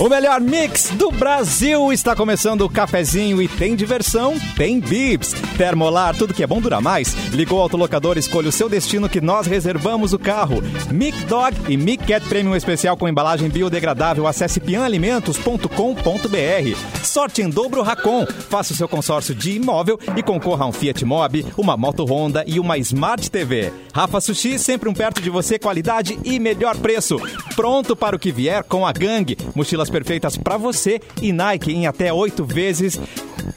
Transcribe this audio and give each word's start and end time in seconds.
O 0.00 0.08
melhor 0.08 0.40
mix 0.40 0.90
do 0.90 1.12
Brasil 1.12 1.92
está 1.92 2.16
começando 2.16 2.62
o 2.62 2.68
cafezinho 2.68 3.40
e 3.40 3.46
tem 3.46 3.76
diversão, 3.76 4.34
tem 4.56 4.80
bips. 4.80 5.32
Termolar, 5.56 6.16
tudo 6.16 6.34
que 6.34 6.42
é 6.42 6.46
bom 6.48 6.60
dura 6.60 6.80
mais. 6.80 7.14
Ligou 7.32 7.60
o 7.60 7.62
autolocador, 7.62 8.18
escolha 8.18 8.48
o 8.48 8.52
seu 8.52 8.68
destino 8.68 9.08
que 9.08 9.20
nós 9.20 9.46
reservamos 9.46 10.12
o 10.12 10.18
carro. 10.18 10.60
Mic 10.90 11.16
Dog 11.26 11.56
e 11.68 11.76
Mic 11.76 12.04
Cat 12.04 12.28
Premium 12.28 12.56
especial 12.56 12.96
com 12.96 13.08
embalagem 13.08 13.48
biodegradável. 13.48 14.26
Acesse 14.26 14.58
pianalimentos.com.br. 14.58 17.04
Sorte 17.04 17.42
em 17.42 17.48
dobro 17.48 17.82
Racon. 17.82 18.26
Faça 18.26 18.72
o 18.72 18.76
seu 18.76 18.88
consórcio 18.88 19.32
de 19.32 19.52
imóvel 19.52 19.96
e 20.16 20.24
concorra 20.24 20.64
a 20.64 20.68
um 20.68 20.72
Fiat 20.72 21.04
Mobi, 21.04 21.46
uma 21.56 21.76
moto 21.76 22.04
Honda 22.04 22.42
e 22.48 22.58
uma 22.58 22.76
Smart 22.78 23.30
TV. 23.30 23.72
Rafa 23.94 24.20
Sushi, 24.20 24.58
sempre 24.58 24.88
um 24.88 24.94
perto 24.94 25.22
de 25.22 25.30
você, 25.30 25.56
qualidade 25.56 26.18
e 26.24 26.40
melhor 26.40 26.76
preço. 26.78 27.16
Pronto 27.54 27.94
para 27.94 28.16
o 28.16 28.18
que 28.18 28.32
vier 28.32 28.64
com 28.64 28.84
a 28.84 28.92
gangue. 28.92 29.38
Mochilas 29.54 29.84
perfeitas 29.94 30.36
para 30.36 30.56
você 30.56 31.00
e 31.22 31.32
Nike 31.32 31.72
em 31.72 31.86
até 31.86 32.12
oito 32.12 32.44
vezes. 32.44 32.98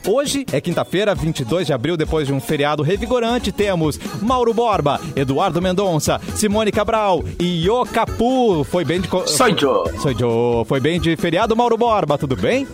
Hoje 0.07 0.45
é 0.51 0.61
quinta-feira, 0.61 1.15
22 1.15 1.65
de 1.65 1.73
abril, 1.73 1.97
depois 1.97 2.27
de 2.27 2.33
um 2.33 2.39
feriado 2.39 2.83
revigorante, 2.83 3.51
temos 3.51 3.99
Mauro 4.21 4.53
Borba, 4.53 5.01
Eduardo 5.15 5.59
Mendonça, 5.59 6.21
Simone 6.35 6.71
Cabral 6.71 7.23
e 7.39 7.65
Yo 7.65 7.83
Capu. 7.85 8.63
Foi 8.65 8.85
bem 8.85 9.01
de... 9.01 9.07
co- 9.07 9.25
Sou 9.27 9.47
eu. 9.47 9.55
Sou 9.99 10.11
eu. 10.19 10.63
Foi 10.65 10.79
bem 10.79 10.99
de 10.99 11.15
feriado, 11.15 11.55
Mauro 11.55 11.75
Borba, 11.75 12.19
tudo 12.19 12.35
bem? 12.35 12.67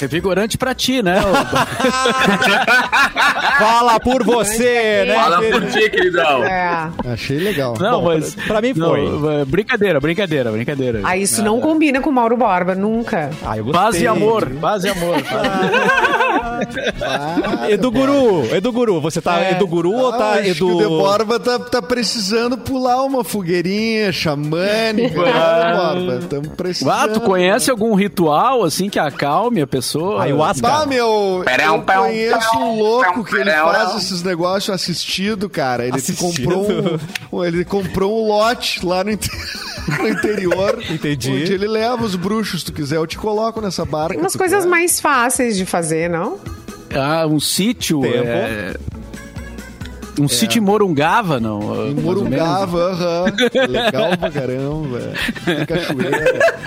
Revigorante 0.00 0.56
pra 0.56 0.74
ti, 0.74 1.02
né? 1.02 1.16
Fala 3.58 3.98
por 3.98 4.22
você, 4.22 5.04
né? 5.06 5.14
Fala 5.14 5.42
por 5.42 5.66
ti, 5.66 5.90
queridão. 5.90 6.44
É. 6.44 6.90
Achei 7.06 7.38
legal. 7.38 7.74
Não, 7.80 8.00
Bom, 8.02 8.14
mas. 8.14 8.34
pra 8.34 8.60
mim 8.60 8.72
não, 8.76 8.90
foi. 8.90 9.40
é, 9.40 9.44
brincadeira, 9.44 10.00
brincadeira, 10.00 10.52
brincadeira. 10.52 11.00
Ah, 11.02 11.16
isso 11.16 11.42
não 11.42 11.60
combina 11.60 12.00
com 12.00 12.10
o 12.10 12.12
Mauro 12.12 12.36
Borba, 12.36 12.74
nunca. 12.74 13.30
Ah, 13.44 13.56
eu 13.58 13.64
gostei. 13.64 13.82
Paz 13.82 14.00
e 14.00 14.06
amor, 14.06 14.48
paz 14.60 14.84
e 14.84 14.88
amor. 14.88 15.16
Ah, 17.02 17.70
Edu 17.70 17.90
Guru, 17.90 18.54
Edu 18.54 18.72
Guru, 18.72 19.00
você 19.00 19.20
tá 19.20 19.40
É. 19.40 19.52
Edu 19.52 19.66
Guru 19.66 19.92
ou 19.92 20.12
tá 20.12 20.32
acho 20.32 20.42
que 20.42 20.48
Edu... 20.50 20.76
o 20.76 20.78
De 20.78 20.86
Borba 20.86 21.38
tá, 21.38 21.58
tá 21.58 21.82
precisando 21.82 22.58
pular 22.58 23.02
uma 23.02 23.22
fogueirinha 23.24 24.12
xamânica. 24.12 25.22
né, 25.22 25.76
Borba? 25.76 26.26
Tamo 26.28 26.50
precisando. 26.50 26.92
Ah, 26.92 27.08
tu 27.08 27.20
conhece 27.20 27.70
algum 27.70 27.94
ritual 27.94 28.64
assim 28.64 28.88
que 28.88 28.98
acalme 28.98 29.60
a 29.60 29.66
pessoa? 29.66 30.22
Ayahuasca. 30.22 30.66
Ah, 30.68 30.86
meu, 30.86 31.44
eu 31.64 31.82
conheço 31.82 32.58
um 32.58 32.78
louco 32.78 33.24
que 33.24 33.36
ele 33.36 33.50
faz 33.50 33.96
esses 33.96 34.22
negócios 34.22 34.74
assistido, 34.74 35.48
cara. 35.48 35.86
Ele 35.86 35.96
Assistido? 35.96 36.48
comprou 36.48 37.00
um, 37.32 37.44
ele 37.44 37.64
comprou 37.64 38.24
um 38.24 38.28
lote 38.28 38.84
lá 38.84 39.02
no, 39.04 39.10
no 39.98 40.08
interior. 40.08 40.82
Entendi. 40.90 41.30
Onde 41.30 41.52
ele 41.52 41.66
leva 41.66 42.04
os 42.04 42.14
bruxos, 42.14 42.60
se 42.60 42.66
tu 42.66 42.72
quiser, 42.72 42.96
eu 42.96 43.06
te 43.06 43.18
coloco 43.18 43.60
nessa 43.60 43.84
barca. 43.84 44.14
Tem 44.14 44.20
umas 44.20 44.36
coisas 44.36 44.64
quer. 44.64 44.70
mais 44.70 45.00
fáceis 45.00 45.56
de 45.56 45.64
fazer, 45.64 46.08
não? 46.08 46.37
Ah, 46.94 47.26
um 47.26 47.38
sítio. 47.40 48.00
Tempo. 48.00 48.26
é, 48.26 48.74
Um 50.18 50.26
sítio 50.28 50.58
em 50.58 50.64
Morungava, 50.64 51.38
não? 51.38 51.86
Em? 51.88 51.94
Morungava, 51.94 52.92
aham. 52.92 53.24
Legal 53.68 54.16
pra 54.16 54.30
caramba. 54.30 55.00
Tem 55.44 55.64
cachoeira. 55.66 56.58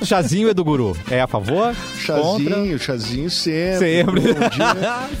Chazinho, 0.04 0.48
Edu 0.48 0.62
Guru, 0.64 0.96
é 1.10 1.20
a 1.20 1.26
favor? 1.26 1.74
Chazinho, 2.06 2.78
chazinho 2.78 3.30
sempre. 3.30 3.78
Sempre. 3.78 4.22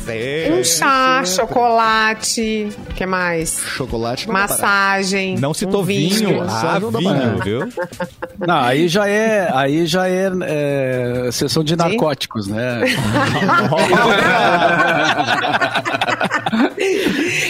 Sempre. 0.06 0.52
Um 0.52 0.64
chá, 0.64 1.22
sempre. 1.24 1.36
chocolate, 1.36 2.68
o 2.90 2.94
que 2.94 3.04
mais? 3.06 3.58
Chocolate. 3.58 4.28
Massagem. 4.28 5.36
Não 5.38 5.52
citou 5.52 5.82
um 5.82 5.84
vinho. 5.84 6.42
Ah, 6.42 6.78
não 6.80 6.90
dá 6.92 6.98
vinho, 6.98 7.38
viu? 7.42 7.60
Não, 8.46 8.60
aí 8.60 8.86
já 8.86 9.08
é, 9.08 9.50
aí 9.52 9.86
já 9.86 10.06
é, 10.08 10.30
é 10.42 11.30
sessão 11.32 11.64
de 11.64 11.74
narcóticos, 11.74 12.46
né? 12.46 12.80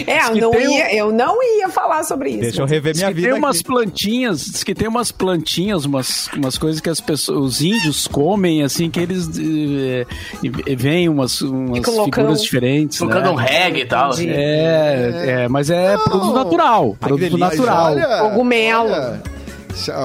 É, 0.07 0.25
eu 0.29 0.35
não, 0.35 0.51
tem 0.51 0.67
um- 0.67 0.71
ia, 0.71 0.95
eu 0.95 1.11
não 1.11 1.43
ia 1.59 1.69
falar 1.69 2.03
sobre 2.03 2.29
isso. 2.31 2.39
Deixa 2.41 2.61
eu 2.61 2.65
rever 2.65 2.95
minha 2.95 3.11
vida 3.11 3.29
tem 3.29 3.37
umas 3.37 3.57
aqui. 3.57 3.65
plantinhas, 3.65 4.45
diz 4.45 4.63
que 4.63 4.73
tem 4.73 4.87
umas 4.87 5.11
plantinhas, 5.11 5.85
umas, 5.85 6.27
umas 6.35 6.57
coisas 6.57 6.79
que 6.81 6.89
as 6.89 6.99
pessoas, 6.99 7.37
os 7.57 7.61
índios 7.61 8.07
comem, 8.07 8.63
assim, 8.63 8.89
que 8.89 8.99
eles 8.99 9.26
vêm 10.77 11.09
umas, 11.09 11.41
umas 11.41 11.85
figuras 12.05 12.41
diferentes, 12.41 12.97
Tocando 12.99 13.25
né? 13.25 13.29
um 13.29 13.35
reggae 13.35 13.81
e 13.81 13.85
tal. 13.85 14.13
Entendi. 14.13 14.33
É, 14.33 15.43
é, 15.43 15.47
mas 15.47 15.69
é 15.69 15.97
produto 15.97 16.33
natural, 16.33 16.95
produto 16.99 17.19
delícia. 17.19 17.47
natural. 17.47 17.91
Olha, 17.91 18.17
Cogumelo. 18.29 18.89
Olha, 18.91 19.36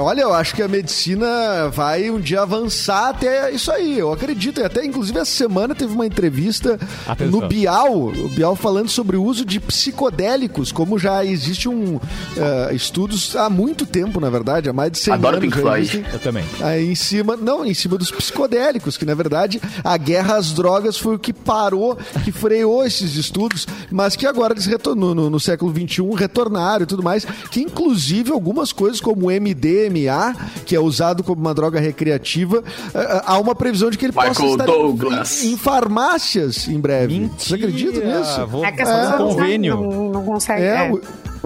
olha, 0.02 0.22
eu 0.22 0.32
acho 0.32 0.54
que 0.54 0.62
a 0.62 0.68
medicina 0.68 1.68
vai 1.68 2.10
um 2.10 2.20
dia 2.20 2.42
avançar 2.42 3.08
até 3.10 3.50
isso 3.50 3.70
aí. 3.70 3.98
Eu 3.98 4.12
acredito. 4.12 4.60
E 4.60 4.64
até, 4.64 4.84
inclusive, 4.84 5.18
essa 5.18 5.30
semana 5.30 5.74
teve 5.74 5.92
uma 5.92 6.06
entrevista 6.06 6.78
Atenção. 7.06 7.40
no 7.40 7.48
Bial, 7.48 8.08
o 8.08 8.28
Bial 8.28 8.54
falando 8.56 8.88
sobre 8.88 9.16
o 9.16 9.24
uso 9.24 9.44
de 9.44 9.60
psicodélicos, 9.60 10.72
como 10.72 10.98
já 10.98 11.24
existe 11.24 11.68
um 11.68 12.00
eh, 12.36 12.74
estudos 12.74 13.34
há 13.36 13.48
muito 13.48 13.86
tempo, 13.86 14.20
na 14.20 14.30
verdade, 14.30 14.68
há 14.68 14.72
mais 14.72 14.92
de 14.92 14.98
100 14.98 15.14
Adoro 15.14 15.36
anos. 15.36 15.48
Pink 15.48 15.60
Floyd. 15.60 16.06
Eu 16.12 16.18
também. 16.18 16.44
Aí 16.60 16.90
em 16.90 16.94
cima, 16.94 17.36
não, 17.36 17.64
em 17.64 17.74
cima 17.74 17.96
dos 17.96 18.10
psicodélicos, 18.10 18.96
que 18.96 19.04
na 19.04 19.14
verdade 19.14 19.60
a 19.82 19.96
guerra 19.96 20.36
às 20.36 20.52
drogas 20.52 20.96
foi 20.96 21.16
o 21.16 21.18
que 21.18 21.32
parou, 21.32 21.96
que 22.24 22.32
freou 22.32 22.84
esses 22.84 23.16
estudos, 23.16 23.66
mas 23.90 24.16
que 24.16 24.26
agora 24.26 24.54
eles 24.54 24.66
retornou 24.66 25.14
no, 25.14 25.30
no 25.30 25.40
século 25.40 25.72
XXI, 25.72 26.02
retornaram 26.14 26.84
e 26.84 26.86
tudo 26.86 27.02
mais, 27.02 27.24
que 27.50 27.60
inclusive 27.60 28.32
algumas 28.32 28.72
coisas 28.72 29.00
como 29.00 29.26
o 29.26 29.30
MDMA, 29.62 30.34
que 30.66 30.74
é 30.74 30.80
usado 30.80 31.22
como 31.22 31.40
uma 31.40 31.54
droga 31.54 31.78
recreativa, 31.80 32.62
eh, 32.94 33.22
há 33.24 33.38
uma 33.38 33.54
previsão 33.54 33.90
de 33.90 33.96
que 33.96 34.06
ele 34.06 34.12
possa 34.12 34.28
Michael 34.30 34.50
estar 34.50 34.64
Douglas. 34.66 35.44
em, 35.44 35.52
em 35.52 35.56
farmácias 35.56 36.66
em 36.68 36.80
breve. 36.80 37.30
Você 37.38 37.54
acredita 37.54 38.00
nisso? 38.00 38.46
Vou 38.46 38.64
É 38.64 38.72
que 38.72 38.82
as 38.82 38.88
fazer 38.88 39.02
pessoas 39.02 39.20
um 39.20 39.24
não, 39.26 39.34
convênio. 39.36 39.76
não, 39.76 40.12
não 40.12 40.24
conseguem. 40.24 40.64
É, 40.64 40.88
é. 40.88 40.92
o, 40.92 41.00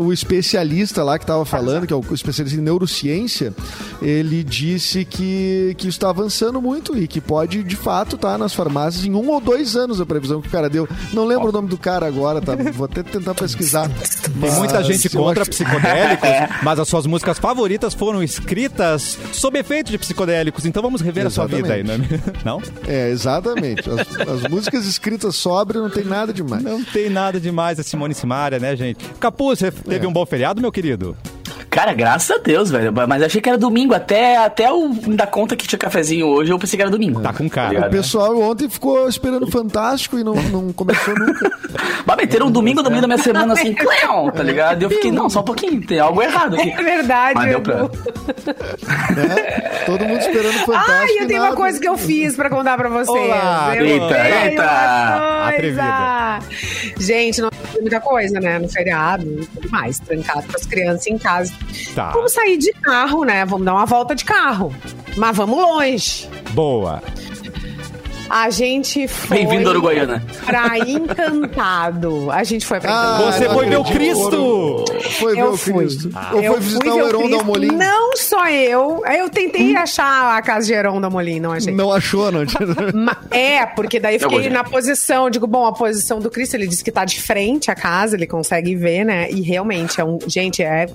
o 0.04 0.12
especialista 0.12 1.02
lá 1.02 1.18
que 1.18 1.24
estava 1.24 1.44
falando, 1.44 1.86
que 1.86 1.92
é 1.92 1.96
o 1.96 2.04
especialista 2.14 2.58
em 2.58 2.62
neurociência, 2.62 3.54
ele 4.00 4.42
disse 4.44 5.04
que, 5.04 5.74
que 5.78 5.88
isso 5.88 5.96
está 5.96 6.10
avançando 6.10 6.60
muito 6.60 6.96
e 6.96 7.06
que 7.06 7.20
pode, 7.20 7.62
de 7.62 7.76
fato, 7.76 8.16
estar 8.16 8.38
nas 8.38 8.54
farmácias 8.54 9.04
em 9.04 9.12
um 9.14 9.30
ou 9.30 9.40
dois 9.40 9.76
anos 9.76 10.00
a 10.00 10.06
previsão 10.06 10.40
que 10.40 10.48
o 10.48 10.50
cara 10.50 10.68
deu. 10.68 10.88
Não 11.12 11.24
lembro 11.24 11.48
o 11.48 11.52
nome 11.52 11.68
do 11.68 11.78
cara 11.78 12.06
agora, 12.06 12.40
tá? 12.40 12.54
Vou 12.74 12.84
até 12.84 13.02
tentar 13.02 13.34
pesquisar. 13.34 13.90
Tem 14.40 14.50
muita 14.52 14.82
gente 14.82 15.08
contra 15.10 15.42
acho- 15.42 15.50
psicodélicos, 15.50 16.28
mas 16.62 16.78
as 16.78 16.88
suas 16.88 17.06
músicas 17.06 17.38
favoritas 17.38 17.94
foram 17.94 18.22
escritas 18.22 19.18
sob 19.32 19.58
efeito 19.58 19.90
de 19.90 19.98
psicodélicos. 19.98 20.64
Então 20.64 20.82
vamos 20.82 21.00
rever 21.00 21.26
a 21.26 21.30
sua 21.30 21.46
vida 21.46 21.72
aí, 21.72 21.82
não 21.82 21.94
é? 21.94 21.98
Não? 22.44 22.62
É, 22.86 23.10
exatamente. 23.10 23.82
As, 23.88 24.28
as 24.28 24.50
músicas 24.50 24.86
escritas 24.86 25.36
sóbrias 25.36 25.82
não 25.82 25.90
tem 25.90 26.04
nada 26.04 26.32
demais. 26.32 26.62
Não 26.62 26.82
tem 26.84 27.08
nada 27.10 27.40
demais 27.40 27.78
a 27.78 27.82
Simone 27.82 28.14
Simaria, 28.14 28.58
né, 28.58 28.76
gente? 28.76 29.04
Capu, 29.20 29.54
você 29.56 29.70
teve 29.70 30.06
um 30.06 30.12
bom 30.12 30.24
feriado, 30.26 30.60
meu 30.60 30.72
querido? 30.72 31.16
Cara, 31.76 31.92
graças 31.92 32.30
a 32.30 32.40
Deus, 32.40 32.70
velho. 32.70 32.90
Mas 33.06 33.22
achei 33.22 33.38
que 33.38 33.50
era 33.50 33.58
domingo. 33.58 33.92
Até, 33.92 34.38
até 34.38 34.66
eu 34.66 34.88
me 34.88 35.14
dar 35.14 35.26
conta 35.26 35.54
que 35.54 35.68
tinha 35.68 35.78
cafezinho 35.78 36.26
hoje, 36.26 36.50
eu 36.50 36.58
pensei 36.58 36.74
que 36.78 36.80
era 36.80 36.90
domingo. 36.90 37.20
Tá 37.20 37.34
com 37.34 37.46
cara. 37.50 37.68
O 37.68 37.74
ligado? 37.74 37.90
pessoal 37.90 38.40
ontem 38.40 38.66
ficou 38.66 39.06
esperando 39.06 39.46
Fantástico 39.50 40.18
e 40.18 40.24
não, 40.24 40.32
não 40.34 40.72
começou 40.72 41.14
nunca. 41.14 41.50
Mas 42.06 42.16
meteram 42.16 42.46
um 42.46 42.50
domingo 42.50 42.82
no 42.82 42.88
meio 42.88 43.02
da 43.02 43.06
minha 43.06 43.18
semana 43.18 43.52
assim, 43.52 43.74
cleon, 43.76 44.30
tá 44.30 44.42
ligado? 44.42 44.80
E 44.80 44.84
eu 44.84 44.90
fiquei, 44.90 45.12
não, 45.12 45.28
só 45.28 45.40
um 45.40 45.44
pouquinho, 45.44 45.86
tem 45.86 46.00
algo 46.00 46.22
errado 46.22 46.54
aqui. 46.56 46.70
É 46.76 46.82
verdade, 46.82 47.34
Mas 47.34 47.48
deu 47.50 47.58
Edu. 47.58 47.70
né? 47.72 47.88
pra... 48.44 49.84
Todo 49.84 50.04
mundo 50.06 50.20
esperando 50.20 50.52
Fantástico. 50.60 50.92
Ai, 50.92 51.10
eu 51.18 51.24
e 51.24 51.26
tenho 51.26 51.40
uma 51.40 51.44
nada. 51.46 51.56
coisa 51.56 51.78
que 51.80 51.88
eu 51.88 51.98
fiz 51.98 52.36
pra 52.36 52.48
contar 52.48 52.76
pra 52.78 52.88
vocês. 52.88 53.08
Olá, 53.08 53.76
eu 53.76 53.84
eita, 53.84 54.28
eita. 54.28 54.62
uma 54.62 55.48
Atrevida. 55.48 55.82
coisa. 55.82 56.96
Gente, 56.98 57.40
não 57.40 57.50
tem 57.50 57.80
muita 57.82 58.00
coisa, 58.00 58.40
né? 58.40 58.58
No 58.58 58.68
feriado 58.68 59.24
e 59.24 59.46
tudo 59.46 59.70
mais, 59.70 59.98
trancado 59.98 60.46
com 60.46 60.56
as 60.56 60.64
crianças 60.66 61.06
em 61.06 61.18
casa. 61.18 61.52
Tá. 61.94 62.10
Vamos 62.10 62.32
sair 62.32 62.58
de 62.58 62.72
carro, 62.72 63.24
né? 63.24 63.44
Vamos 63.44 63.64
dar 63.64 63.74
uma 63.74 63.86
volta 63.86 64.14
de 64.14 64.24
carro. 64.24 64.74
Mas 65.16 65.36
vamos 65.36 65.56
longe. 65.56 66.28
Boa. 66.50 67.02
A 68.28 68.50
gente 68.50 69.06
foi. 69.06 69.36
Bem-vindo, 69.38 69.70
Uruguaiana. 69.70 70.20
Pra 70.44 70.76
Encantado. 70.78 72.28
A 72.32 72.42
gente 72.42 72.66
foi 72.66 72.80
pra 72.80 72.90
Ah, 72.90 73.14
Encantado. 73.20 73.32
Você 73.38 73.48
foi 73.48 73.66
ver 73.68 73.76
o. 73.78 73.84
Cristo! 73.84 74.84
Foi 75.20 75.34
ver 75.36 75.40
Eu 75.42 75.52
o 75.52 75.56
fui. 75.56 75.72
Cristo. 75.74 76.10
Ou 76.32 76.40
Eu 76.42 76.52
foi 76.54 76.60
visitar 76.60 76.90
fui 76.90 77.02
o 77.02 77.06
Heron 77.08 77.18
Cristo. 77.20 77.36
Dalmolin? 77.36 77.68
Não 77.76 78.16
só 78.16 78.48
eu. 78.48 79.02
Eu 79.06 79.30
tentei 79.30 79.76
achar 79.76 80.36
a 80.36 80.42
casa 80.42 80.66
de 80.66 80.72
Heron 80.72 81.00
Dalmolin, 81.00 81.38
não 81.38 81.52
achei. 81.52 81.72
Não 81.72 81.92
achou, 81.92 82.32
não? 82.32 82.40
É, 83.30 83.64
porque 83.64 84.00
daí 84.00 84.16
eu 84.16 84.20
Eu 84.22 84.28
fiquei 84.30 84.50
na 84.50 84.64
posição, 84.64 85.30
digo, 85.30 85.46
bom, 85.46 85.64
a 85.64 85.72
posição 85.72 86.18
do 86.18 86.28
Cristo, 86.30 86.54
ele 86.54 86.66
disse 86.66 86.82
que 86.82 86.90
tá 86.90 87.04
de 87.04 87.20
frente 87.20 87.70
à 87.70 87.74
casa, 87.76 88.16
ele 88.16 88.26
consegue 88.26 88.74
ver, 88.74 89.04
né? 89.04 89.30
E 89.30 89.40
realmente 89.40 90.00
é 90.00 90.04
um. 90.04 90.18
Gente, 90.26 90.62
é. 90.64 90.86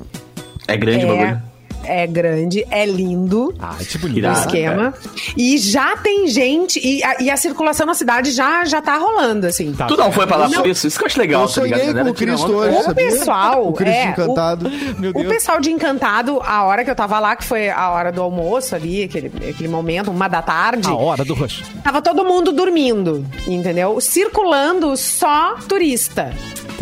É 0.73 0.77
grande 0.77 1.06
o 1.06 1.12
é 1.12 1.15
bagulho. 1.18 1.41
é 1.83 2.07
grande, 2.07 2.65
é 2.69 2.85
lindo. 2.85 3.53
Ah, 3.59 3.75
tipo 3.81 4.06
o 4.06 4.07
lindo. 4.07 4.19
Irado. 4.19 4.39
esquema. 4.39 4.94
E 5.35 5.57
já 5.57 5.97
tem 5.97 6.27
gente, 6.27 6.79
e 6.79 7.03
a, 7.03 7.21
e 7.21 7.29
a 7.29 7.35
circulação 7.35 7.85
na 7.88 7.94
cidade 7.95 8.31
já, 8.31 8.63
já 8.65 8.81
tá 8.81 8.97
rolando, 8.97 9.47
assim. 9.47 9.73
Tá. 9.73 9.88
Tu 9.88 9.97
não 9.97 10.12
foi 10.12 10.27
pra 10.27 10.38
lá 10.38 10.47
Não. 10.47 10.62
por 10.62 10.68
isso? 10.69 10.85
Isso 10.88 10.97
que 10.97 11.03
eu 11.03 11.07
acho 11.07 11.19
legal, 11.19 11.41
Eu 11.44 11.94
tá 11.94 12.03
com 12.03 12.09
o 12.09 12.13
Cristo 12.13 12.51
hoje, 12.53 12.75
O 12.77 12.83
sabia? 12.83 13.06
pessoal, 13.07 13.68
O 13.68 13.73
Cristo 13.73 13.97
é, 13.97 14.06
o- 14.06 14.09
encantado. 14.12 14.69
Meu 15.00 15.09
O 15.09 15.13
Deus. 15.13 15.27
pessoal 15.27 15.59
de 15.59 15.71
Encantado, 15.71 16.39
a 16.44 16.63
hora 16.63 16.83
que 16.85 16.91
eu 16.91 16.95
tava 16.95 17.19
lá, 17.19 17.35
que 17.35 17.44
foi 17.44 17.69
a 17.69 17.89
hora 17.89 18.12
do 18.12 18.21
almoço 18.21 18.75
ali, 18.75 19.03
aquele, 19.03 19.31
aquele 19.50 19.67
momento, 19.67 20.12
uma 20.12 20.27
da 20.27 20.41
tarde, 20.44 20.88
A 20.88 20.94
hora 20.94 21.25
do 21.25 21.33
rush. 21.33 21.63
tava 21.83 22.01
todo 22.01 22.24
mundo 22.24 22.51
dormindo, 22.51 23.25
entendeu? 23.47 24.00
Circulando 24.00 24.95
só 24.95 25.56
turista. 25.67 26.31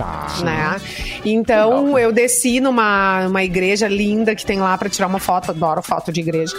Tá. 0.04 0.44
né? 0.44 0.82
Então 1.26 1.98
eu 2.00 2.12
desci 2.12 2.60
numa, 2.60 3.24
numa 3.26 3.44
igreja 3.44 3.88
linda 3.88 4.36
que 4.36 4.46
tem 4.46 4.60
lá 4.60 4.78
pra 4.78 4.90
tirar 4.90 5.08
uma 5.08 5.20
foto, 5.20 5.52
adoro 5.52 5.82
foto 5.82 6.12
de 6.12 6.22
igreja. 6.22 6.56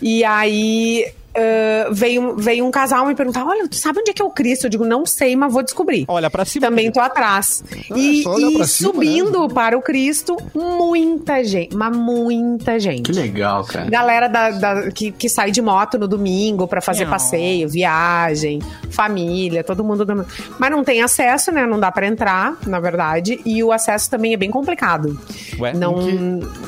E 0.00 0.24
aí 0.24 1.12
ah, 1.36 1.88
veio, 1.90 2.36
veio 2.36 2.64
um 2.64 2.70
casal 2.70 3.06
me 3.06 3.14
perguntar: 3.14 3.44
Olha, 3.44 3.68
tu 3.68 3.76
sabe 3.76 4.00
onde 4.00 4.10
é 4.10 4.14
que 4.14 4.22
é 4.22 4.24
o 4.24 4.30
Cristo? 4.30 4.66
Eu 4.66 4.70
digo, 4.70 4.84
não 4.84 5.04
sei, 5.06 5.34
mas 5.36 5.52
vou 5.52 5.62
descobrir. 5.62 6.04
Olha 6.08 6.30
pra 6.30 6.44
cima. 6.44 6.66
Também 6.66 6.90
tô 6.90 7.00
atrás. 7.00 7.62
Ah, 7.90 7.98
e 7.98 8.26
olhar 8.26 8.50
e 8.50 8.54
pra 8.56 8.66
cima, 8.66 8.92
subindo 8.92 9.48
para 9.48 9.76
o 9.76 9.82
Cristo, 9.82 10.36
muita 10.54 11.42
gente, 11.44 11.74
mas 11.76 11.96
muita 11.96 12.78
gente. 12.78 13.02
Que 13.02 13.12
legal, 13.12 13.64
cara. 13.64 13.88
Galera 13.90 14.28
da, 14.28 14.50
da- 14.50 14.90
que, 14.90 15.10
que 15.12 15.28
sai 15.28 15.50
de 15.50 15.60
moto 15.60 15.98
no 15.98 16.06
domingo 16.08 16.66
pra 16.66 16.80
fazer 16.80 17.06
passeio, 17.08 17.68
viagem, 17.68 18.60
família, 18.90 19.62
todo 19.64 19.84
mundo. 19.84 20.04
do- 20.04 20.26
Mas 20.58 20.70
não 20.70 20.84
tem 20.84 21.02
acesso, 21.02 21.50
né? 21.52 21.66
Não 21.66 21.78
dá 21.78 21.90
pra 21.92 22.06
entrar, 22.06 22.56
na 22.66 22.80
verdade. 22.80 23.40
E 23.44 23.62
o 23.62 23.72
acesso 23.72 24.10
também 24.10 24.32
é 24.32 24.36
bem 24.36 24.50
complicado. 24.50 25.18
Ué, 25.58 25.72
não. 25.74 25.94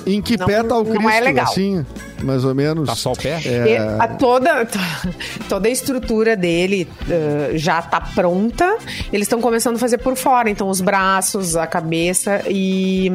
Em 0.06 0.20
que 0.20 0.36
Não- 0.36 0.46
pé 0.46 0.62
tá 0.62 0.76
o 0.76 0.84
não 0.84 0.92
Cristo, 0.92 1.08
é 1.10 1.20
legal. 1.20 1.44
assim, 1.46 1.84
mais 2.22 2.44
ou 2.44 2.54
menos? 2.54 2.88
Tá 2.88 2.94
só 2.96 3.12
o 3.12 3.16
pé? 3.16 3.40
E 3.44 3.76
a 3.76 4.08
toda, 4.08 4.55
toda 5.48 5.68
a 5.68 5.70
estrutura 5.70 6.36
dele 6.36 6.88
eh, 7.10 7.52
já 7.54 7.82
tá 7.82 8.00
pronta. 8.00 8.76
Eles 9.12 9.26
estão 9.26 9.40
começando 9.40 9.76
a 9.76 9.78
fazer 9.78 9.98
por 9.98 10.16
fora, 10.16 10.48
então 10.50 10.68
os 10.68 10.80
braços, 10.80 11.56
a 11.56 11.66
cabeça 11.66 12.42
e 12.48 13.10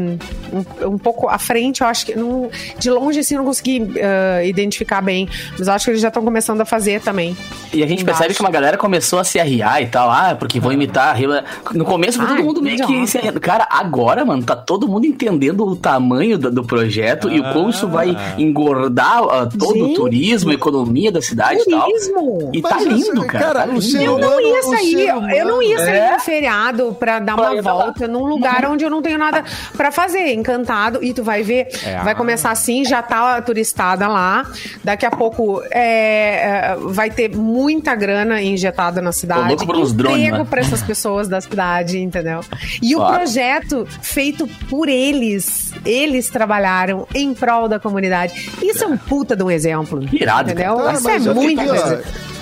um, 0.51 0.87
um 0.93 0.97
pouco 0.97 1.27
à 1.27 1.37
frente, 1.37 1.81
eu 1.81 1.87
acho 1.87 2.05
que 2.05 2.15
não- 2.15 2.49
de 2.77 2.89
longe 2.89 3.19
assim 3.19 3.35
não 3.35 3.45
consegui 3.45 3.91
eh, 3.95 4.43
identificar 4.45 5.01
bem, 5.01 5.27
mas 5.57 5.67
eu 5.67 5.73
acho 5.73 5.85
que 5.85 5.91
eles 5.91 6.01
já 6.01 6.07
estão 6.09 6.23
começando 6.23 6.61
a 6.61 6.65
fazer 6.65 7.01
também. 7.01 7.35
E 7.73 7.83
a 7.83 7.87
gente 7.87 8.01
Embaixo. 8.03 8.19
percebe 8.19 8.35
que 8.35 8.41
uma 8.41 8.51
galera 8.51 8.77
começou 8.77 9.19
a 9.19 9.23
se 9.23 9.39
arriar 9.39 9.81
e 9.81 9.87
tal, 9.87 10.09
ah, 10.09 10.35
porque 10.37 10.59
vão 10.59 10.71
imitar 10.71 11.09
a 11.09 11.13
rima. 11.13 11.43
No 11.73 11.85
começo 11.85 12.17
foi 12.17 12.27
todo 12.27 12.43
mundo 12.43 12.61
meio 12.61 12.85
que 12.85 13.07
se 13.07 13.17
arriando. 13.17 13.39
Cara, 13.39 13.67
agora, 13.69 14.25
mano, 14.25 14.43
tá 14.43 14.55
todo 14.55 14.87
mundo 14.87 15.05
entendendo 15.05 15.65
o 15.65 15.75
tamanho 15.75 16.37
do, 16.37 16.51
do 16.51 16.63
projeto 16.63 17.29
e 17.29 17.39
o 17.39 17.43
como 17.53 17.69
isso 17.69 17.87
vai 17.87 18.15
engordar 18.37 19.23
ah, 19.23 19.47
todo 19.57 19.71
o 19.83 19.87
Gente. 19.87 19.95
turismo, 19.95 20.51
a 20.51 20.53
economia 20.53 21.11
da 21.11 21.21
cidade 21.21 21.30
e 21.33 21.65
tal. 21.69 21.85
Turismo. 21.85 22.51
E 22.53 22.61
Mas 22.61 22.71
tá 22.71 22.77
esse- 22.79 22.89
lindo, 22.89 23.25
cara. 23.25 23.43
cara, 23.45 23.61
tá 23.67 23.73
o 23.73 23.77
lindo. 23.79 24.01
Eu 24.01 24.17
não 24.17 24.41
ia 24.41 24.59
o 24.59 24.63
sair, 24.63 25.07
eu 25.07 25.45
não 25.45 25.61
ia 25.61 25.77
sair 25.79 25.97
É? 25.97 26.11
no 26.13 26.19
feriado 26.19 26.95
pra 26.99 27.19
dar 27.19 27.35
uma 27.35 27.61
volta 27.61 28.07
num 28.07 28.25
lugar 28.25 28.65
onde 28.65 28.83
eu 28.83 28.89
não 28.89 29.01
tenho 29.01 29.17
nada 29.17 29.43
pra 29.75 29.91
fazer. 29.91 30.33
Encantado, 30.33 31.03
e 31.03 31.13
tu 31.13 31.23
vai 31.23 31.43
ver, 31.43 31.67
É. 31.85 31.97
vai 32.03 32.15
começar 32.15 32.51
assim, 32.51 32.83
já 32.85 33.01
tá 33.01 33.37
a 33.37 33.41
turistada 33.41 34.07
lá. 34.07 34.45
Daqui 34.83 35.05
a 35.05 35.11
pouco 35.11 35.61
é, 35.71 36.71
é, 36.71 36.75
vai 36.79 37.09
ter 37.09 37.35
muita 37.35 37.95
grana 37.95 38.41
injetada 38.41 39.01
na 39.01 39.11
cidade. 39.11 39.47
louco 39.47 39.65
por 39.65 39.75
uns 39.77 39.93
drones, 39.93 40.19
emprego 40.19 40.37
né? 40.43 40.47
pra 40.49 40.61
essas 40.61 40.81
pessoas 40.81 41.27
da 41.27 41.39
cidade, 41.41 41.99
entendeu? 41.99 42.41
E 42.81 42.95
o 42.95 42.99
Claro. 42.99 43.15
projeto 43.17 43.87
feito 44.01 44.47
por 44.69 44.87
eles, 44.89 45.73
eles 45.85 46.29
trabalharam 46.29 47.07
em 47.13 47.33
prol 47.33 47.67
da 47.67 47.79
comunidade. 47.79 48.49
Isso 48.61 48.83
é 48.83 48.87
um 48.87 48.97
puta 48.97 49.35
de 49.35 49.43
um 49.43 49.51
exemplo. 49.51 49.99
Irado, 50.11 50.51
entendeu? 50.51 50.75
cara. 50.77 50.93
Isso 50.93 51.09
é 51.09 51.19
muito. 51.33 51.61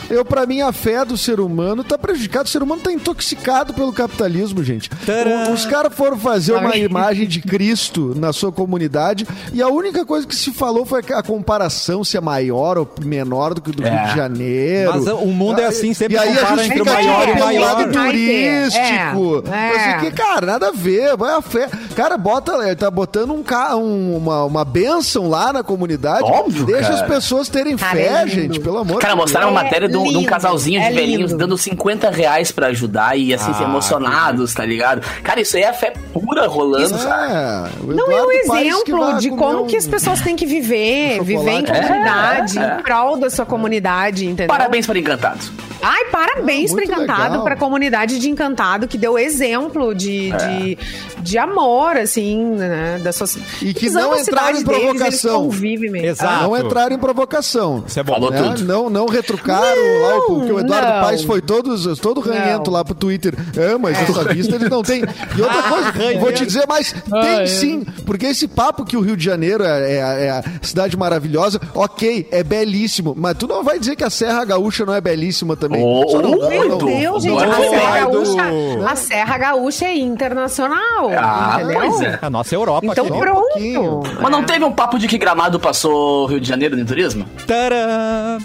Eu, 0.10 0.26
pra 0.26 0.46
mim, 0.46 0.62
a 0.62 0.72
fé 0.72 1.06
do 1.06 1.18
ser 1.18 1.40
humano 1.40 1.84
tá 1.84 1.98
prejudicada. 1.98 2.46
O 2.46 2.48
ser 2.48 2.64
humano 2.64 2.82
tá 2.82 2.92
intoxicado 2.92 3.74
pelo 3.74 3.94
capitalismo, 3.94 4.64
gente. 4.64 4.90
Tcharam! 4.90 5.50
O- 5.50 5.54
Os 5.54 5.66
caras 5.66 5.94
foram 5.94 6.18
fazer 6.18 6.54
uma 6.54 6.76
imagem 6.76 7.28
de 7.28 7.42
Cristo 7.42 8.14
na 8.16 8.32
sua 8.34 8.52
comunidade 8.52 9.28
e 9.54 9.62
a 9.62 9.68
única 9.68 10.06
coisa 10.06 10.26
que 10.26 10.36
se 10.36 10.52
falou 10.52 10.86
foi 10.86 11.04
que 11.04 11.14
a 11.14 11.22
comparação 11.22 12.04
se 12.04 12.18
é 12.18 12.22
maior 12.22 12.78
ou 12.78 12.90
menor 13.04 13.54
do 13.54 13.62
que 13.62 13.72
do 13.72 13.86
É. 13.86 13.90
Rio 13.90 14.08
de 14.10 14.16
Janeiro. 14.16 14.92
Mas 14.94 15.08
o 15.08 15.28
mundo 15.28 15.60
é 15.60 15.66
assim, 15.66 15.94
sempre 15.94 16.16
e 16.16 16.20
aí 16.20 16.30
a 16.32 16.36
compara 16.38 16.66
entre 16.66 16.82
o 16.82 16.86
justificativa 16.86 17.12
maior 17.14 17.28
e 17.28 17.32
o 17.32 17.34
pelo 17.36 17.46
maior. 17.46 17.76
lado 17.78 17.92
turístico. 17.92 19.44
É, 19.52 19.90
é. 19.92 19.98
Que, 20.00 20.12
cara, 20.12 20.46
nada 20.46 20.68
a 20.70 20.72
ver. 20.72 21.16
Vai 21.18 21.34
a 21.36 21.42
fé. 21.42 21.68
Cara, 21.96 22.18
bota, 22.18 22.52
ele 22.66 22.76
tá 22.76 22.90
botando 22.90 23.32
um, 23.32 23.44
um- 23.78 24.18
uma, 24.18 24.44
uma 24.46 24.66
benção 24.66 25.30
lá 25.30 25.52
na 25.54 25.64
comunidade. 25.64 26.24
Óbvio, 26.24 26.66
Deixa 26.66 26.90
cara. 26.90 26.96
as 26.96 27.02
pessoas 27.08 27.50
terem 27.50 27.76
Cara, 27.78 27.96
fé, 27.96 28.24
é 28.24 28.28
gente, 28.28 28.60
pelo 28.60 28.78
amor 28.80 29.00
Cara, 29.00 29.14
de 29.14 29.18
Deus. 29.18 29.26
mostraram 29.32 29.52
uma 29.52 29.62
É 29.62 29.64
matéria 29.64 29.90
de 30.04 30.10
um, 30.10 30.12
de 30.12 30.18
um 30.18 30.24
casalzinho 30.24 30.80
de 30.82 30.88
é 30.88 30.92
velhinhos 30.92 31.32
lindo. 31.32 31.38
dando 31.38 31.58
50 31.58 32.10
reais 32.10 32.52
pra 32.52 32.68
ajudar 32.68 33.18
e 33.18 33.34
assim, 33.34 33.54
se 33.54 33.62
Ah, 33.64 33.68
emocionados, 33.68 34.54
tá 34.54 34.66
ligado? 34.66 35.02
Cara, 35.24 35.42
isso 35.42 35.56
aí 35.58 35.64
é 35.64 35.74
fé 35.74 35.94
pura 36.14 36.48
rolando, 36.48 36.98
sabe? 36.98 37.34
É, 37.34 37.70
o 37.84 37.94
Não, 37.94 38.12
é 38.12 38.24
um 38.24 38.32
exemplo 38.32 39.18
de 39.20 39.30
como 39.32 39.64
um- 39.64 39.68
que 39.68 39.78
as 39.78 39.88
pessoas 39.88 40.22
têm 40.22 40.36
que 40.36 40.46
viver, 40.46 41.20
um 41.22 41.24
viver 41.24 41.52
em 41.52 41.60
chocolate. 41.66 41.88
comunidade, 41.88 42.60
É, 42.60 42.62
é. 42.62 42.78
em 42.80 42.84
prol 42.84 43.18
da 43.18 43.30
sua 43.30 43.46
comunidade, 43.46 44.26
entendeu? 44.26 44.48
Parabéns 44.48 44.86
para 44.86 45.00
Encantados. 45.00 45.52
Ai, 45.82 46.06
parabéns 46.12 46.72
Ah, 46.72 46.76
para 46.76 46.84
Encantado, 46.86 47.44
para 47.44 47.54
a 47.54 47.58
comunidade 47.58 48.20
de 48.20 48.30
Encantado, 48.30 48.88
que 48.88 48.98
deu 48.98 49.18
exemplo 49.18 49.94
de, 49.96 50.32
de, 50.32 50.78
de 51.22 51.38
amor, 51.38 51.98
assim, 51.98 52.44
né? 52.56 53.00
Da 53.04 53.12
sua, 53.12 53.28
E 53.62 53.74
que 53.74 53.90
não 53.90 54.18
entraram 54.18 54.60
em 54.60 54.64
deles, 54.64 54.64
provocação. 54.64 55.42
Eles 55.44 55.54
convivem 55.54 55.90
mesmo. 55.92 56.08
Exato. 56.08 56.44
Não 56.44 56.58
entraram 56.58 56.96
em 56.96 57.00
provocação. 57.00 57.84
Isso 57.88 58.00
é 58.00 58.04
bom. 58.04 58.14
Falou 58.14 58.32
né? 58.32 58.42
tudo. 58.44 58.66
Não, 58.66 58.90
não 58.90 59.06
retrucaram 59.08 60.02
lá 60.02 60.18
o 60.18 60.22
porque 60.24 60.52
o 60.52 60.60
Eduardo 60.60 60.88
não. 60.94 61.02
Paes 61.02 61.24
foi 61.24 61.42
todos, 61.42 62.00
todo 62.00 62.20
ranhento 62.22 62.70
Não. 62.70 62.74
lá 62.78 62.84
pro 62.86 62.94
Twitter. 62.96 63.34
É, 63.56 63.78
mas 63.78 63.98
essa 64.02 64.24
vista 64.34 64.56
eles 64.56 64.70
não 64.70 64.82
têm. 64.84 65.04
E 65.38 65.42
outra 65.42 65.64
coisa, 65.64 65.94
vou 66.20 66.32
te 66.32 66.46
dizer, 66.46 66.66
mas 66.68 66.94
tem 66.94 67.48
sim, 67.48 67.84
porque 68.06 68.26
esse 68.28 68.48
papo 68.48 68.84
que 68.84 68.98
o 68.98 69.02
Rio 69.02 69.16
de 69.16 69.24
Janeiro 69.24 69.64
é, 69.64 69.92
é- 69.94 70.26
é 70.26 70.30
a 70.32 70.44
cidade 70.62 70.98
maravilhosa, 70.98 71.60
ok, 71.74 72.28
é 72.32 72.44
belíssimo, 72.44 73.14
mas 73.18 73.38
tu 73.38 73.48
não 73.48 73.64
vai 73.64 73.80
dizer 73.80 73.96
que 73.96 74.04
a 74.04 74.10
Serra 74.10 74.44
Gaúcha 74.46 74.86
não 74.86 74.94
é 74.94 75.02
belíssima 75.02 75.56
também. 75.56 75.69
Oh, 75.72 76.08
Só 76.10 76.22
não- 76.22 76.32
Meu 76.50 76.70
Muito. 76.70 76.86
Deus, 76.86 77.24
gente, 77.24 77.36
Não 77.36 77.52
a 77.52 77.56
Serra, 77.56 78.00
Gaúcha, 78.00 78.44
a 78.92 78.96
Serra 78.96 79.38
Gaúcha 79.38 79.86
é 79.86 79.98
internacional, 79.98 81.10
Ah, 81.18 81.60
entendeu? 81.62 81.80
pois 81.80 82.02
é. 82.02 82.20
A 82.22 82.30
nossa 82.30 82.56
Europa 82.56 82.88
Então 82.88 83.06
aqui. 83.06 83.14
um 83.14 83.20
pronto. 83.20 84.04
Mas 84.22 84.32
não 84.32 84.44
teve 84.44 84.64
um 84.66 84.72
papo 84.72 84.98
de 84.98 85.08
que 85.08 85.18
Gramado 85.18 85.60
passou 85.60 86.26
Rio 86.28 86.40
de 86.40 86.48
Janeiro 86.48 86.76
no 86.78 86.86
turismo? 86.86 87.26
Tcharam! 87.46 88.40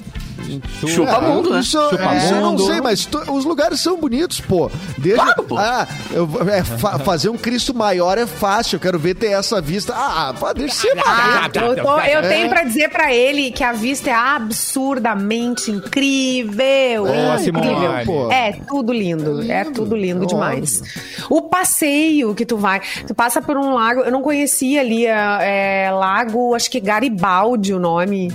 Chupa 0.87 1.21
mundo, 1.21 1.51
né? 1.51 1.61
Isso, 1.61 1.79
Chupa 1.91 2.15
isso 2.17 2.35
eu 2.35 2.41
não 2.41 2.51
mundo. 2.51 2.67
sei, 2.67 2.81
mas 2.81 3.05
to- 3.07 3.33
os 3.33 3.45
lugares 3.45 3.81
são 3.81 3.99
bonitos, 3.99 4.41
pô. 4.41 4.71
Desde, 4.99 5.21
Claro, 5.23 5.43
pô. 5.45 5.57
Ah, 5.59 5.87
eu- 6.13 6.29
é, 6.49 6.63
fa- 6.65 6.99
fazer 6.99 7.29
um 7.29 7.37
Cristo 7.37 7.75
maior 7.75 8.19
é 8.19 8.27
fácil. 8.27 8.77
Eu 8.77 8.81
quero 8.81 8.99
ver 8.99 9.15
ter 9.15 9.33
essa 9.33 9.61
vista. 9.61 9.95
Ah, 9.97 10.35
pá, 10.39 10.53
deixa 10.53 10.75
ser 10.75 10.99
Ah, 10.99 11.49
barato. 11.49 11.59
eu, 11.59 11.77
tô- 11.83 11.99
eu 12.01 12.19
É. 12.21 12.29
tenho 12.29 12.49
pra 12.49 12.63
dizer 12.65 12.89
pra 12.91 13.13
ele 13.15 13.51
que 13.51 13.63
a 13.65 13.73
vista 13.73 14.11
é 14.11 14.15
absurdamente 14.15 15.71
incrível. 15.71 17.05
Boa, 17.05 17.41
incrível. 17.41 17.41
Simone. 17.41 18.05
Pô. 18.05 18.31
É 18.33 18.53
tudo 18.67 18.93
lindo, 18.93 19.51
é 19.51 19.65
tudo 19.65 19.97
lindo 19.97 20.27
demais. 20.27 20.83
O 21.31 21.43
passeio 21.43 22.35
que 22.35 22.45
tu 22.45 22.57
vai, 22.57 22.81
tu 23.07 23.15
passa 23.15 23.41
por 23.41 23.57
um 23.57 23.73
lago, 23.75 24.01
eu 24.01 24.11
não 24.13 24.23
conhecia 24.23 24.81
ali, 24.81 25.07
é, 25.07 25.87
é, 25.87 25.91
lago, 25.91 26.55
acho 26.55 26.71
que 26.71 26.81
Garibaldi 26.81 27.73
o 27.75 27.79
nome. 27.79 28.29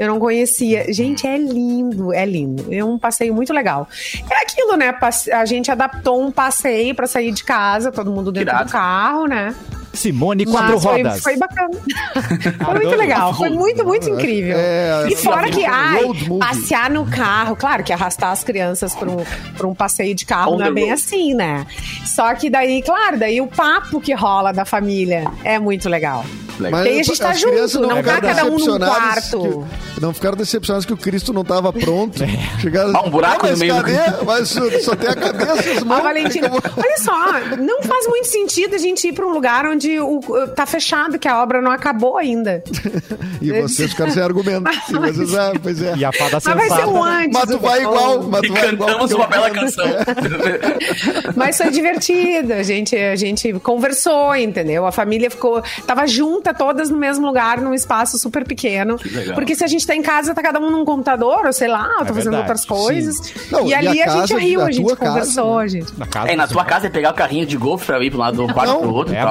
Eu 0.00 0.08
não 0.08 0.18
conhecia. 0.18 0.90
Gente, 0.90 1.26
é 1.26 1.36
lindo, 1.36 2.10
é 2.10 2.24
lindo. 2.24 2.72
É 2.72 2.82
um 2.82 2.98
passeio 2.98 3.34
muito 3.34 3.52
legal. 3.52 3.86
É 4.30 4.42
aquilo, 4.42 4.74
né? 4.74 4.96
A 5.30 5.44
gente 5.44 5.70
adaptou 5.70 6.18
um 6.22 6.30
passeio 6.30 6.94
pra 6.94 7.06
sair 7.06 7.32
de 7.32 7.44
casa, 7.44 7.92
todo 7.92 8.10
mundo 8.10 8.32
dentro 8.32 8.48
Irado. 8.48 8.64
do 8.64 8.72
carro, 8.72 9.26
né? 9.26 9.54
Simone 9.92 10.46
Quatro 10.46 10.72
Mas 10.74 10.82
foi- 10.82 10.96
Rodas. 11.02 11.20
Foi, 11.22 11.36
bacana. 11.36 11.70
foi 12.64 12.74
muito 12.74 12.96
legal. 12.96 13.34
Foi 13.34 13.50
muito, 13.50 13.84
muito 13.84 14.08
incrível. 14.08 14.56
É, 14.56 15.08
e 15.10 15.16
fora 15.16 15.50
que, 15.50 15.64
ai, 15.64 16.04
road 16.04 16.28
movie. 16.28 16.38
passear 16.46 16.90
no 16.90 17.04
carro, 17.06 17.56
claro 17.56 17.82
que 17.82 17.92
arrastar 17.92 18.30
as 18.30 18.44
crianças 18.44 18.94
para 18.94 19.10
um, 19.10 19.24
pra 19.56 19.66
um 19.66 19.74
passeio 19.74 20.14
de 20.14 20.24
carro 20.24 20.54
On 20.54 20.58
não 20.58 20.66
é 20.66 20.70
bem 20.70 20.84
road. 20.90 20.94
assim, 20.94 21.34
né? 21.34 21.66
Só 22.06 22.34
que 22.34 22.48
daí, 22.48 22.82
claro, 22.82 23.18
daí 23.18 23.40
o 23.40 23.46
papo 23.46 24.00
que 24.00 24.14
rola 24.14 24.52
da 24.52 24.64
família 24.64 25.24
é 25.44 25.58
muito 25.58 25.88
legal. 25.88 26.24
Mas 26.58 26.74
aí 26.74 27.00
a 27.00 27.02
gente 27.02 27.18
tá 27.18 27.30
as 27.30 27.42
crianças 27.42 27.72
junto, 27.72 27.86
não 27.88 27.96
ficaram 27.96 28.20
tá 28.20 28.26
cada 28.28 28.44
um 28.44 28.50
num 28.50 28.56
decepcionadas 28.56 29.30
quarto. 29.30 29.66
que- 29.94 30.00
não 30.00 30.12
ficaram 30.14 30.36
decepcionados 30.36 30.84
que 30.86 30.92
o 30.92 30.96
Cristo 30.96 31.32
não 31.32 31.40
estava 31.40 31.72
pronto. 31.72 32.22
Chegaram, 32.60 32.92
Ah, 32.94 33.02
um 33.02 33.10
buraco 33.10 33.46
"Ah, 33.46 33.48
mas 33.48 33.52
no 33.52 33.58
meio 33.58 33.74
do 33.76 33.82
cadê? 33.82 34.24
Mas 34.26 34.48
só, 34.50 34.70
só 34.80 34.94
tem 34.94 35.08
a 35.08 35.14
cabeça 35.16 35.68
e 35.68 35.72
as 35.72 35.82
A 35.82 35.84
mãos. 35.86 36.02
Valentina, 36.02 36.50
olha 36.52 36.98
só, 36.98 37.56
não 37.56 37.82
faz 37.82 38.06
muito 38.06 38.26
sentido 38.28 38.74
a 38.74 38.78
gente 38.78 39.08
ir 39.08 39.12
para 39.14 39.26
um 39.26 39.30
lugar 39.32 39.64
onde 39.66 39.79
o, 40.00 40.20
tá 40.54 40.66
fechado, 40.66 41.18
que 41.18 41.26
a 41.28 41.42
obra 41.42 41.62
não 41.62 41.70
acabou 41.70 42.16
ainda. 42.18 42.62
E 43.42 43.58
vocês 43.62 43.92
ficaram 43.92 44.10
sem 44.12 44.22
argumento. 44.22 44.70
E 44.90 44.92
vocês, 44.98 45.34
ah, 45.34 45.52
pois 45.62 45.80
é. 45.80 45.96
E 45.96 46.04
a 46.04 46.12
fada 46.12 46.32
Mas 46.32 46.44
vai 46.44 46.56
ser 46.68 46.68
sensata. 46.74 46.88
um 46.88 47.02
antes. 47.02 47.32
Mas 47.32 47.44
tu 47.50 47.58
vai 47.58 47.80
igual. 47.82 48.22
Mas 48.24 48.42
E 48.42 48.46
tu 48.48 48.52
vai 48.52 48.68
igual. 48.68 48.88
cantamos 48.88 49.10
porque 49.10 49.14
uma 49.14 49.26
bela 49.26 49.50
canção. 49.50 49.86
Mas 51.36 51.56
foi 51.56 51.70
divertido, 51.70 52.52
a 52.52 52.62
gente, 52.62 52.94
a 52.96 53.16
gente 53.16 53.52
conversou, 53.60 54.34
entendeu? 54.36 54.86
A 54.86 54.92
família 54.92 55.30
ficou, 55.30 55.62
tava 55.86 56.06
junta 56.06 56.52
todas 56.52 56.90
no 56.90 56.98
mesmo 56.98 57.26
lugar, 57.26 57.60
num 57.62 57.72
espaço 57.74 58.18
super 58.18 58.44
pequeno. 58.44 58.98
Porque 59.34 59.54
se 59.54 59.64
a 59.64 59.66
gente 59.66 59.86
tá 59.86 59.94
em 59.94 60.02
casa, 60.02 60.34
tá 60.34 60.42
cada 60.42 60.60
um 60.60 60.70
num 60.70 60.84
computador, 60.84 61.46
ou 61.46 61.52
sei 61.52 61.68
lá, 61.68 61.88
tá 62.00 62.06
fazendo 62.06 62.14
verdade, 62.36 62.36
outras 62.42 62.64
coisas. 62.66 63.16
Não, 63.50 63.66
e 63.66 63.70
e 63.70 63.74
ali 63.74 64.02
a 64.02 64.12
a, 64.12 64.26
gente 64.26 64.36
riu, 64.36 64.60
a 64.60 64.64
a 64.66 64.70
gente 64.70 64.86
tua 64.86 64.96
casa, 64.96 65.10
conversou, 65.12 65.60
né? 65.60 65.68
gente. 65.68 65.98
Na 65.98 66.06
casa 66.06 66.28
É, 66.30 66.36
na 66.36 66.46
tua 66.46 66.64
casa 66.64 66.86
é 66.88 66.90
pegar 66.90 67.10
o 67.10 67.14
carrinho 67.14 67.46
de 67.46 67.56
golfe 67.56 67.86
pra 67.86 68.02
ir 68.04 68.10
pro 68.10 68.18
lado 68.18 68.46
do 68.46 68.52
quarto 68.52 68.72
Não. 68.72 68.80
pro 68.80 68.94
outro 68.94 69.14
É, 69.14 69.18
e 69.18 69.22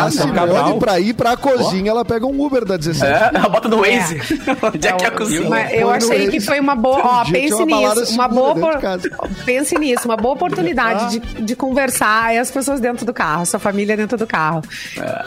É 0.00 0.26
né? 0.26 0.32
casal. 0.32 0.56
Simone, 0.66 0.78
pra 0.80 1.00
ir 1.00 1.14
pra 1.14 1.36
cozinha, 1.36 1.90
ela 1.90 2.04
pega 2.04 2.26
um 2.26 2.44
Uber 2.44 2.64
da 2.64 2.76
17. 2.76 3.04
É, 3.06 3.38
a 3.38 3.48
bota 3.48 3.68
no 3.68 3.78
Waze. 3.78 4.20
Onde 4.74 4.88
é 4.88 4.92
que 4.92 5.04
é 5.04 5.08
a 5.08 5.10
cozinha? 5.10 5.48
Mas 5.48 5.72
eu 5.72 5.90
achei 5.90 6.28
que 6.28 6.40
foi 6.40 6.60
uma 6.60 6.74
boa. 6.74 7.00
Ó, 7.02 7.22
Um 7.22 7.32
pense 7.32 7.64
nisso. 7.64 8.14
Uma 8.14 8.28
boa. 8.28 8.54
de 8.54 8.60
por- 8.60 8.78
casa. 8.80 9.10
Pense 9.44 9.78
nisso, 9.78 10.04
uma 10.06 10.16
boa 10.16 10.34
oportunidade 10.34 11.18
de, 11.18 11.42
de 11.42 11.56
conversar 11.56 12.34
e 12.34 12.38
as 12.38 12.50
pessoas 12.50 12.80
dentro 12.80 13.04
do 13.06 13.12
carro, 13.14 13.44
sua 13.46 13.58
família 13.60 13.96
dentro 13.96 14.16
do 14.16 14.26
carro. 14.26 14.62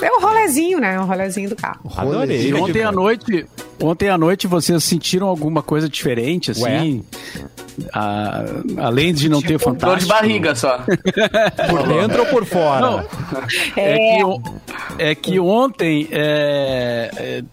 É, 0.01 0.11
um 0.11 0.21
rolezinho, 0.21 0.79
né? 0.79 0.99
Um 0.99 1.05
rolezinho 1.05 1.49
do 1.49 1.55
carro. 1.55 1.79
Adorei. 1.95 2.49
E 2.49 2.53
ontem 2.53 2.83
à 2.83 2.91
noite, 2.91 3.45
ontem 3.81 4.09
à 4.09 4.17
noite 4.17 4.47
vocês 4.47 4.83
sentiram 4.83 5.27
alguma 5.27 5.61
coisa 5.61 5.87
diferente, 5.89 6.51
assim? 6.51 7.03
A- 7.93 8.43
além 8.77 9.13
de 9.13 9.29
não 9.29 9.41
ter 9.41 9.57
Dor 9.57 9.57
de 9.57 9.63
fantástico. 9.63 10.09
barriga 10.13 10.55
só. 10.55 10.79
Por 11.69 11.87
dentro 11.87 12.19
ou 12.21 12.25
por 12.27 12.45
fora? 12.45 12.79
Não, 12.81 12.99
é, 13.75 13.97
que, 14.17 14.23
o- 14.23 14.41
é 14.97 15.15
que 15.15 15.39
ontem, 15.39 16.07
é, 16.11 17.11
é, 17.15 17.43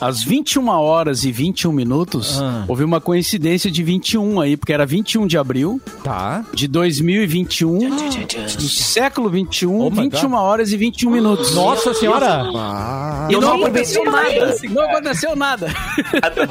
às 0.00 0.22
21 0.22 0.68
horas 0.68 1.24
e 1.24 1.32
21 1.32 1.72
minutos, 1.72 2.40
Ah. 2.40 2.64
houve 2.68 2.84
uma 2.84 3.00
coincidência 3.00 3.70
de 3.70 3.82
21 3.82 4.40
aí, 4.40 4.56
porque 4.56 4.72
era 4.72 4.84
21 4.86 5.26
de 5.26 5.38
abril 5.38 5.80
Tá. 6.02 6.44
de 6.52 6.66
2021, 6.68 7.78
do 7.78 8.68
século 8.68 9.28
21, 9.30 9.80
Oh 9.80 9.90
my 9.90 10.02
21 10.02 10.30
God. 10.30 10.38
horas 10.38 10.72
e 10.72 10.76
21 10.76 11.10
minutos. 11.10 11.54
Nossa 11.54 11.94
senhora! 11.94 12.42
Ah, 12.54 13.28
E 13.30 13.36
não 13.36 13.54
aconteceu 13.54 14.04
mas- 14.04 14.34
nada. 14.34 14.56
Não 14.70 14.82
aconteceu 14.82 15.36
nada. 15.36 15.66
Ah, 16.22 16.30
tá 16.30 16.46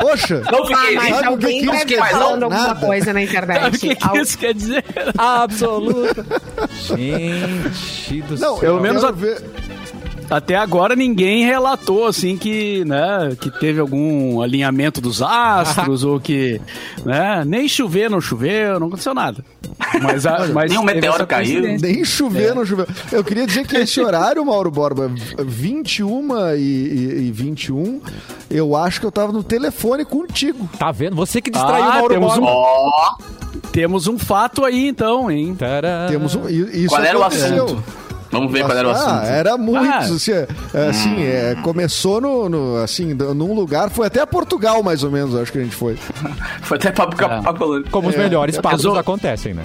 poxa, 0.00 0.42
Não 0.50 0.62
Ah, 0.62 0.66
fiquei. 0.66 0.94
mas 0.96 1.16
o 1.16 1.18
que 1.20 1.24
alguém 1.26 1.60
que 1.60 1.70
deve 1.70 1.94
estar 1.94 2.06
falando 2.10 2.42
alguma 2.44 2.66
Nada. 2.68 2.86
coisa 2.86 3.12
na 3.12 3.20
Sabe 3.20 3.24
o 3.24 3.28
internet. 3.28 3.78
que, 3.78 3.94
que 3.94 4.08
Al- 4.08 4.16
isso 4.16 4.38
quer 4.38 4.54
dizer? 4.54 4.84
Absoluta. 5.16 6.26
Gente 6.86 8.22
do 8.22 8.30
não, 8.32 8.36
céu. 8.38 8.54
Pelo 8.58 8.76
eu 8.78 8.82
menos 8.82 9.02
quero 9.02 9.12
a- 9.14 9.16
ver- 9.16 9.42
Até 10.32 10.56
agora 10.56 10.96
ninguém 10.96 11.44
relatou 11.44 12.06
assim 12.06 12.38
que, 12.38 12.82
né, 12.86 13.36
que 13.38 13.50
teve 13.50 13.78
algum 13.78 14.40
alinhamento 14.40 14.98
dos 14.98 15.20
astros 15.20 16.04
ou 16.04 16.18
que, 16.18 16.58
né, 17.04 17.44
nem 17.44 17.68
chover 17.68 18.08
não 18.08 18.18
choveu, 18.18 18.80
não 18.80 18.86
aconteceu 18.86 19.12
nada. 19.12 19.44
Mas, 20.00 20.24
a, 20.24 20.46
mas 20.48 20.70
Nem 20.70 20.80
um 20.80 20.84
meteoro 20.84 21.26
caiu. 21.26 21.60
Nem 21.78 22.02
chover, 22.02 22.54
não 22.54 22.64
choveu. 22.64 22.86
Eu 23.10 23.22
queria 23.22 23.46
dizer 23.46 23.66
que 23.66 23.76
esse 23.76 24.00
horário, 24.00 24.42
Mauro 24.42 24.70
Borba, 24.70 25.10
21 25.38 26.54
e, 26.54 26.60
e, 26.60 27.26
e 27.28 27.30
21, 27.30 28.00
eu 28.50 28.74
acho 28.74 29.00
que 29.00 29.06
eu 29.06 29.12
tava 29.12 29.32
no 29.32 29.42
telefone 29.42 30.02
contigo. 30.02 30.66
Tá 30.78 30.90
vendo? 30.90 31.14
Você 31.14 31.42
que 31.42 31.50
distraiu 31.50 31.84
Ah, 31.84 31.88
o 31.88 31.92
Mauro 31.92 32.14
temos 32.14 32.38
Borba. 32.38 32.46
Ó, 32.48 33.16
Temos 33.70 34.06
um 34.06 34.18
fato 34.18 34.64
aí 34.64 34.88
então, 34.88 35.30
hein? 35.30 35.54
Tcharam. 35.54 36.08
Temos 36.08 36.34
um, 36.34 36.48
isso 36.48 36.88
qual 36.88 37.02
era 37.02 37.18
o 37.18 37.22
assunto? 37.22 37.84
Vamos 38.32 38.50
ver 38.50 38.64
qual 38.64 38.76
era 38.76 38.88
o 38.88 38.90
Ah, 38.90 38.94
assunto. 38.94 39.26
era 39.30 39.56
muito. 39.58 39.88
Ah. 39.88 39.98
Assim, 39.98 40.32
é, 40.32 40.88
assim, 40.88 41.22
é, 41.22 41.54
começou 41.62 42.20
no, 42.20 42.48
no, 42.48 42.76
assim, 42.78 43.12
num 43.14 43.54
lugar, 43.54 43.90
foi 43.90 44.06
até 44.06 44.24
Portugal, 44.26 44.82
mais 44.82 45.04
ou 45.04 45.10
menos, 45.10 45.34
acho 45.36 45.52
que 45.52 45.58
a 45.58 45.62
gente 45.62 45.76
foi. 45.76 45.96
Foi 46.62 46.78
até 46.78 46.90
papo 46.90 47.14
Ah. 47.24 47.52
colônia. 47.52 47.86
Como 47.90 48.08
os 48.08 48.16
melhores 48.16 48.56
papos 48.58 48.80
Resol- 48.82 48.98
acontecem, 48.98 49.52
né? 49.52 49.62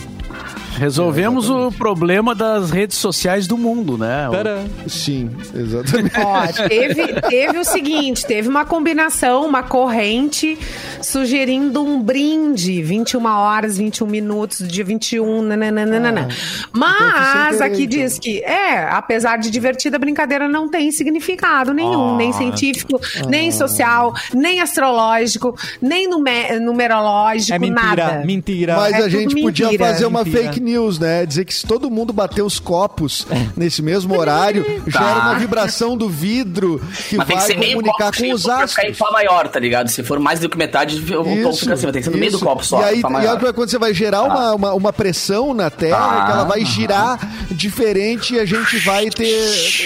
Resolvemos 0.77 1.49
o 1.49 1.71
problema 1.71 2.35
das 2.35 2.69
redes 2.71 2.97
sociais 2.97 3.47
do 3.47 3.57
mundo, 3.57 3.97
né? 3.97 4.27
Tcharam. 4.29 4.65
Sim, 4.87 5.29
exatamente. 5.55 6.15
Ó, 6.19 6.67
teve, 6.67 7.21
teve 7.21 7.57
o 7.59 7.63
seguinte, 7.65 8.25
teve 8.25 8.47
uma 8.47 8.63
combinação, 8.63 9.45
uma 9.45 9.63
corrente 9.63 10.57
sugerindo 11.01 11.83
um 11.83 12.01
brinde, 12.01 12.81
21 12.83 13.25
horas, 13.25 13.77
21 13.77 14.05
minutos, 14.07 14.67
dia 14.67 14.83
21, 14.83 15.41
nananana. 15.41 16.27
Mas 16.71 17.57
sem 17.57 17.57
querer, 17.57 17.63
aqui 17.63 17.83
então. 17.83 17.99
diz 17.99 18.19
que, 18.19 18.39
é, 18.43 18.83
apesar 18.89 19.37
de 19.37 19.49
divertida, 19.49 19.95
a 19.97 19.99
brincadeira 19.99 20.47
não 20.47 20.69
tem 20.69 20.91
significado 20.91 21.73
nenhum, 21.73 22.13
Ah. 22.13 22.17
nem 22.17 22.31
científico, 22.33 22.99
nem 23.27 23.51
social, 23.51 24.13
nem 24.33 24.61
astrológico, 24.61 25.57
nem 25.81 26.07
nume- 26.07 26.59
numerológico, 26.61 27.53
É 27.53 27.59
mentira, 27.59 27.83
nada. 27.95 28.23
mentira. 28.25 28.75
Mas 28.77 28.93
É 28.93 28.97
a 28.97 29.09
gente 29.09 29.35
podia 29.41 29.65
mentira, 29.67 29.85
fazer 29.85 30.05
uma 30.05 30.23
mentira. 30.23 30.43
fake 30.43 30.59
news, 30.67 30.99
né? 30.99 31.25
Dizer 31.25 31.45
que 31.45 31.53
se 31.53 31.65
todo 31.65 31.89
mundo 31.89 32.13
bater 32.13 32.41
os 32.43 32.59
copos 32.59 33.25
nesse 33.57 33.81
mesmo 33.81 34.17
horário, 34.17 34.63
gera 34.87 35.19
uma 35.21 35.33
vibração 35.39 35.97
do 35.97 36.07
vidro 36.09 36.79
que 37.09 37.17
Mas 37.17 37.27
tem 37.27 37.35
que 37.37 37.41
vai 37.43 37.47
ser 37.47 37.57
meio 37.57 37.73
comunicar 37.77 38.05
copo 38.11 38.17
com 38.17 38.33
os 38.33 38.43
pra 38.43 38.67
ficar 38.67 38.83
em 38.83 38.91
astros. 38.91 38.97
Pá 38.97 39.11
maior, 39.11 39.47
tá 39.47 39.59
ligado? 39.59 39.87
Se 39.89 40.03
for 40.03 40.19
mais 40.19 40.39
do 40.39 40.49
que 40.49 40.57
metade, 40.57 40.97
o 40.97 41.23
ponto 41.43 41.57
fica 41.57 41.73
acima. 41.73 41.91
Tem 41.91 42.01
que 42.01 42.05
ser 42.07 42.11
no 42.13 42.17
meio 42.17 42.31
do 42.31 42.39
copo 42.39 42.63
só. 42.65 42.79
E 42.81 42.83
aí, 42.83 43.01
e 43.01 43.27
aí 43.27 43.53
quando 43.53 43.69
você 43.69 43.79
vai 43.79 43.93
gerar 43.93 44.23
uma, 44.23 44.53
uma, 44.53 44.73
uma 44.73 44.93
pressão 44.93 45.53
na 45.53 45.69
Terra, 45.69 45.97
Ah, 45.97 46.25
que 46.25 46.31
ela 46.33 46.43
vai 46.43 46.63
girar 46.65 47.19
diferente 47.51 48.35
e 48.35 48.39
a 48.39 48.45
gente 48.45 48.77
vai 48.79 49.09
ter. 49.09 49.25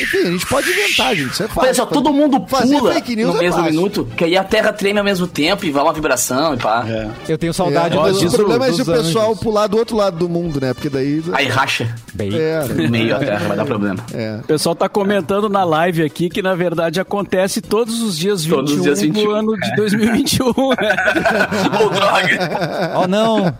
Enfim, 0.02 0.18
a 0.28 0.32
gente 0.32 0.46
pode 0.48 0.70
inventar, 0.70 1.16
gente. 1.16 1.32
Isso 1.34 1.44
é 1.44 1.48
fácil. 1.48 1.62
Olha 1.62 1.74
só, 1.74 1.86
todo 1.86 2.12
mundo 2.12 2.44
Fazer 2.48 2.78
pula 2.78 2.94
fake 2.94 3.16
news 3.16 3.34
no 3.34 3.38
é 3.38 3.44
mesmo 3.44 3.58
fácil. 3.62 3.72
minuto, 3.74 4.08
que 4.18 4.24
aí 4.26 4.36
a 4.38 4.44
Terra 4.44 4.74
treme 4.74 5.00
ao 5.00 5.06
mesmo 5.06 5.28
tempo 5.28 5.66
e 5.66 5.72
vai 5.72 5.84
uma 5.84 5.94
vibração 5.94 6.54
e 6.54 6.58
pá. 6.58 6.86
Eu 7.28 7.38
tenho 7.38 7.54
saudade 7.54 7.98
É, 7.98 8.02
dos, 8.02 8.22
o 8.24 8.32
problema 8.32 8.66
é 8.66 8.70
dos 8.70 8.78
se 8.78 8.82
o 8.82 8.86
pessoal 8.86 9.30
anjos. 9.32 9.40
pular 9.44 9.68
do 9.68 9.78
outro 9.78 9.96
lado 9.96 10.18
do 10.18 10.28
mundo, 10.28 10.60
né? 10.60 10.71
Porque 10.74 10.90
daí. 10.90 11.22
Aí 11.34 11.48
racha 11.48 11.94
Bem, 12.14 12.32
É, 12.34 12.64
no 12.66 12.90
meio 12.90 13.16
a 13.16 13.20
Terra, 13.20 13.48
vai 13.48 13.58
dar 13.58 13.66
problema. 13.66 13.98
é. 14.14 14.40
O 14.42 14.48
pessoal 14.48 14.76
tá 14.76 14.88
comentando 14.90 15.48
na 15.50 15.64
live 15.64 16.04
aqui 16.04 16.30
que, 16.30 16.42
na 16.42 16.54
verdade, 16.56 17.00
acontece 17.00 17.62
todos 17.62 18.02
os 18.02 18.18
dias 18.18 18.44
21, 18.44 18.56
Todos 18.58 18.74
os 18.74 18.82
dias 18.84 19.02
21, 19.02 19.24
do 19.24 19.32
ano 19.32 19.58
de 19.58 19.76
2021. 19.76 20.46
né? 20.48 20.52
Ô, 21.86 21.90
droga! 21.90 22.92
Oh, 23.04 23.08
não! 23.08 23.54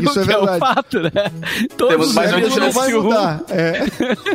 Isso 0.00 0.20
é 0.20 0.24
Que 0.24 0.32
é 0.32 0.38
um 0.38 0.46
verdade. 0.46 0.58
fato, 0.58 1.00
né? 1.00 1.10
Todos 1.76 1.92
Temos 1.94 2.08
os 2.08 2.14
mais 2.14 2.30
dias 2.34 2.42
oito 2.44 2.60
Não 2.60 2.72
vai 2.72 2.86
21. 2.88 3.02
mudar. 3.02 3.40
É. 3.50 3.82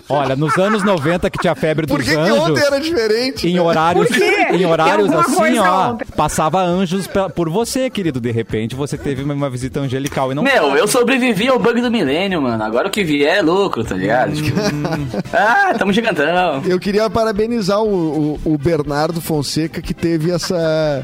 Olha, 0.09 0.35
nos 0.35 0.57
anos 0.57 0.83
90 0.83 1.29
que 1.29 1.39
tinha 1.39 1.53
a 1.53 1.55
febre 1.55 1.87
Por 1.87 1.97
dos 1.99 2.07
que, 2.07 2.13
que 2.13 2.19
anjos... 2.19 2.37
ontem 2.39 2.63
era 2.65 2.79
diferente? 2.79 3.47
Em 3.47 3.59
horários, 3.59 4.07
Por 4.07 4.17
em 4.55 4.65
horários 4.65 5.11
assim, 5.11 5.57
ó, 5.59 5.91
ontem. 5.91 6.05
passava 6.15 6.61
anjos 6.63 7.07
pe- 7.07 7.29
por 7.35 7.49
você, 7.49 7.89
querido. 7.89 8.19
De 8.21 8.31
repente, 8.31 8.75
você 8.75 8.97
teve 8.97 9.23
uma- 9.23 9.33
uma 9.33 9.49
visita 9.49 9.79
angelical 9.79 10.31
e 10.31 10.35
não 10.35 10.43
Meu, 10.43 10.75
eu 10.75 10.87
sobrevivi 10.87 11.47
ao 11.47 11.59
bug 11.67 11.81
do 11.81 11.91
milênio, 11.91 12.41
mano. 12.41 12.63
Agora 12.63 12.87
o 12.87 12.91
que 12.91 13.03
vier 13.03 13.37
é 13.37 13.41
lucro, 13.41 13.83
tá 13.83 13.95
ligado? 13.95 14.33
Tipo, 14.33 14.57
ah, 15.33 15.73
tamo 15.77 15.91
gigantão. 15.91 16.61
Eu 16.65 16.79
queria 16.79 17.09
parabenizar 17.09 17.81
o, 17.81 18.33
o- 18.35 18.39
o 18.53 18.57
Bernardo 18.57 19.19
Fonseca 19.21 19.81
que 19.81 19.93
teve 19.93 20.31
essa. 20.31 21.03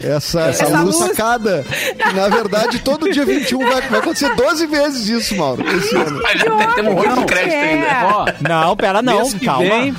Essa, 0.00 0.40
essa, 0.48 0.64
Essa 0.64 0.80
luz 0.80 0.98
luz. 0.98 1.10
sacada. 1.10 1.64
Que, 1.96 2.12
na 2.16 2.28
verdade, 2.28 2.80
todo 2.80 3.08
dia 3.12 3.24
21 3.24 3.58
vai, 3.60 3.80
vai 3.82 4.00
acontecer 4.00 4.34
12 4.34 4.66
vezes 4.66 5.08
isso, 5.08 5.36
Mauro. 5.36 5.64
Esse 5.76 5.94
ano. 5.94 6.20
Mas 6.20 6.40
já 6.40 6.50
tem- 6.56 6.72
temos 6.84 7.04
um 7.06 7.14
de 7.20 7.24
crédito 7.26 7.52
é. 7.54 7.72
ainda. 7.74 8.16
Ó, 8.16 8.26
Não, 8.48 8.76
pera, 8.76 9.00
não, 9.00 9.30
calma. 9.44 9.62
vem, 9.68 9.94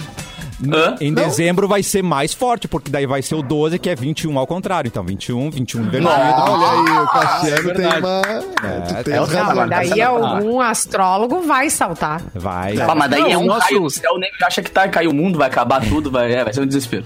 Hã? 0.72 0.96
Em 1.02 1.12
Não. 1.12 1.24
dezembro 1.24 1.68
vai 1.68 1.82
ser 1.84 2.02
mais 2.04 2.34
forte, 2.34 2.68
porque 2.68 2.92
daí 2.92 3.06
vai 3.06 3.22
ser 3.22 3.36
o 3.36 3.42
12, 3.42 3.80
que 3.80 3.90
é 3.90 3.96
21 3.96 4.38
ao 4.38 4.46
contrário. 4.48 4.88
Então, 4.88 5.04
21, 5.04 5.50
21 5.50 5.82
invertido. 5.82 6.10
Ah, 6.10 6.46
olha 6.50 6.92
aí, 6.94 6.98
o 7.04 7.08
Cassiano 7.08 7.70
é 7.72 7.74
tem 7.74 7.90
verdade. 7.90 8.06
uma. 8.06 8.22
É, 8.68 8.80
tu 8.82 9.04
tens 9.04 9.14
é 9.16 9.22
o 9.22 9.26
razão. 9.26 9.46
trabalho. 9.46 9.70
Daí 9.70 10.02
algum 10.02 10.60
astrólogo 10.62 11.42
vai 11.42 11.70
saltar. 11.70 12.22
Vai. 12.36 12.78
Ah, 12.80 12.96
mas 12.96 13.10
daí 13.10 13.22
Não, 13.22 13.30
é 13.32 13.38
o 13.38 13.42
um 13.42 13.46
nosso- 13.46 13.62
raio 13.68 13.80
do 13.82 13.90
céu, 13.90 14.18
nem 14.18 14.30
acha 14.44 14.62
que 14.62 14.70
tá, 14.72 14.88
caiu 14.88 15.12
o 15.12 15.14
mundo, 15.14 15.38
vai 15.38 15.48
acabar 15.48 15.82
tudo, 15.86 16.12
vai, 16.12 16.32
é, 16.34 16.44
vai 16.44 16.54
ser 16.54 16.62
um 16.62 16.66
desespero. 16.68 17.04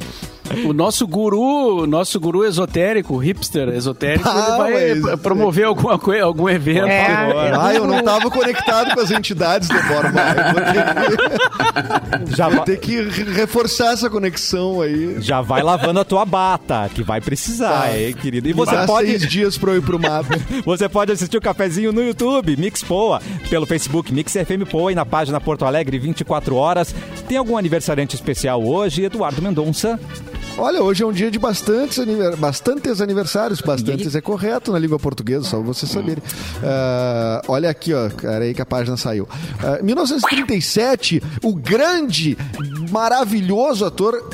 O 0.66 0.74
nosso 0.74 1.08
guru, 1.08 1.86
nosso 1.88 2.20
guru 2.20 2.46
esotérico, 2.46 3.18
hipster 3.18 3.70
esotérico, 3.70 4.27
Ah, 4.27 4.70
ele 4.72 5.01
vai 5.01 5.12
mas- 5.12 5.20
promover 5.22 5.66
alguma 5.66 5.98
coisa, 6.00 6.24
algum 6.25 6.48
evento. 6.50 6.88
É, 6.88 7.06
agora. 7.12 7.62
Ah, 7.66 7.74
eu 7.74 7.86
não 7.88 8.00
estava 8.00 8.30
conectado 8.30 8.94
com 8.94 9.00
as 9.00 9.12
entidades 9.12 9.68
do 9.70 9.75
Borba. 9.84 10.22
Vou 10.54 10.62
ter 10.62 12.27
que, 12.27 12.36
Já, 12.36 12.50
vou 12.50 12.60
ter 12.63 12.77
que 12.80 13.01
re- 13.01 13.32
reforçar 13.34 13.94
essa 13.94 14.10
conexão 14.10 14.82
aí. 14.82 15.18
já 15.20 15.42
vai 15.42 15.62
lavando 15.62 16.00
a 16.00 16.06
tua 16.06 16.25
bata, 16.25 16.89
que 16.94 17.04
vai 17.04 17.22
precisar, 17.22 17.98
hein, 17.98 18.13
querido. 18.13 18.48
E 18.50 18.54
você 18.54 18.75
Dá 18.75 18.86
pode, 18.86 19.08
seis 19.10 19.27
dias 19.30 19.58
eu 19.62 19.75
ir 19.77 19.82
pro 19.82 20.00
mato. 20.00 20.27
você 20.66 20.88
pode 20.88 21.12
assistir 21.12 21.38
o 21.38 21.42
cafezinho 21.42 21.92
no 21.92 22.01
YouTube, 22.01 22.56
Mix 22.58 22.84
Poa, 22.84 23.22
pelo 23.50 23.66
Facebook 23.66 24.13
Mix 24.13 24.32
FM 24.34 24.63
Poa 24.70 24.92
e 24.92 24.96
na 24.96 25.06
página 25.06 25.39
Porto 25.42 25.66
Alegre 25.66 26.00
24 26.00 26.56
horas. 26.56 26.94
Tem 27.27 27.38
algum 27.38 27.58
aniversariante 27.58 28.16
especial 28.16 28.63
hoje, 28.63 29.04
Eduardo 29.04 29.42
Mendonça? 29.42 30.00
Olha, 30.57 30.81
hoje 30.81 31.03
é 31.03 31.05
um 31.05 31.11
dia 31.11 31.29
de 31.29 31.37
bastantes, 31.37 31.99
aniver- 31.99 32.35
bastantes 32.35 32.99
aniversários. 32.99 33.61
Bastantes 33.61 34.15
é 34.15 34.21
correto 34.21 34.71
na 34.71 34.79
língua 34.79 34.97
portuguesa, 34.97 35.43
só 35.45 35.61
vocês 35.61 35.91
saberem. 35.91 36.23
Ah, 36.63 37.43
olha 37.47 37.69
aqui, 37.69 37.93
ó. 37.93 38.09
Cara, 38.09 38.43
aí 38.43 38.55
que 38.55 38.61
a 38.61 38.65
página 38.65 38.97
saiu. 38.97 39.27
Ah, 39.63 39.77
1937, 39.83 41.21
o 41.43 41.53
grande, 41.53 42.35
maravilhoso 42.89 43.85
ator 43.85 44.27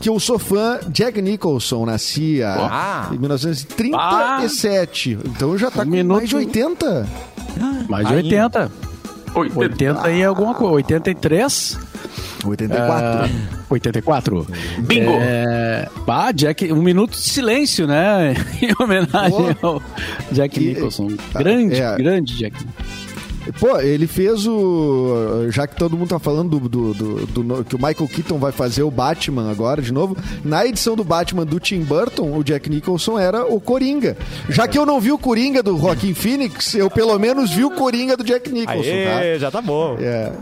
que 0.00 0.08
eu 0.08 0.20
sou 0.20 0.38
fã, 0.38 0.78
Jack 0.90 1.20
Nicholson, 1.20 1.86
nascia 1.86 2.54
Ah. 2.56 3.08
em 3.12 3.18
1937. 3.18 5.18
Então 5.24 5.58
já 5.58 5.72
tá 5.72 5.82
Um 5.82 5.86
com 5.86 5.90
minuto. 5.90 6.18
mais 6.18 6.28
de 6.28 6.36
80. 6.36 7.08
Mais 7.88 8.06
de 8.06 8.14
Ainda. 8.14 8.26
80. 8.28 8.70
80 9.56 10.10
e 10.12 10.22
alguma 10.22 10.54
coisa. 10.54 10.74
83. 10.74 11.76
84. 12.46 13.30
84. 13.70 14.46
Bingo! 14.80 15.10
É, 15.20 15.88
ah, 16.06 16.32
Jack, 16.32 16.72
um 16.72 16.82
minuto 16.82 17.12
de 17.12 17.18
silêncio, 17.28 17.86
né? 17.86 18.34
em 18.62 18.72
homenagem 18.82 19.56
ao 19.62 19.82
Jack 20.32 20.60
E- 20.62 20.68
Nicholson. 20.74 21.08
Grande, 21.34 21.80
é. 21.80 21.96
grande 21.96 22.36
Jack 22.36 22.56
Pô, 23.60 23.78
ele 23.78 24.06
fez 24.06 24.46
o. 24.46 25.46
Já 25.50 25.66
que 25.66 25.76
todo 25.76 25.96
mundo 25.98 26.08
tá 26.08 26.18
falando 26.18 26.58
do, 26.58 26.68
do- 26.68 26.94
do- 26.94 27.26
do 27.26 27.64
que 27.64 27.76
o 27.76 27.78
Michael 27.78 28.08
Keaton 28.08 28.38
vai 28.38 28.52
fazer 28.52 28.82
o 28.82 28.90
Batman 28.90 29.50
agora 29.50 29.82
de 29.82 29.92
novo, 29.92 30.16
na 30.42 30.64
edição 30.64 30.96
do 30.96 31.04
Batman 31.04 31.44
do 31.44 31.60
Tim 31.60 31.80
Burton, 31.80 32.34
o 32.36 32.42
Jack 32.42 32.70
Nicholson 32.70 33.18
era 33.18 33.44
o 33.44 33.60
Coringa. 33.60 34.16
Já 34.48 34.66
que 34.66 34.78
eu 34.78 34.86
não 34.86 34.98
vi 34.98 35.12
o 35.12 35.18
Coringa 35.18 35.62
do 35.62 35.76
Joaquim 35.78 36.14
Phoenix, 36.14 36.74
eu 36.74 36.88
pelo 36.90 37.18
menos 37.18 37.50
vi 37.50 37.64
o 37.64 37.70
Coringa 37.70 38.16
do 38.16 38.24
Jack 38.24 38.50
Nicholson, 38.50 38.82
tá? 38.82 39.16
Aê, 39.18 39.38
já 39.38 39.50
tá 39.50 39.60
bom. 39.60 39.96
É. 40.00 40.32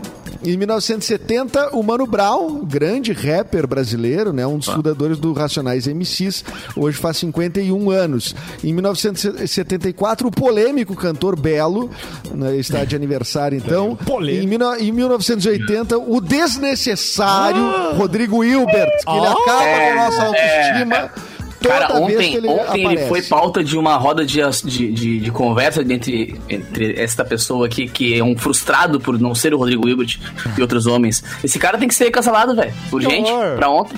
Em 0.45 0.57
1970, 0.57 1.69
o 1.71 1.81
Mano 1.81 2.05
Brown, 2.05 2.65
grande 2.65 3.13
rapper 3.13 3.65
brasileiro, 3.65 4.33
né, 4.33 4.45
um 4.45 4.57
dos 4.57 4.67
fundadores 4.67 5.17
do 5.17 5.31
Racionais 5.31 5.87
MCs, 5.87 6.43
hoje 6.75 6.97
faz 6.97 7.17
51 7.17 7.89
anos. 7.89 8.35
Em 8.61 8.73
1974, 8.73 10.27
o 10.27 10.31
polêmico 10.31 10.95
cantor 10.95 11.39
Belo, 11.39 11.89
né, 12.31 12.57
está 12.57 12.83
de 12.83 12.93
aniversário 12.93 13.57
então. 13.57 13.95
Polêmico. 13.95 14.63
Em, 14.79 14.87
em 14.87 14.91
1980, 14.91 15.97
o 15.97 16.19
desnecessário 16.19 17.95
Rodrigo 17.95 18.43
Hilbert, 18.43 18.91
que 19.05 19.11
ele 19.11 19.25
acaba 19.25 19.63
com 19.63 19.91
a 19.91 19.95
nossa 19.95 20.23
autoestima. 20.23 21.09
Toda 21.09 21.32
Cara, 21.69 21.87
vez 21.87 22.01
ontem, 22.01 22.31
que 22.31 22.37
ele 22.37 22.47
ontem 22.47 22.79
ele 22.79 22.85
aparece. 22.85 23.07
foi 23.09 23.21
pauta 23.23 23.63
de 23.63 23.77
uma 23.77 23.95
roda 23.95 24.25
de, 24.25 24.39
de, 24.65 24.91
de, 24.91 25.19
de 25.19 25.31
conversa 25.31 25.81
entre, 25.81 26.39
entre 26.49 26.99
esta 26.99 27.23
pessoa 27.23 27.65
aqui, 27.65 27.87
que 27.87 28.17
é 28.17 28.23
um 28.23 28.37
frustrado 28.37 28.99
por 28.99 29.19
não 29.19 29.33
ser 29.33 29.53
o 29.53 29.57
Rodrigo 29.57 29.87
Hilbert 29.87 30.19
e 30.57 30.61
outros 30.61 30.85
homens. 30.85 31.23
Esse 31.43 31.59
cara 31.59 31.77
tem 31.77 31.87
que 31.87 31.95
ser 31.95 32.09
cancelado, 32.11 32.55
velho. 32.55 32.73
Urgente, 32.91 33.31
pra 33.55 33.69
ontem. 33.69 33.97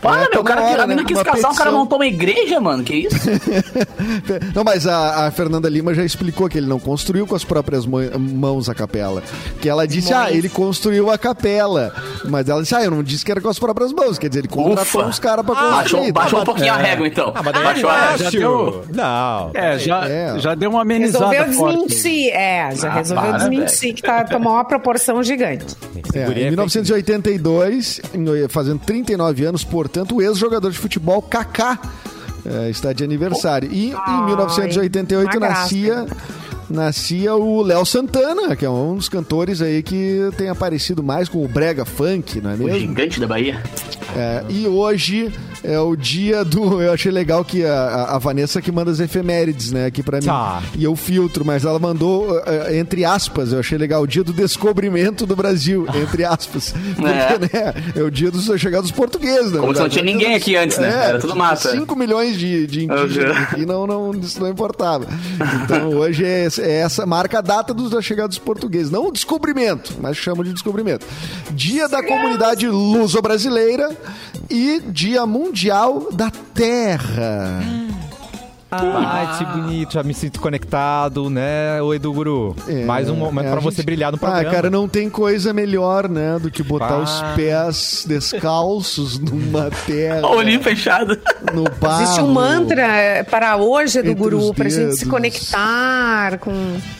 Para, 0.00 0.16
É, 0.16 0.20
meu, 0.20 0.30
tá 0.30 0.40
o 0.40 0.44
cara 0.44 0.62
hora, 0.62 0.86
né? 0.86 1.04
quis 1.06 1.16
casar, 1.22 1.22
o 1.22 1.24
cara 1.24 1.50
petição. 1.52 1.72
montou 1.72 1.98
uma 1.98 2.06
igreja, 2.06 2.58
mano. 2.60 2.82
Que 2.82 2.94
isso? 3.06 3.16
Não, 4.54 4.64
mas 4.64 4.86
a, 4.86 5.26
a 5.26 5.30
Fernanda 5.30 5.68
Lima 5.68 5.92
já 5.94 6.04
explicou 6.04 6.48
que 6.48 6.58
ele 6.58 6.66
não 6.66 6.78
construiu 6.78 7.26
com 7.26 7.34
as 7.34 7.44
próprias 7.44 7.84
mã- 7.86 8.10
mãos 8.18 8.68
a 8.68 8.74
capela. 8.74 9.22
Que 9.60 9.68
ela 9.68 9.86
disse, 9.86 10.12
ah, 10.12 10.30
ele 10.30 10.48
construiu 10.48 11.10
a 11.10 11.18
capela. 11.18 11.92
Mas 12.24 12.48
ela 12.48 12.62
disse, 12.62 12.74
ah, 12.74 12.82
eu 12.82 12.90
não 12.90 13.02
disse 13.02 13.24
que 13.24 13.30
era 13.30 13.40
com 13.40 13.48
as 13.48 13.58
próprias 13.58 13.92
mãos. 13.92 14.18
Quer 14.18 14.28
dizer, 14.28 14.40
ele 14.40 14.48
contratou 14.48 15.00
Ufa. 15.02 15.10
os 15.10 15.18
caras 15.18 15.44
pra 15.44 15.54
construir. 15.54 16.12
baixou 16.12 16.12
baixou 16.12 16.40
um 16.40 16.44
pouquinho 16.44 16.72
a 16.72 16.76
régua, 16.76 17.06
então. 17.06 17.32
Ah, 17.34 17.42
mas 17.42 17.52
daí 17.52 17.64
baixou 17.64 17.90
a 17.90 17.94
é 17.94 18.00
régua. 18.12 18.24
fácil. 18.24 18.84
Não. 18.94 19.50
É, 19.54 19.78
já, 19.78 20.08
É. 20.08 20.38
já 20.38 20.54
deu 20.54 20.70
uma 20.70 20.82
amenizada 20.82 21.28
Resolveu 21.30 21.52
forte. 21.58 21.86
desmentir. 21.88 22.30
É, 22.32 22.70
já 22.74 22.88
Ah, 22.88 22.94
resolveu 22.94 23.28
para, 23.30 23.38
desmentir 23.38 23.94
que 23.94 24.02
tá, 24.02 24.24
tomou 24.24 24.52
uma 24.54 24.64
proporção 24.64 25.22
gigante. 25.22 25.66
É, 26.14 26.20
é 26.20 26.46
em 26.46 26.50
1982, 26.50 28.00
em- 28.14 28.48
fazendo 28.48 28.80
39 28.80 29.44
anos, 29.44 29.64
portanto, 29.90 30.16
o 30.16 30.22
ex-jogador 30.22 30.70
de 30.70 30.78
futebol 30.78 31.20
Kaká 31.20 31.78
é, 32.46 32.70
está 32.70 32.92
de 32.92 33.02
aniversário. 33.04 33.68
E 33.72 33.90
em 33.90 33.94
Ai, 33.94 34.26
1988 34.26 35.24
uma 35.36 35.38
graça. 35.46 35.60
nascia 35.62 36.06
nascia 36.70 37.34
o 37.34 37.62
Léo 37.62 37.84
Santana, 37.84 38.54
que 38.54 38.64
é 38.64 38.70
um 38.70 38.94
dos 38.94 39.08
cantores 39.08 39.60
aí 39.60 39.82
que 39.82 40.30
tem 40.36 40.48
aparecido 40.48 41.02
mais 41.02 41.28
com 41.28 41.44
o 41.44 41.48
brega 41.48 41.84
funk, 41.84 42.40
não 42.40 42.50
é 42.50 42.54
O 42.54 42.58
mesmo? 42.58 42.78
gigante 42.78 43.18
da 43.18 43.26
Bahia. 43.26 43.60
É, 44.16 44.44
e 44.48 44.66
hoje 44.66 45.32
é 45.62 45.78
o 45.78 45.94
dia 45.96 46.44
do. 46.44 46.80
Eu 46.82 46.92
achei 46.92 47.12
legal 47.12 47.44
que 47.44 47.64
a, 47.64 48.06
a- 48.14 48.18
Vanessa 48.18 48.60
que 48.60 48.70
manda 48.72 48.90
as 48.90 49.00
efemérides, 49.00 49.72
né, 49.72 49.86
aqui 49.86 50.02
pra 50.02 50.18
mim. 50.18 50.26
Tá. 50.26 50.62
E 50.76 50.84
eu 50.84 50.94
filtro, 50.94 51.44
mas 51.44 51.64
ela 51.64 51.78
mandou, 51.78 52.38
eh, 52.46 52.76
entre 52.78 53.04
aspas, 53.04 53.52
eu 53.52 53.58
achei 53.60 53.78
legal, 53.78 54.02
o 54.02 54.06
dia 54.06 54.22
do 54.22 54.32
descobrimento 54.32 55.24
do 55.26 55.34
Brasil, 55.34 55.86
entre 56.02 56.24
aspas. 56.24 56.74
Porque, 56.94 57.56
né, 57.56 57.74
é 57.96 58.02
o 58.02 58.10
dia 58.10 58.30
dos 58.30 58.44
chegados 58.60 58.90
portugueses, 58.90 59.52
né? 59.52 59.58
Como 59.60 59.74
se 59.74 59.80
não 59.80 59.88
tinha 59.88 60.04
ninguém 60.04 60.34
aqui 60.34 60.54
antes, 60.56 60.76
né? 60.78 60.88
Era 61.08 61.18
tudo 61.18 61.34
mata. 61.34 61.70
5 61.72 61.96
milhões 61.96 62.38
de, 62.38 62.66
de 62.66 62.84
indígenas 62.84 63.36
aqui, 63.36 63.64
não, 63.64 63.86
não, 63.86 64.12
isso 64.14 64.40
não 64.40 64.48
importava. 64.48 65.06
Então 65.64 65.90
hoje 65.90 66.24
é, 66.24 66.48
é 66.60 66.72
essa 66.80 67.04
marca 67.06 67.38
a 67.38 67.40
data 67.42 67.72
dos 67.72 67.90
da 67.90 68.00
chegada 68.02 68.28
dos 68.28 68.38
portugueses. 68.38 68.90
Não 68.90 69.06
o 69.08 69.12
descobrimento, 69.12 69.94
mas 70.00 70.16
chamam 70.16 70.42
de 70.44 70.52
descobrimento. 70.52 71.06
Dia 71.52 71.88
da 71.88 72.02
comunidade 72.02 72.66
luso-brasileira 72.68 73.90
e 74.50 74.80
Dia 74.80 75.24
Mundial 75.24 76.10
da 76.12 76.30
Terra. 76.52 77.89
Ai, 78.70 79.38
que 79.38 79.44
bonito, 79.44 79.92
já 79.94 80.02
me 80.02 80.14
sinto 80.14 80.40
conectado, 80.40 81.28
né, 81.28 81.80
o 81.82 81.92
Edu 81.92 82.12
Guru? 82.12 82.54
É, 82.68 82.84
Mais 82.84 83.08
um 83.10 83.16
momento 83.16 83.46
é, 83.46 83.50
pra 83.50 83.58
a 83.58 83.62
você 83.62 83.76
gente- 83.78 83.86
brilhar 83.86 84.12
no 84.12 84.18
programa. 84.18 84.48
Ah, 84.48 84.50
cara, 84.52 84.70
não 84.70 84.88
tem 84.88 85.10
coisa 85.10 85.52
melhor, 85.52 86.08
né, 86.08 86.38
do 86.38 86.50
que 86.50 86.62
botar 86.62 86.88
Pá. 86.88 86.96
os 86.98 87.22
pés 87.34 88.04
descalços 88.06 89.18
numa 89.18 89.70
terra. 89.86 90.26
Olhinho 90.28 90.60
fechado. 90.62 91.18
no 91.52 91.64
barro. 91.80 92.02
Existe 92.02 92.20
um 92.20 92.32
mantra 92.32 93.26
para 93.30 93.56
hoje 93.56 94.02
do 94.02 94.14
Guru, 94.14 94.54
pra 94.54 94.68
gente 94.68 94.96
se 94.96 95.06
conectar 95.06 96.38
com 96.38 96.52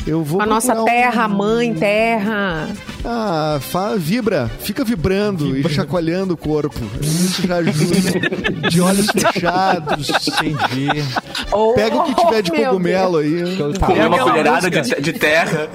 Eu 0.07 0.25
vou 0.25 0.41
a 0.43 0.47
nossa 0.47 0.75
procurar 0.75 0.83
um- 0.93 0.97
terra, 0.97 1.29
mãe 1.29 1.75
terra. 1.75 2.69
Ah, 3.05 3.59
fa- 3.61 3.95
vibra, 3.97 4.51
fica 4.61 4.85
vibrando 4.85 5.57
e 5.57 5.69
chacoalhando 5.69 6.35
o 6.35 6.37
corpo. 6.37 6.79
Isso 7.01 7.47
já 7.47 7.57
ajuda. 7.57 8.21
De 8.71 8.81
olhos 8.81 9.07
fechados. 9.11 10.09
Entendi. 10.29 10.89
Pega 11.75 11.97
o 11.97 12.05
que 12.05 12.15
tiver 12.15 12.43
de 12.43 12.51
Oh, 12.53 12.65
cogumelo 12.65 13.19
aí. 13.19 13.57
Comer 13.79 14.07
uma 14.07 14.19
colherada 14.19 14.69
música. 14.69 14.83
de, 14.83 15.01
de 15.03 15.13
terra. 15.13 15.69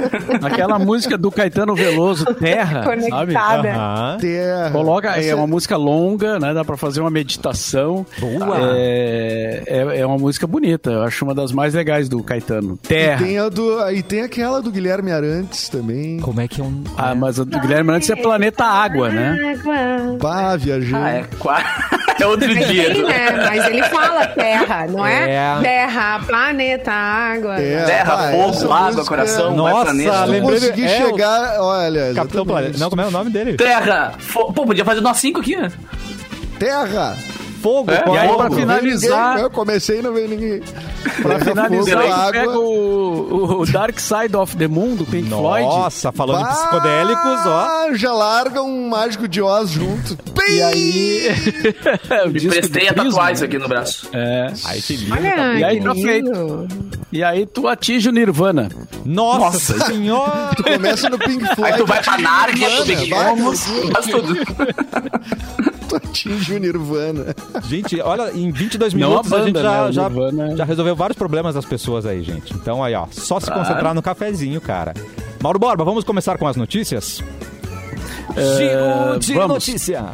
Aquela 0.44 0.78
música 0.80 1.18
do 1.18 1.32
Caetano 1.32 1.76
Veloso, 1.76 2.26
Terra, 2.36 2.84
sabe? 2.86 3.02
Conectada. 3.08 3.70
Aham. 3.74 4.18
Terra. 4.20 4.70
Coloca, 4.72 5.10
é 5.22 5.34
uma 5.36 5.48
música 5.48 5.78
longa, 5.78 6.40
né? 6.40 6.54
Dá 6.54 6.64
pra 6.64 6.78
fazer 6.78 7.02
uma 7.02 7.10
meditação. 7.10 8.06
Boa. 8.20 8.58
É, 8.76 9.64
é, 9.66 10.00
é 10.00 10.06
uma 10.06 10.18
música 10.18 10.46
bonita, 10.48 10.92
eu 10.92 11.04
acho 11.04 11.24
uma 11.26 11.34
das 11.34 11.52
mais 11.52 11.74
legais 11.74 12.08
do 12.10 12.22
Caetano. 12.24 12.78
Terra. 12.78 13.24
Tem 13.24 13.38
a 13.40 13.50
do, 13.50 13.80
aí 13.80 14.02
tem 14.04 14.22
aquela 14.22 14.62
do 14.62 14.72
Guilherme 14.72 15.12
Arantes 15.12 15.70
também. 15.70 16.20
Como 16.20 16.40
é 16.42 16.48
que 16.48 16.62
é 16.62 16.64
um... 16.64 16.84
Ah, 16.98 17.16
mas 17.16 17.40
a 17.40 17.44
do 17.44 17.60
Guilherme 17.60 17.92
antes 17.92 18.10
é 18.10 18.16
Planeta 18.16 18.64
Água, 18.66 19.10
né? 19.10 19.56
Água. 19.60 20.18
Pá, 20.20 20.56
viajando. 20.56 21.04
Ah, 21.04 21.10
é, 21.12 21.26
é 22.24 22.28
outro 22.28 22.54
Mas 22.54 22.68
dia. 22.68 22.94
né? 22.94 23.32
Mas 23.50 23.66
ele 23.68 23.84
fala 23.84 24.26
terra, 24.28 24.88
não 24.88 25.06
é? 25.06 25.32
É. 25.32 25.38
Terra, 25.76 26.20
planeta, 26.26 26.90
água. 26.94 27.60
É, 27.62 27.84
Terra, 27.84 28.16
pá, 28.16 28.32
fogo, 28.32 28.72
água, 28.72 28.82
música- 28.92 29.06
coração, 29.06 29.54
Nossa, 29.54 29.84
planeta. 29.86 30.24
Lembrei- 30.26 30.60
conseguir 30.60 30.86
é 30.86 31.04
o 31.04 31.08
chegar, 31.10 31.60
olha, 31.62 32.14
Capitão. 32.14 32.46
Planeta. 32.46 32.78
Não, 32.80 32.90
como 32.90 33.02
é 33.02 33.06
o 33.06 33.12
nome 33.12 33.30
dele? 33.30 33.58
Terra, 33.58 34.14
fo- 34.18 34.54
pô, 34.54 34.66
podia 34.66 34.86
fazer 34.86 35.02
nós 35.02 35.18
cinco 35.18 35.42
aqui, 35.42 35.58
né? 35.58 35.70
Terra. 36.58 37.18
Fogo. 37.66 37.90
É? 37.90 38.04
E 38.08 38.18
aí, 38.18 38.28
fogo. 38.28 38.40
pra 38.42 38.52
finalizar- 38.52 39.28
ninguém, 39.30 39.44
eu 39.44 39.50
comecei 39.50 39.98
e 39.98 40.02
não 40.04 40.14
veio 40.14 40.30
ninguém. 40.30 40.62
Pra 41.20 41.40
finalizar, 41.40 42.04
fogo, 42.04 42.14
tu 42.14 42.32
pega 42.32 42.42
água. 42.42 42.58
o, 42.60 43.62
o 43.62 43.66
Dark 43.66 44.00
Side 44.00 44.36
of 44.36 44.56
the 44.56 44.68
Moon, 44.68 44.96
do 44.96 45.04
Pink 45.04 45.30
Floyd. 45.30 45.66
Nossa, 45.66 46.12
falando 46.12 46.48
de 46.48 46.54
psicodélicos, 46.54 47.46
ó. 47.48 47.68
Ah, 47.68 47.88
já 47.96 48.14
larga 48.14 48.62
um 48.62 48.88
mágico 48.88 49.28
de 49.28 49.42
Oz 49.42 49.72
junto. 49.72 50.16
E 50.48 50.62
aí... 50.62 51.24
Me 52.32 52.48
prestei 52.48 52.88
a 52.88 53.32
isso 53.32 53.44
aqui 53.44 53.58
no 53.58 53.68
braço. 53.68 54.10
É. 54.14 54.54
Ai, 54.66 54.80
que 54.80 54.96
lindo. 54.98 55.16
Olha, 55.16 55.60
E 55.60 55.64
aí 55.64 55.82
tá. 55.82 55.92
E 57.12 57.24
aí 57.24 57.46
tu 57.48 57.68
atinge 57.68 58.10
o 58.10 58.12
Nirvana. 58.12 58.70
Nossa, 59.04 59.76
Nossa. 59.76 59.86
senhora. 59.88 60.52
Tu 60.56 60.64
começa 60.64 61.10
no 61.10 61.18
Pink 61.18 61.56
Floyd. 61.56 61.74
Aí 61.74 61.80
tu 61.80 61.86
vai 61.88 62.04
pra 62.04 62.18
Nárnia, 62.20 62.70
tu 62.70 63.10
vai, 63.10 63.36
faz 63.92 64.06
tudo. 64.06 64.36
Tu 66.00 66.08
atinge 66.08 66.54
o 66.54 66.60
Nirvana. 66.60 67.36
Gente, 67.68 68.00
olha, 68.02 68.32
em 68.34 68.52
22 68.52 68.94
Não 68.94 69.10
minutos 69.10 69.32
a 69.32 69.38
a, 69.38 69.46
gente 69.46 69.54
banda, 69.54 69.64
já, 69.64 69.86
né? 69.86 69.92
Já, 69.92 70.10
Nirvana. 70.10 70.58
já 70.58 70.66
resolveu 70.66 70.96
vários 70.96 71.18
problemas 71.18 71.56
das 71.56 71.66
pessoas 71.66 72.06
aí, 72.06 72.22
gente. 72.24 72.54
Então 72.54 72.84
aí, 72.84 72.94
ó, 72.94 73.08
só 73.12 73.40
se 73.40 73.52
concentrar 73.52 73.94
no 73.94 74.02
cafezinho, 74.02 74.60
cara. 74.60 74.94
Mauro 75.42 75.60
Borba, 75.60 75.84
vamos 75.84 76.04
começar 76.04 76.38
com 76.38 76.48
as 76.48 76.56
notícias? 76.56 77.22
Giro 78.36 79.20
de 79.20 79.34
vamos. 79.34 79.50
notícia. 79.50 80.06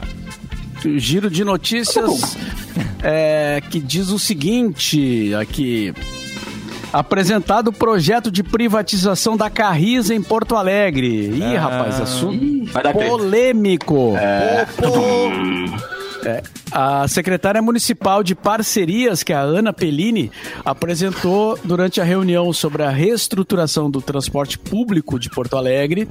Giro 0.97 1.29
de 1.29 1.43
notícias 1.43 2.35
é, 3.03 3.61
que 3.69 3.79
diz 3.79 4.09
o 4.09 4.19
seguinte 4.19 5.33
aqui. 5.35 5.93
Apresentado 6.93 7.69
o 7.69 7.73
projeto 7.73 8.29
de 8.29 8.43
privatização 8.43 9.37
da 9.37 9.49
Carris 9.49 10.09
em 10.09 10.21
Porto 10.21 10.55
Alegre. 10.55 11.29
Ih, 11.29 11.55
rapaz, 11.55 12.01
assunto 12.01 12.39
polêmico. 12.93 14.15
É, 14.17 14.65
A 16.71 17.07
secretária 17.07 17.61
municipal 17.61 18.23
de 18.23 18.35
parcerias, 18.35 19.23
que 19.23 19.33
é 19.33 19.35
a 19.35 19.41
Ana 19.41 19.73
Pellini, 19.73 20.31
apresentou 20.63 21.57
durante 21.63 21.99
a 21.99 22.03
reunião 22.03 22.53
sobre 22.53 22.83
a 22.83 22.89
reestruturação 22.89 23.89
do 23.89 24.01
transporte 24.01 24.59
público 24.59 25.19
de 25.19 25.29
Porto 25.29 25.57
Alegre 25.57 26.07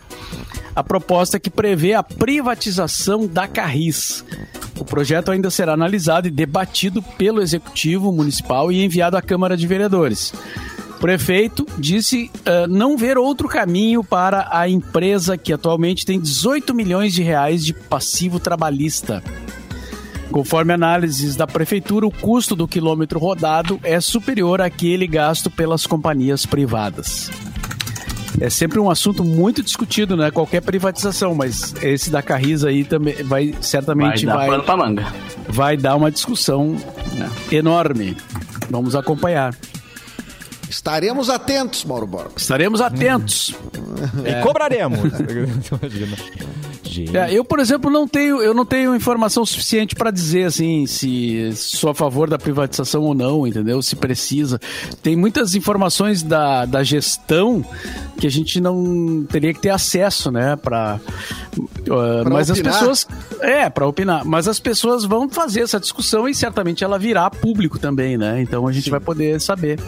a 0.74 0.82
proposta 0.82 1.38
que 1.38 1.50
prevê 1.50 1.94
a 1.94 2.02
privatização 2.02 3.26
da 3.26 3.46
Carris. 3.46 4.24
O 4.80 4.84
projeto 4.84 5.30
ainda 5.30 5.50
será 5.50 5.74
analisado 5.74 6.26
e 6.26 6.30
debatido 6.30 7.02
pelo 7.02 7.42
Executivo 7.42 8.10
Municipal 8.10 8.72
e 8.72 8.82
enviado 8.82 9.14
à 9.14 9.20
Câmara 9.20 9.54
de 9.54 9.66
Vereadores. 9.66 10.32
prefeito 10.98 11.66
disse 11.78 12.30
uh, 12.38 12.66
não 12.66 12.96
ver 12.96 13.18
outro 13.18 13.46
caminho 13.46 14.02
para 14.02 14.48
a 14.50 14.66
empresa 14.66 15.36
que 15.36 15.52
atualmente 15.52 16.06
tem 16.06 16.18
18 16.18 16.74
milhões 16.74 17.12
de 17.12 17.22
reais 17.22 17.62
de 17.62 17.74
passivo 17.74 18.40
trabalhista. 18.40 19.22
Conforme 20.30 20.72
análises 20.72 21.36
da 21.36 21.46
prefeitura, 21.46 22.06
o 22.06 22.10
custo 22.10 22.56
do 22.56 22.66
quilômetro 22.66 23.18
rodado 23.18 23.78
é 23.82 24.00
superior 24.00 24.62
àquele 24.62 25.06
gasto 25.06 25.50
pelas 25.50 25.86
companhias 25.86 26.46
privadas. 26.46 27.30
É 28.38 28.50
sempre 28.50 28.78
um 28.78 28.90
assunto 28.90 29.24
muito 29.24 29.62
discutido, 29.62 30.16
né? 30.16 30.30
Qualquer 30.30 30.60
privatização, 30.60 31.34
mas 31.34 31.74
esse 31.82 32.10
da 32.10 32.22
Carriza 32.22 32.68
aí 32.68 32.84
também 32.84 33.14
vai 33.24 33.54
certamente 33.60 34.26
Vai 34.26 34.48
dar 34.50 34.60
vai, 34.60 34.76
manga. 34.76 35.06
vai 35.48 35.76
dar 35.76 35.96
uma 35.96 36.10
discussão 36.10 36.76
enorme. 37.50 38.16
Vamos 38.70 38.94
acompanhar. 38.94 39.54
Estaremos 40.68 41.28
atentos, 41.28 41.84
Mauro 41.84 42.06
Borba. 42.06 42.32
Estaremos 42.36 42.80
atentos. 42.80 43.54
E 44.24 44.42
cobraremos. 44.42 44.98
É, 47.14 47.32
eu, 47.32 47.44
por 47.44 47.60
exemplo, 47.60 47.88
não 47.88 48.06
tenho, 48.08 48.42
eu 48.42 48.52
não 48.52 48.66
tenho 48.66 48.96
informação 48.96 49.46
suficiente 49.46 49.94
para 49.94 50.10
dizer 50.10 50.44
assim 50.44 50.86
se 50.86 51.52
sou 51.54 51.90
a 51.90 51.94
favor 51.94 52.28
da 52.28 52.36
privatização 52.36 53.02
ou 53.02 53.14
não, 53.14 53.46
entendeu? 53.46 53.80
Se 53.80 53.94
precisa. 53.94 54.60
Tem 55.00 55.14
muitas 55.14 55.54
informações 55.54 56.22
da, 56.22 56.64
da 56.64 56.82
gestão 56.82 57.64
que 58.20 58.26
a 58.26 58.30
gente 58.30 58.60
não 58.60 59.24
teria 59.28 59.54
que 59.54 59.60
ter 59.60 59.70
acesso, 59.70 60.30
né? 60.30 60.54
Para 60.56 61.00
mas 62.30 62.50
as 62.50 62.58
opinar? 62.58 62.78
pessoas 62.78 63.06
é 63.40 63.70
para 63.70 63.86
opinar, 63.86 64.24
mas 64.24 64.46
as 64.46 64.60
pessoas 64.60 65.04
vão 65.04 65.28
fazer 65.28 65.62
essa 65.62 65.80
discussão 65.80 66.28
e 66.28 66.34
certamente 66.34 66.84
ela 66.84 66.98
virá 66.98 67.30
público 67.30 67.78
também, 67.78 68.18
né? 68.18 68.42
Então 68.42 68.66
a 68.68 68.72
gente 68.72 68.90
vai 68.90 69.00
poder 69.00 69.40
saber 69.40 69.80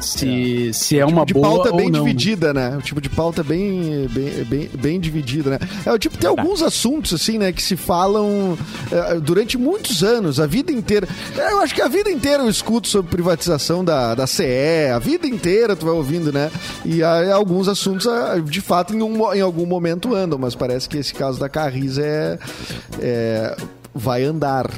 se 0.00 0.72
se 0.72 0.98
é 0.98 1.04
uma 1.04 1.26
de 1.26 1.34
boa 1.34 1.48
pauta 1.48 1.70
ou 1.70 1.76
bem 1.76 1.90
não. 1.90 2.04
dividida, 2.04 2.54
né? 2.54 2.76
O 2.78 2.82
tipo 2.82 3.00
de 3.00 3.08
pauta 3.08 3.42
bem, 3.42 4.06
bem, 4.08 4.44
bem, 4.44 4.70
bem 4.72 5.00
dividida, 5.00 5.50
né? 5.50 5.58
É 5.84 5.92
o 5.92 5.98
tipo, 5.98 6.16
tem 6.16 6.30
alguns 6.30 6.62
assuntos, 6.62 7.12
assim, 7.12 7.38
né, 7.38 7.52
que 7.52 7.62
se 7.62 7.76
falam 7.76 8.56
eh, 8.92 9.20
durante 9.20 9.58
muitos 9.58 10.04
anos, 10.04 10.38
a 10.38 10.46
vida 10.46 10.70
inteira. 10.70 11.08
É, 11.36 11.52
Eu 11.52 11.60
acho 11.60 11.74
que 11.74 11.82
a 11.82 11.88
vida 11.88 12.10
inteira 12.10 12.44
eu 12.44 12.48
escuto 12.48 12.86
sobre 12.86 13.10
privatização 13.10 13.84
da, 13.84 14.14
da 14.14 14.26
CE, 14.26 14.90
a 14.94 14.98
vida 14.98 15.26
inteira 15.26 15.74
tu 15.74 15.84
vai 15.86 15.94
ouvindo, 15.94 16.32
né? 16.32 16.50
E 16.84 17.02
há 17.02 17.34
alguns 17.34 17.66
assuntos, 17.66 17.79
ah, 18.08 18.38
de 18.38 18.60
fato, 18.60 18.94
em, 18.94 19.02
um 19.02 19.32
em 19.34 19.40
algum 19.40 19.66
momento 19.66 20.14
andam, 20.14 20.38
mas 20.38 20.54
parece 20.54 20.88
que 20.88 20.98
esse 20.98 21.14
caso 21.14 21.38
da 21.38 21.48
Carriza 21.48 22.02
é. 22.04 22.38
é- 23.00 23.56
vai 23.94 24.24
andar. 24.24 24.70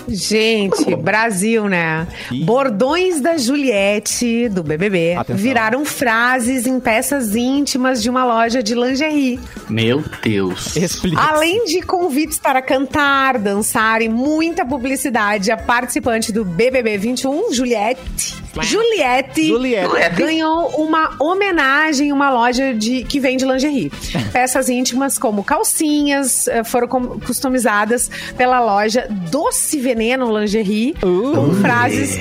Gente, 0.08 0.96
Brasil, 0.98 1.70
né? 1.70 2.08
Ih. 2.32 2.44
Bordões 2.44 3.22
da 3.22 3.38
Juliette, 3.38 4.50
do 4.50 4.64
BBB, 4.64 5.16
Atenção. 5.16 5.42
viraram 5.42 5.86
frases 5.86 6.66
em 6.66 6.80
peças 6.80 7.36
íntimas 7.36 8.02
de 8.02 8.10
uma 8.10 8.26
loja 8.26 8.64
de 8.64 8.74
lingerie. 8.74 9.40
Meu 9.70 10.04
Deus. 10.24 10.76
Explica. 10.76 11.22
Além 11.22 11.66
de 11.66 11.82
convites 11.82 12.40
para 12.40 12.62
cantar, 12.62 13.38
dançar 13.38 14.02
e 14.02 14.10
muita 14.10 14.66
publicidade, 14.66 15.52
a 15.52 15.58
participante 15.58 16.32
do 16.32 16.44
BBB 16.44 16.98
21, 16.98 17.54
Juliette, 17.54 18.42
Juliette, 18.62 19.48
Juliette. 19.48 20.16
ganhou 20.16 20.68
uma 20.82 21.16
homenagem 21.20 22.10
em 22.10 22.12
uma 22.12 22.30
loja 22.30 22.74
de, 22.74 23.04
que 23.04 23.20
vende 23.20 23.46
lingerie. 23.46 23.92
Peças 24.34 24.68
íntimas 24.68 25.18
como 25.18 25.44
calcinhas 25.44 26.48
eh, 26.48 26.64
foram 26.72 26.88
customizadas 26.88 28.10
pela 28.38 28.60
loja 28.60 29.08
Doce 29.30 29.80
Veneno 29.80 30.38
Lingerie, 30.40 30.96
com 31.02 31.54
frases 31.62 32.18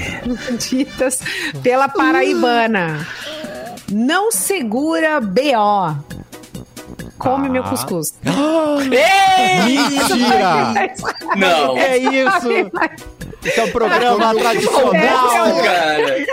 ditas 0.68 1.20
pela 1.62 1.88
paraibana. 1.88 3.06
Não 3.90 4.30
segura 4.30 5.20
BO. 5.20 6.19
Come 7.20 7.48
meu 7.48 7.62
cuscuz. 7.64 8.14
Mentira! 8.88 10.72
Não. 11.36 11.76
É 11.76 11.96
isso! 11.98 12.48
É 13.56 13.62
um 13.62 13.70
programa 13.70 14.34
tradicional. 14.34 14.92
Não, 14.92 15.62
cara. 15.62 16.26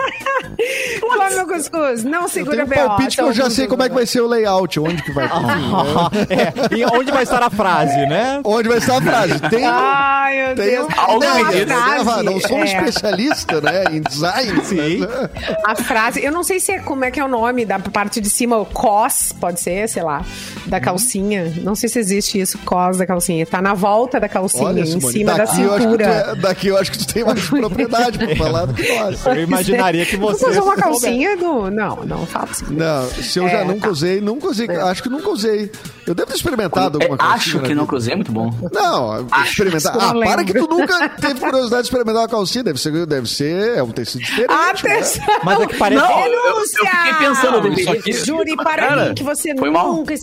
Come 0.99 1.29
meu 1.35 1.47
cuscuz. 1.47 2.03
Não 2.03 2.27
segura 2.27 2.65
tenho 2.65 2.85
um 2.85 2.87
palpite 2.87 3.15
que 3.15 3.21
eu 3.23 3.31
já 3.31 3.49
sei 3.49 3.67
como 3.67 3.83
é 3.83 3.89
que 3.89 3.95
vai 3.95 4.05
ser 4.05 4.19
o 4.21 4.27
layout, 4.27 4.77
onde 4.79 5.01
que 5.03 5.11
vai 5.13 5.25
é, 6.29 6.75
e 6.75 6.83
onde 6.85 7.11
vai 7.11 7.23
estar 7.23 7.41
a 7.41 7.49
frase, 7.49 8.05
né? 8.07 8.41
Onde 8.43 8.67
vai 8.67 8.79
estar 8.79 8.97
a 8.97 9.01
frase? 9.01 9.39
Tem, 9.49 9.65
Ai, 9.65 10.35
meu 10.47 10.55
tem 10.55 10.65
Deus. 10.71 10.87
Algo 10.97 11.19
Não, 11.23 11.45
a 11.45 11.51
disso, 11.51 11.65
né? 11.65 12.23
Não 12.23 12.39
sou 12.41 12.57
um 12.57 12.61
é, 12.61 12.65
especialista, 12.65 13.61
né, 13.61 13.83
em 13.91 14.01
design. 14.01 14.65
Sim. 14.65 14.97
mas- 14.99 15.57
a 15.65 15.75
frase, 15.75 16.23
eu 16.23 16.31
não 16.31 16.43
sei 16.43 16.59
se 16.59 16.71
é 16.73 16.79
como 16.79 17.05
é 17.05 17.11
que 17.11 17.19
é 17.19 17.23
o 17.23 17.27
nome 17.27 17.63
da 17.65 17.79
parte 17.79 18.19
de 18.19 18.29
cima, 18.29 18.57
o 18.57 18.65
cos, 18.65 19.33
pode 19.39 19.61
ser, 19.61 19.87
sei 19.87 20.03
lá, 20.03 20.23
da 20.65 20.76
calcinha. 20.79 21.53
Não 21.63 21.75
sei 21.75 21.89
se 21.89 21.99
existe 21.99 22.39
isso, 22.39 22.57
cos 22.59 22.97
da 22.97 23.05
calcinha. 23.05 23.45
Tá 23.45 23.61
na 23.61 23.73
volta 23.73 24.19
da 24.19 24.27
calcinha, 24.29 24.63
Olha, 24.65 24.81
em 24.81 24.85
Simone, 24.85 25.11
cima 25.13 25.31
da 25.33 25.45
daqui 25.45 25.61
eu, 25.61 25.77
cintura. 25.79 26.03
é- 26.05 26.35
daqui 26.35 26.67
eu 26.67 26.77
acho 26.77 26.91
que 26.91 26.97
tu 26.99 27.13
tem 27.13 27.23
mais 27.23 27.43
propriedade 27.49 28.17
pra 28.17 28.35
falar 28.35 28.65
do 28.65 28.73
que 28.73 28.87
nós. 28.97 29.25
Eu 29.25 29.41
imaginaria 29.43 30.05
que 30.05 30.15
você. 30.17 30.39
Você 30.45 30.51
usou 30.51 30.63
uma 30.63 30.75
calcinha 30.75 31.37
do. 31.37 31.69
Não, 31.71 31.97
não, 32.05 32.25
fala 32.25 32.47
assim. 32.51 32.65
Não, 32.69 33.07
se 33.09 33.39
eu 33.39 33.47
já 33.49 33.59
É, 33.59 33.63
nunca 33.65 33.81
tá. 33.87 33.89
usei, 33.89 34.21
nunca 34.21 34.47
usei. 34.47 34.67
Acho 34.69 35.03
que 35.03 35.09
nunca 35.09 35.29
usei. 35.29 35.71
Eu 36.05 36.15
devo 36.15 36.29
ter 36.29 36.35
experimentado 36.37 36.99
É, 36.99 37.03
alguma 37.03 37.17
coisa. 37.17 37.33
acho 37.33 37.59
que 37.59 37.75
não 37.75 37.87
usei, 37.91 38.13
é 38.13 38.15
muito 38.15 38.31
bom. 38.31 38.53
Não, 38.71 39.27
experimentar. 39.43 39.95
Ah, 39.99 40.13
não 40.13 40.21
para 40.21 40.43
que 40.43 40.53
lembro. 40.53 40.67
tu 40.67 40.77
nunca 40.77 41.09
teve 41.09 41.39
curiosidade 41.39 41.83
de 41.83 41.87
experimentar 41.89 42.21
uma 42.21 42.27
calcinha. 42.29 42.63
Deve 42.63 42.79
ser, 42.79 43.05
deve 43.05 43.27
ser, 43.29 43.77
é 43.77 43.83
um 43.83 43.91
tecido 43.91 44.21
diferente. 44.23 44.47
né? 44.49 44.55
Atenção! 44.69 45.23
Mas 45.43 45.59
é 45.59 45.67
que 45.67 45.75
parece. 45.77 46.01
Não, 46.01 46.25
eu- 46.25 46.31
eu 46.31 46.61
fiquei 46.61 47.13
pensando 47.27 47.67
nisso 47.69 47.89
aqui. 47.91 48.13
Jure 48.13 48.55
para 48.55 48.87
Cara, 48.87 49.05
mim 49.09 49.13
que 49.15 49.23
você 49.23 49.53
mal. 49.53 49.93
nunca 49.93 50.13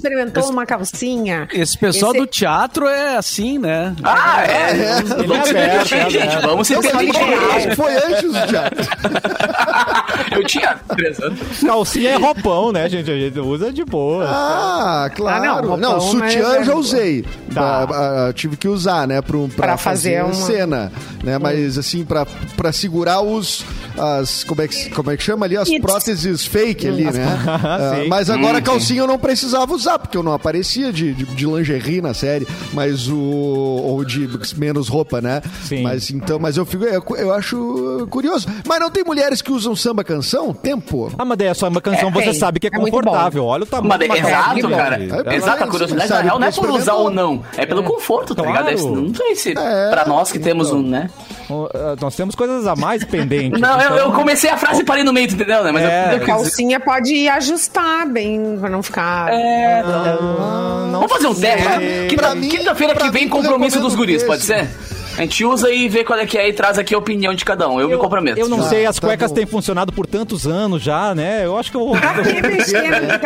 uma 0.48 0.66
calcinha. 0.66 1.48
Esse 1.52 1.76
pessoal 1.78 2.12
Esse- 2.12 2.20
do 2.20 2.26
teatro 2.26 2.86
é 2.86 3.16
assim, 3.16 3.58
né? 3.58 3.94
Ah, 4.02 4.42
é. 4.46 4.70
É 4.70 5.02
Vamos 5.02 5.46
ser 5.48 5.58
inteligentes, 5.58 5.92
é 5.92 6.10
gente. 6.10 6.36
Vamos 6.46 6.66
ser 6.66 6.74
Eu, 6.74 6.80
acho 6.80 7.68
que 7.68 7.76
foi 7.76 7.94
antes 7.94 8.32
do 8.32 8.46
teatro. 8.46 8.84
Eu 10.34 10.44
tinha 10.44 10.76
três 10.88 11.20
anos. 11.20 11.38
Calcinha 11.64 12.10
é 12.10 12.16
roupão, 12.16 12.72
né, 12.72 12.88
gente? 12.88 13.10
A 13.10 13.16
gente 13.16 13.38
usa 13.38 13.72
de 13.72 13.84
boa. 13.84 14.24
Ah, 14.28 15.10
claro. 15.14 15.44
Ah, 15.44 15.62
não, 15.62 15.76
não, 15.76 15.90
roupão, 15.92 16.00
sutiã 16.00 16.20
mas 16.20 16.34
eu 16.36 16.60
é- 16.60 16.64
já 16.64 16.74
usei. 16.74 17.24
Tá. 17.52 17.86
Ah, 18.28 18.32
tive 18.34 18.56
que 18.56 18.66
usar, 18.68 19.06
né? 19.06 19.20
Pro, 19.22 19.48
pra, 19.48 19.66
Pra 19.66 19.76
fazer, 19.76 20.20
fazer 20.22 20.36
uma- 20.36 20.46
cena. 20.46 20.92
Né? 21.22 21.38
Mas 21.38 21.78
assim, 21.78 22.04
pra, 22.04 22.26
pra 22.56 22.72
segurar 22.72 23.20
os. 23.20 23.64
As, 23.96 24.42
como, 24.42 24.60
é 24.60 24.66
que, 24.68 24.90
como 24.90 25.10
é 25.12 25.16
que 25.16 25.22
chama 25.22 25.46
ali? 25.46 25.56
As 25.56 25.68
próteses 25.78 26.44
fake 26.44 26.88
ali, 26.88 27.04
né? 27.04 27.24
Ah, 27.46 28.04
mas 28.08 28.28
agora 28.28 28.58
a 28.58 28.62
calcinha 28.62 29.00
eu 29.02 29.06
não 29.06 29.18
precisava 29.18 29.72
usar, 29.72 29.98
porque 29.98 30.16
eu 30.16 30.22
não 30.22 30.32
aparecia 30.34 30.92
de, 30.92 31.12
de, 31.14 31.24
de 31.24 31.46
lingerie 31.46 32.00
na 32.00 32.14
série, 32.14 32.46
mas 32.72 33.08
o. 33.08 33.18
ou 33.18 34.04
de 34.04 34.28
menos 34.56 34.88
roupa, 34.88 35.20
né? 35.20 35.42
Sim. 35.62 35.82
Mas 35.82 36.10
então, 36.10 36.38
mas 36.38 36.56
eu 36.56 36.64
fico. 36.66 36.84
Eu, 36.84 37.02
eu 37.16 37.32
acho 37.32 38.06
curioso. 38.10 38.46
Mas 38.66 38.80
não 38.80 38.90
tem 38.90 39.04
mulheres 39.04 39.40
que 39.42 39.52
usam 39.52 39.74
samba 39.76 40.02
canção? 40.04 40.52
Tempo. 40.52 41.12
Ah, 41.18 41.24
mas 41.24 41.38
daí 41.38 41.48
a 41.48 41.54
sua 41.54 41.70
canção 41.80 42.08
É, 42.08 42.12
você 42.12 42.24
tem. 42.30 42.34
sabe 42.34 42.60
que 42.60 42.66
é 42.66 42.70
É 42.72 42.78
confortável. 42.78 43.44
Olha 43.44 43.62
o 43.64 43.66
tamanho 43.66 44.08
Mas, 44.08 44.18
exato, 44.18 44.68
cara. 44.70 45.02
É, 45.02 45.34
Exato, 45.36 45.64
a 45.64 45.66
curiosidade 45.66 46.08
sabe, 46.08 46.18
na 46.22 46.24
real 46.24 46.38
não 46.38 46.46
é 46.46 46.52
por 46.52 46.70
usar 46.70 46.94
ou 46.94 47.10
não. 47.10 47.42
É 47.56 47.66
pelo 47.66 47.82
conforto, 47.82 48.34
tá 48.34 48.42
Claro. 48.42 48.66
ligado? 48.68 48.78
É, 48.78 48.90
não 48.90 49.14
sei 49.14 49.36
se 49.36 49.50
É, 49.52 49.90
pra 49.90 50.04
nós 50.06 50.30
que 50.32 50.38
temos 50.38 50.68
então. 50.68 50.80
um, 50.80 50.82
né? 50.82 51.10
Uh, 51.62 51.96
nós 52.00 52.14
temos 52.14 52.34
coisas 52.34 52.66
a 52.66 52.76
mais 52.76 53.04
pendentes. 53.04 53.60
Não, 53.60 53.80
eu, 53.80 53.84
então- 53.86 53.96
eu 53.96 54.12
comecei 54.12 54.50
a 54.50 54.56
frase 54.56 54.82
e 54.82 54.84
parei 54.84 55.04
no 55.04 55.12
meio, 55.12 55.28
tu 55.28 55.34
entendeu, 55.34 55.62
né? 55.64 55.72
Mas 55.72 55.82
É. 55.84 56.04
dizer- 56.14 56.26
Calcinha 56.26 56.80
pode 56.80 57.28
ajustar 57.28 58.06
bem, 58.08 58.56
pra 58.60 58.68
não 58.68 58.82
ficar. 58.82 59.32
É, 59.32 59.82
Ah, 59.84 60.86
não 60.90 61.00
Vamos 61.00 61.12
fazer 61.12 61.26
um 61.26 61.34
teste. 61.34 62.48
Quinta-feira 62.48 62.94
que 62.94 63.10
vem, 63.10 63.24
mim, 63.24 63.28
compromisso 63.28 63.80
dos 63.80 63.94
guris, 63.94 64.22
pode 64.22 64.42
ser? 64.42 64.68
A 65.16 65.22
gente 65.22 65.44
usa 65.44 65.70
e 65.70 65.88
vê 65.88 66.02
qual 66.04 66.18
é 66.18 66.26
que 66.26 66.36
é 66.36 66.48
e 66.48 66.52
traz 66.52 66.78
aqui 66.78 66.94
a 66.94 66.98
opinião 66.98 67.32
de 67.34 67.44
cada 67.44 67.68
um. 67.68 67.80
Eu, 67.80 67.88
me 67.88 67.96
comprometo. 67.96 68.38
Eu 68.38 68.48
não 68.48 68.58
Tá, 68.58 68.68
sei, 68.68 68.84
as 68.86 68.96
tá 68.98 69.06
cuecas 69.06 69.30
bom. 69.30 69.34
têm 69.36 69.46
funcionado 69.46 69.92
por 69.92 70.06
tantos 70.06 70.46
anos 70.46 70.82
já, 70.82 71.14
né? 71.14 71.44
Eu 71.44 71.56
acho 71.56 71.70
que 71.70 71.76
eu 71.76 71.86
vou. 71.86 71.96
Pra 71.96 72.22
que 72.22 72.42
mexer? 72.42 73.18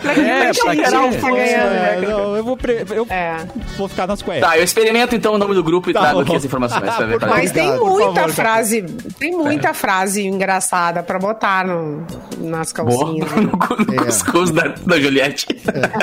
Pra 0.00 0.14
que 0.14 0.20
É, 0.20 0.46
mexer? 0.46 0.60
pra 0.62 0.74
tá 0.74 1.30
ganhando. 1.30 1.36
É, 1.36 2.00
não, 2.06 2.36
eu 2.36 2.44
vou, 2.44 2.56
pre- 2.56 2.84
eu 2.90 3.06
É. 3.08 3.36
vou 3.78 3.88
ficar 3.88 4.06
nas 4.06 4.20
cuecas. 4.22 4.48
Tá, 4.48 4.58
eu 4.58 4.64
experimento 4.64 5.14
então 5.14 5.34
o 5.34 5.38
nome 5.38 5.54
do 5.54 5.62
grupo 5.62 5.90
e 5.90 5.92
Tá 5.92 6.00
trago 6.00 6.16
bom. 6.16 6.22
aqui 6.22 6.36
as 6.36 6.44
informações. 6.44 6.80
Vai 6.96 7.06
ver, 7.06 7.18
tá 7.18 7.26
favor. 7.26 7.36
Mas 7.38 7.50
tem 7.52 7.78
muita 7.78 8.20
favor, 8.20 8.32
frase, 8.34 8.82
tem 9.18 9.32
muita 9.32 9.74
frase 9.74 10.26
engraçada 10.26 11.02
pra 11.02 11.18
botar 11.18 11.66
no, 11.66 12.04
nas 12.38 12.72
calcinhas. 12.72 13.30
né? 13.32 13.42
No, 13.42 13.84
no 13.86 13.94
É. 13.94 14.04
cuscuz 14.04 14.50
da, 14.50 14.74
da 14.86 15.00
Juliette. 15.00 15.46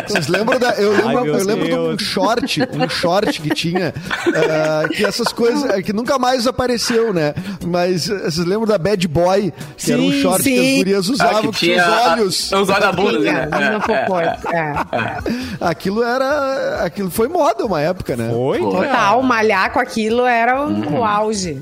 Vocês 0.07 0.27
lembram 0.27 0.59
da. 0.59 0.71
Eu 0.71 0.91
lembro, 0.91 1.07
Ai, 1.19 1.29
eu 1.29 1.45
lembro 1.45 1.65
de 1.67 1.73
um 1.75 1.99
short, 1.99 2.61
um 2.73 2.89
short 2.89 3.41
que 3.41 3.49
tinha. 3.49 3.93
ah, 4.49 4.87
que 4.89 5.05
essas 5.05 5.26
coisas. 5.33 5.69
eh, 5.71 5.81
que 5.81 5.93
nunca 5.93 6.17
mais 6.19 6.45
apareceu, 6.47 7.13
né? 7.13 7.33
Mas 7.65 8.09
eh, 8.09 8.17
vocês 8.29 8.45
lembram 8.45 8.65
da 8.67 8.77
Bad 8.77 9.07
Boy? 9.07 9.53
Que 9.77 9.91
era 9.93 10.01
um 10.01 10.11
Sim, 10.11 10.21
short 10.21 10.43
que 10.43 10.59
as 10.59 10.65
sim. 10.65 10.77
gurias 10.77 11.09
Ah, 11.09 11.13
usavam 11.13 11.41
que 11.41 11.47
com 11.47 11.51
tinha 11.53 11.83
seus 11.83 11.93
a- 11.95 12.11
olhos. 12.13 12.51
Os 12.51 12.69
olhos 12.69 12.79
na 12.79 12.91
bunda, 12.91 13.19
né? 13.19 13.49
É, 13.91 14.55
é. 14.55 14.57
é. 14.57 15.17
Aquilo 15.61 16.03
era. 16.03 16.83
Aquilo 16.85 17.09
foi 17.09 17.27
moda 17.27 17.65
uma 17.65 17.81
época, 17.81 18.15
né? 18.15 18.29
Oi? 18.33 18.59
Total, 18.59 19.21
malhar 19.23 19.71
com 19.71 19.79
aquilo 19.79 20.25
era 20.25 20.61
o, 20.63 20.67
Uhum. 20.67 20.99
o 20.99 21.05
auge. 21.05 21.59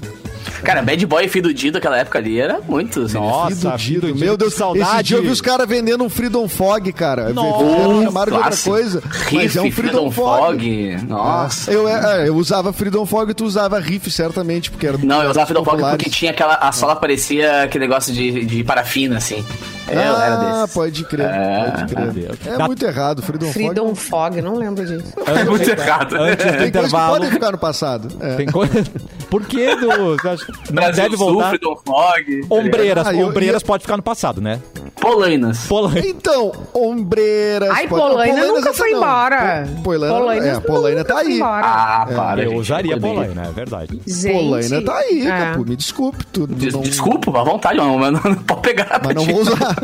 Cara, 0.66 0.82
Bad 0.82 1.06
Boy 1.06 1.30
e 1.34 1.42
do 1.42 1.54
Dido, 1.54 1.78
aquela 1.78 1.98
época 1.98 2.18
ali, 2.18 2.40
era 2.40 2.60
muito. 2.68 3.04
Assim, 3.04 3.14
Nossa, 3.14 3.56
Fido 3.56 3.78
Dido, 3.78 4.08
Dido, 4.08 4.20
meu 4.20 4.36
Deus, 4.36 4.54
que 4.54 4.60
saudade. 4.60 4.92
Esse 4.94 5.04
dia 5.04 5.18
eu 5.18 5.22
vi 5.22 5.30
os 5.30 5.42
caras 5.42 5.68
vendendo 5.70 6.04
um 6.04 6.10
Freedom 6.10 6.48
Fog, 6.48 6.92
cara. 6.92 7.30
Nossa, 7.30 8.04
chamaram 8.04 8.32
de 8.32 8.38
outra 8.38 8.58
coisa. 8.58 9.00
Riff, 9.00 9.36
mas 9.36 9.56
é 9.56 9.62
um 9.62 9.72
Freedom, 9.72 10.12
Fog. 10.12 10.98
Nossa. 11.08 11.72
Eu, 11.72 11.88
é, 11.88 12.28
eu 12.28 12.36
usava 12.36 12.74
Freedom 12.74 13.06
Fog 13.06 13.30
e 13.30 13.34
tu 13.36 13.46
usava 13.46 13.80
Riff, 13.80 14.10
certamente, 14.10 14.72
porque 14.72 14.88
era 14.88 14.98
Não, 14.98 15.22
eu 15.22 15.30
usava 15.30 15.46
Freedom 15.46 15.64
Fog 15.64 15.82
porque 15.82 16.10
tinha 16.10 16.32
aquela. 16.32 16.56
A 16.56 16.72
sola 16.72 16.96
parecia 16.96 17.64
aquele 17.64 17.86
negócio 17.86 18.12
de, 18.12 18.44
de 18.44 18.64
parafina, 18.64 19.18
assim. 19.18 19.46
Eu 19.88 20.00
era 20.00 20.34
Ah, 20.36 20.60
desses. 20.62 20.74
pode 20.74 21.04
crer, 21.06 21.26
É, 21.28 21.72
pode 21.72 21.94
crer. 21.96 22.32
É 22.46 22.58
Dá- 22.58 22.66
muito 22.66 22.86
errado, 22.86 23.22
Freedom, 23.22 23.52
Freedom 23.52 23.96
Fog. 23.96 24.00
Fog, 24.36 24.42
não 24.42 24.56
lembro 24.56 24.86
disso. 24.86 25.14
É 25.26 25.44
muito 25.44 25.70
errado. 25.70 26.16
Antes 26.20 26.46
do 26.46 26.58
Tem 26.58 26.68
intervalo. 26.68 27.14
podem 27.14 27.30
ficar 27.32 27.52
no 27.52 27.58
passado. 27.58 28.08
É. 28.20 28.36
Tem 28.36 28.46
coisa. 28.48 28.74
Por 29.30 29.44
que 29.46 29.76
do. 29.76 29.88
Não 29.88 30.16
Brasil 30.72 31.04
deve 31.04 31.18
Sul, 31.18 31.34
voltar. 31.34 31.50
Freedom 31.50 31.76
Fog. 31.86 32.42
tá 32.48 32.56
Ombreiras, 32.56 33.08
Ah, 33.08 33.14
eu- 33.14 33.28
ombreiras 33.28 33.62
eu- 33.62 33.68
pode 33.68 33.82
ficar 33.84 33.98
no 33.98 34.04
passado, 34.04 34.40
né? 34.42 34.60
Polainas. 35.02 35.66
Polônia. 35.68 36.08
Então, 36.08 36.52
ombreiras. 36.74 37.70
Ai, 37.70 37.88
pode- 37.88 38.02
Polaina 38.02 38.34
Polainas 38.36 38.60
nunca 38.62 38.74
foi 38.74 38.92
não. 38.92 38.98
embora. 38.98 39.68
Po- 39.78 39.84
Polaina, 39.84 40.16
Polaina 40.18 40.46
é, 40.48 40.60
Polaina 40.62 41.04
tá 41.04 41.18
aí. 41.20 41.36
embora. 41.36 41.66
Ah, 41.66 42.08
para. 42.16 42.42
Eu 42.44 42.50
gente, 42.52 42.60
usaria. 42.60 43.00
Polaina, 43.00 43.44
é 43.48 43.52
verdade. 43.52 44.02
Gente, 44.08 44.34
Polaina 44.34 44.82
tá 44.84 44.96
aí, 44.98 45.28
é. 45.28 45.38
Capu. 45.52 45.66
Me 45.68 45.76
desculpe. 45.76 46.26
Tu, 46.28 46.48
tu 46.48 46.56
Des- 46.56 46.74
não, 46.74 46.82
Desculpa, 46.82 47.40
à 47.40 47.44
vontade, 47.44 47.78
mas 47.78 48.14
não, 48.14 48.22
não 48.32 48.36
pode 48.36 48.62
pegar. 48.62 49.02
Mas 49.04 49.16
não 49.16 49.26
vou 49.26 49.42
usar. 49.42 49.75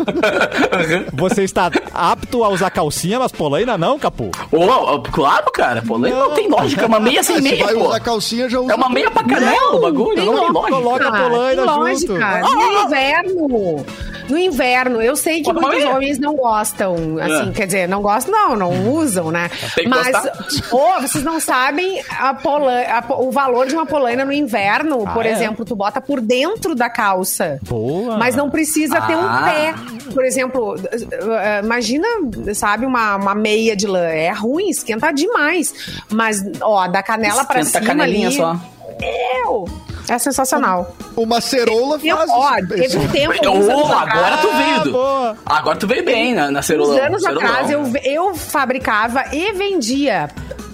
Você 1.13 1.43
está 1.43 1.69
apto 1.93 2.43
a 2.43 2.49
usar 2.49 2.69
calcinha, 2.69 3.19
mas 3.19 3.32
Polaina 3.32 3.77
não, 3.77 3.97
Capu? 3.99 4.32
Ô, 4.51 4.99
claro, 5.01 5.51
cara. 5.51 5.82
Polaina 5.82 6.17
não, 6.17 6.32
tem 6.32 6.49
lógica. 6.49 6.84
É 6.84 6.86
uma 6.88 6.99
meia 6.99 7.23
sem 7.23 7.38
Se 7.38 7.41
meia, 7.41 7.65
vai 7.65 7.73
pô. 7.73 7.88
usar 7.88 7.99
calcinha, 7.99 8.49
já 8.49 8.60
usa. 8.60 8.71
É 8.71 8.75
uma 8.75 8.89
meia 8.89 9.10
pra 9.12 9.23
canela 9.23 9.75
o 9.75 9.82
bagulho. 9.82 10.15
tem 10.15 10.25
Não 10.25 10.39
tem 10.39 10.51
lógica. 10.51 10.75
Coloca 10.77 11.08
a 11.08 11.12
Polaina 11.12 11.62
que 11.62 11.67
junto. 11.67 11.80
lógica. 12.13 12.41
No 12.41 12.84
inverno. 12.86 13.86
No 14.32 14.38
inverno, 14.38 15.02
eu 15.02 15.15
sei 15.15 15.41
que 15.41 15.52
muitos 15.52 15.84
homens 15.84 16.17
não 16.17 16.36
gostam, 16.36 16.96
assim, 17.20 17.50
É. 17.50 17.52
quer 17.54 17.65
dizer, 17.65 17.88
não 17.88 18.02
gostam, 18.02 18.32
não, 18.32 18.56
não 18.56 18.94
usam, 18.94 19.30
né? 19.30 19.50
Tem 19.76 19.84
que 19.84 19.89
Mas, 19.89 20.12
gostar. 20.12 20.76
ô, 20.76 21.02
vocês 21.02 21.24
não 21.24 21.39
sabem 21.39 22.02
a 22.17 22.34
pola- 22.34 22.82
a 22.84 23.13
o 23.22 23.30
valor 23.32 23.67
de 23.67 23.74
uma 23.76 23.86
polaina 23.86 24.24
no 24.24 24.32
inverno, 24.32 25.04
por 25.13 25.26
é? 25.26 25.32
exemplo, 25.32 25.65
tu 25.65 25.76
bota 25.76 26.00
por 26.00 26.22
dentro 26.22 26.74
da 26.74 26.89
calça. 26.89 27.60
Boa. 27.63 28.17
Mas 28.17 28.36
não 28.36 28.50
precisa 28.50 29.02
ter 29.02 29.15
um 29.17 29.20
Ah. 29.28 29.41
pé. 29.54 29.74
Por 30.13 30.24
exemplo, 30.24 30.76
eh, 30.91 31.62
imagina, 31.63 32.08
sabe, 32.54 32.86
uma, 32.86 33.17
uma 33.17 33.36
meia 33.36 33.76
de 33.76 33.86
lã. 33.88 34.06
É 34.08 34.32
ruim, 34.32 34.70
esquenta 34.70 35.12
demais. 35.12 35.74
Mas, 36.10 36.41
ó, 36.62 36.88
da 36.88 37.04
canela 37.04 37.44
pra 37.44 37.60
Esquenta 37.60 37.80
a 37.80 37.82
cima 37.82 37.94
canelinha 37.96 38.28
ali... 38.28 38.38
só. 38.38 38.56
Meu, 39.00 39.65
é 40.13 40.19
sensacional. 40.19 40.95
Uma 41.15 41.39
cerola 41.41 41.97
Tem- 42.00 42.12
faz. 42.12 42.30
ó, 42.30 42.58
isso. 42.58 42.67
teve 42.67 42.97
um 42.97 43.08
tempo. 43.08 43.32
Anos 43.47 43.69
agora 43.69 44.38
tu 44.38 44.50
Ah, 44.52 44.58
veio. 44.58 44.91
Boa. 44.91 45.38
Agora 45.45 45.78
tu 45.78 45.88
veio 45.88 46.04
bem 46.06 46.34
na, 46.34 46.52
na 46.52 46.62
cerola. 46.62 46.93
Uns 46.95 47.00
anos 47.00 47.21
cerolão. 47.21 47.47
atrás 47.47 47.69
eu, 47.71 47.84
eu 48.04 48.36
fabricava 48.36 49.24
e 49.34 49.52
vendia 49.54 50.30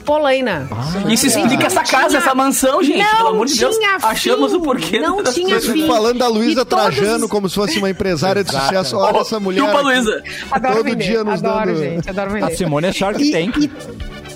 polaina. 0.05 0.67
Isso 1.09 1.27
explica 1.27 1.67
essa 1.67 1.83
casa, 1.83 2.07
tinha- 2.07 2.19
essa 2.19 2.33
mansão, 2.33 2.81
gente. 2.81 2.97
não 3.03 3.17
Pelo 3.17 3.29
amor 3.29 3.45
de 3.45 3.57
Deus. 3.59 3.75
tinha 3.75 3.97
Achamos 4.01 4.51
fim, 4.51 4.57
o 4.57 4.61
porquê. 4.61 4.99
não 5.01 5.21
tinha 5.23 5.59
fim. 5.59 5.85
Falando 5.85 6.19
da 6.19 6.27
Luísa 6.29 6.63
Trajano 6.65 7.25
os- 7.25 7.29
como 7.31 7.49
se 7.49 7.55
fosse 7.55 7.77
uma 7.77 7.89
empresária 7.89 8.41
de 8.43 8.49
sucesso. 8.51 8.95
Olha 8.97 9.17
essa 9.19 9.37
mulher. 9.39 9.59
Chupa. 9.65 9.81
Luísa. 9.81 10.23
Adoro 10.49 10.75
Todo 10.75 10.83
vender, 10.85 11.03
dia 11.03 11.23
nos 11.25 11.43
adoro, 11.43 11.65
dando- 11.73 11.79
gente, 11.83 12.09
adoro 12.09 12.31
vender. 12.31 12.53
A 12.53 12.55
Simone 12.55 12.87
é 12.87 12.93
Shark 12.93 13.31
Tank. 13.31 13.57
e, 13.57 13.71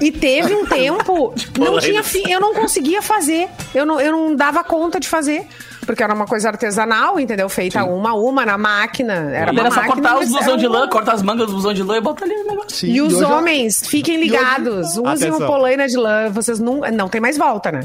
e 0.02 0.12
teve 0.12 0.54
um 0.56 0.66
tempo, 0.66 1.34
não 1.58 1.66
Polaina. 1.68 1.82
tinha 1.82 2.04
fim, 2.04 2.30
eu 2.32 2.40
não 2.40 2.54
conseguia 2.54 3.02
fazer, 3.02 3.48
eu 3.74 3.86
não, 3.86 4.00
eu 4.02 4.12
não 4.12 4.36
dava 4.36 4.64
conta 4.64 5.00
de 5.00 5.08
fazer. 5.08 5.48
Porque 5.84 6.04
era 6.04 6.14
uma 6.14 6.28
coisa 6.28 6.48
artesanal, 6.50 7.20
entendeu? 7.20 7.50
Feita 7.50 7.84
uma 7.84 8.12
a 8.12 8.14
uma 8.14 8.46
na 8.46 8.56
máquina. 8.56 9.14
Era 9.34 9.52
Era 9.52 9.72
só 9.72 9.78
máquina, 9.78 9.88
cortar 9.88 10.20
os 10.20 10.30
blusão 10.30 10.56
de 10.56 10.68
uma- 10.68 10.80
lã, 10.82 10.88
cortar 10.88 11.14
as 11.14 11.24
mangas 11.24 11.48
do 11.48 11.54
blusão 11.54 11.74
de 11.74 11.82
lã 11.82 11.98
e 11.98 12.02
botar 12.02 12.26
ali 12.26 12.36
no 12.36 12.44
negócio. 12.52 12.70
Sim, 12.78 12.92
E 12.92 13.02
os 13.02 13.16
hoje- 13.16 13.26
homens, 13.26 13.82
fiquem 13.88 14.18
ligados. 14.22 14.90
Usem 14.92 15.08
Atenção. 15.08 15.38
uma 15.40 15.48
polaina 15.48 15.88
de 15.88 15.98
lã. 15.98 16.30
Vocês 16.30 16.60
não. 16.60 16.82
Não 16.94 17.10
tem 17.10 17.20
mais 17.20 17.36
volta, 17.36 17.72
né? 17.72 17.82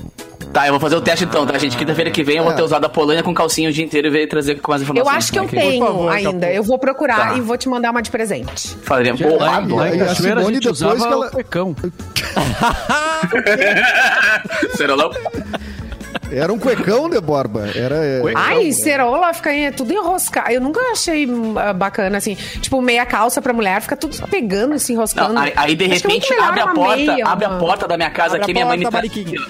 Tá, 0.57 0.67
eu 0.67 0.73
vou 0.73 0.81
fazer 0.81 0.97
o 0.97 1.03
teste 1.03 1.27
então, 1.27 1.47
tá, 1.47 1.59
gente? 1.59 1.77
Quinta-feira 1.77 2.11
que 2.11 2.23
vem 2.25 2.39
eu 2.39 2.43
vou 2.43 2.51
É. 2.53 2.57
ter 2.57 2.63
usado 2.63 2.83
a 2.87 2.89
Polônia 2.89 3.23
com 3.23 3.35
calcinha 3.35 3.69
o 3.69 3.73
dia 3.73 3.85
inteiro 3.85 4.07
e 4.07 4.11
veio 4.11 4.27
trazer 4.27 4.55
com 4.59 4.71
mais 4.73 4.81
Eu 4.81 4.85
informações. 4.87 5.17
acho 5.19 5.31
que 5.33 5.39
eu 5.39 5.45
é 5.45 5.49
tenho 5.49 5.85
favor, 5.85 6.11
ainda. 6.11 6.51
Eu 6.51 6.63
vou 6.63 6.79
procurar 6.79 7.33
Tá. 7.33 7.37
e 7.37 7.43
vou 7.43 7.59
te 7.59 7.69
mandar 7.69 7.91
uma 7.91 8.01
de 8.01 8.11
presente. 8.11 8.75
Faria. 8.83 9.15
Pô, 9.15 9.37
Lá, 9.37 9.57
adoro. 9.59 9.77
lá 9.77 9.95
em 9.95 10.01
a 10.01 10.07
Cachoeira 10.07 10.41
a 10.41 10.45
gente 10.45 10.61
depois 10.61 10.81
usava 10.81 10.97
que 10.97 11.03
ela- 11.13 11.27
o 11.27 11.31
cuecão. 11.31 11.77
Cerolão. 14.77 15.11
Era 16.33 16.51
um 16.53 16.59
cuecão 16.59 17.09
de 17.11 17.21
Borba. 17.21 17.69
Era. 17.75 17.97
é, 17.97 18.23
Ai, 18.35 18.73
cerola 18.73 19.33
fica 19.35 19.53
em- 19.53 19.71
tudo 19.73 19.93
enroscado. 19.93 20.51
Eu 20.51 20.61
nunca 20.63 20.81
achei 20.91 21.29
ah, 21.57 21.73
bacana, 21.75 22.17
assim. 22.19 22.35
Tipo, 22.35 22.81
meia 22.81 23.05
calça 23.07 23.41
pra 23.43 23.53
mulher, 23.53 23.81
fica 23.83 23.97
tudo 23.97 24.17
pegando, 24.29 24.77
se 24.79 24.93
enroscando. 24.93 25.35
Não, 25.35 25.43
aí, 25.43 25.53
aí, 25.55 25.75
de 25.77 25.85
Acho 25.85 25.93
é 25.93 25.97
repente 25.99 26.33
abre 26.35 26.61
a 26.61 26.69
porta, 26.69 26.97
meia, 26.97 27.27
abre 27.27 27.45
a 27.45 27.49
uma- 27.51 27.59
porta 27.59 27.87
da 27.87 27.97
minha 27.97 28.11
casa 28.11 28.37
Abre 28.37 28.43
aqui, 28.43 28.51
a 28.53 28.55
minha 28.55 28.67
mãe. 28.67 28.81
Mariquinha. 28.91 29.41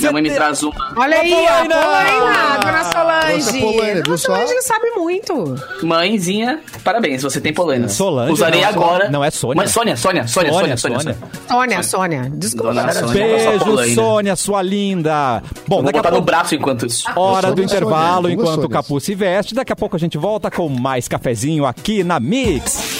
Minha 0.00 0.12
mãe 0.12 0.22
me 0.22 0.30
traz 0.30 0.62
uma. 0.62 0.72
Olha 0.96 1.18
aí, 1.18 1.46
a 1.46 1.64
polaina! 1.64 1.76
Polaina, 1.76 2.58
dona 2.60 2.84
Solange. 2.84 3.60
Polaina, 3.60 4.02
Dona? 4.02 4.16
Solange 4.18 4.62
sabe 4.62 4.90
muito. 4.96 5.54
Mãezinha, 5.82 6.60
parabéns, 6.82 7.22
você 7.22 7.40
tem 7.40 7.52
polainas. 7.52 7.92
É. 7.92 7.94
Solange, 7.94 8.32
Usarei 8.32 8.60
não, 8.62 8.68
agora. 8.68 9.10
não, 9.10 9.24
é 9.24 9.30
Sônia. 9.30 9.56
Mas 9.56 9.70
Sônia, 9.70 9.96
Sônia, 9.96 10.26
Sônia, 10.26 10.52
Sônia, 10.52 10.76
Sônia, 10.76 10.98
Sônia. 11.46 11.82
Sônia. 11.82 12.30
Desculpa. 12.34 12.72
Beijo, 13.12 13.64
Polaina. 13.64 13.94
Sônia, 13.94 14.36
sua 14.36 14.62
linda. 14.62 15.42
Bom, 15.66 15.76
Vou 15.76 15.84
daqui 15.84 15.98
a 15.98 16.02
botar 16.02 16.10
no 16.10 16.16
pouco. 16.16 16.26
braço 16.26 16.54
enquanto 16.54 16.86
isso. 16.86 17.04
Hora 17.14 17.52
do 17.52 17.62
intervalo, 17.62 18.30
enquanto 18.30 18.64
o. 18.64 18.68
Capu 18.68 19.00
se 19.00 19.14
veste. 19.14 19.54
Daqui 19.54 19.72
a 19.72 19.76
pouco 19.76 19.96
a 19.96 19.98
gente 19.98 20.16
volta 20.16 20.50
com 20.50 20.68
mais 20.68 21.06
cafezinho 21.08 21.66
aqui 21.66 22.02
na 22.04 22.18
Mix. 22.20 22.99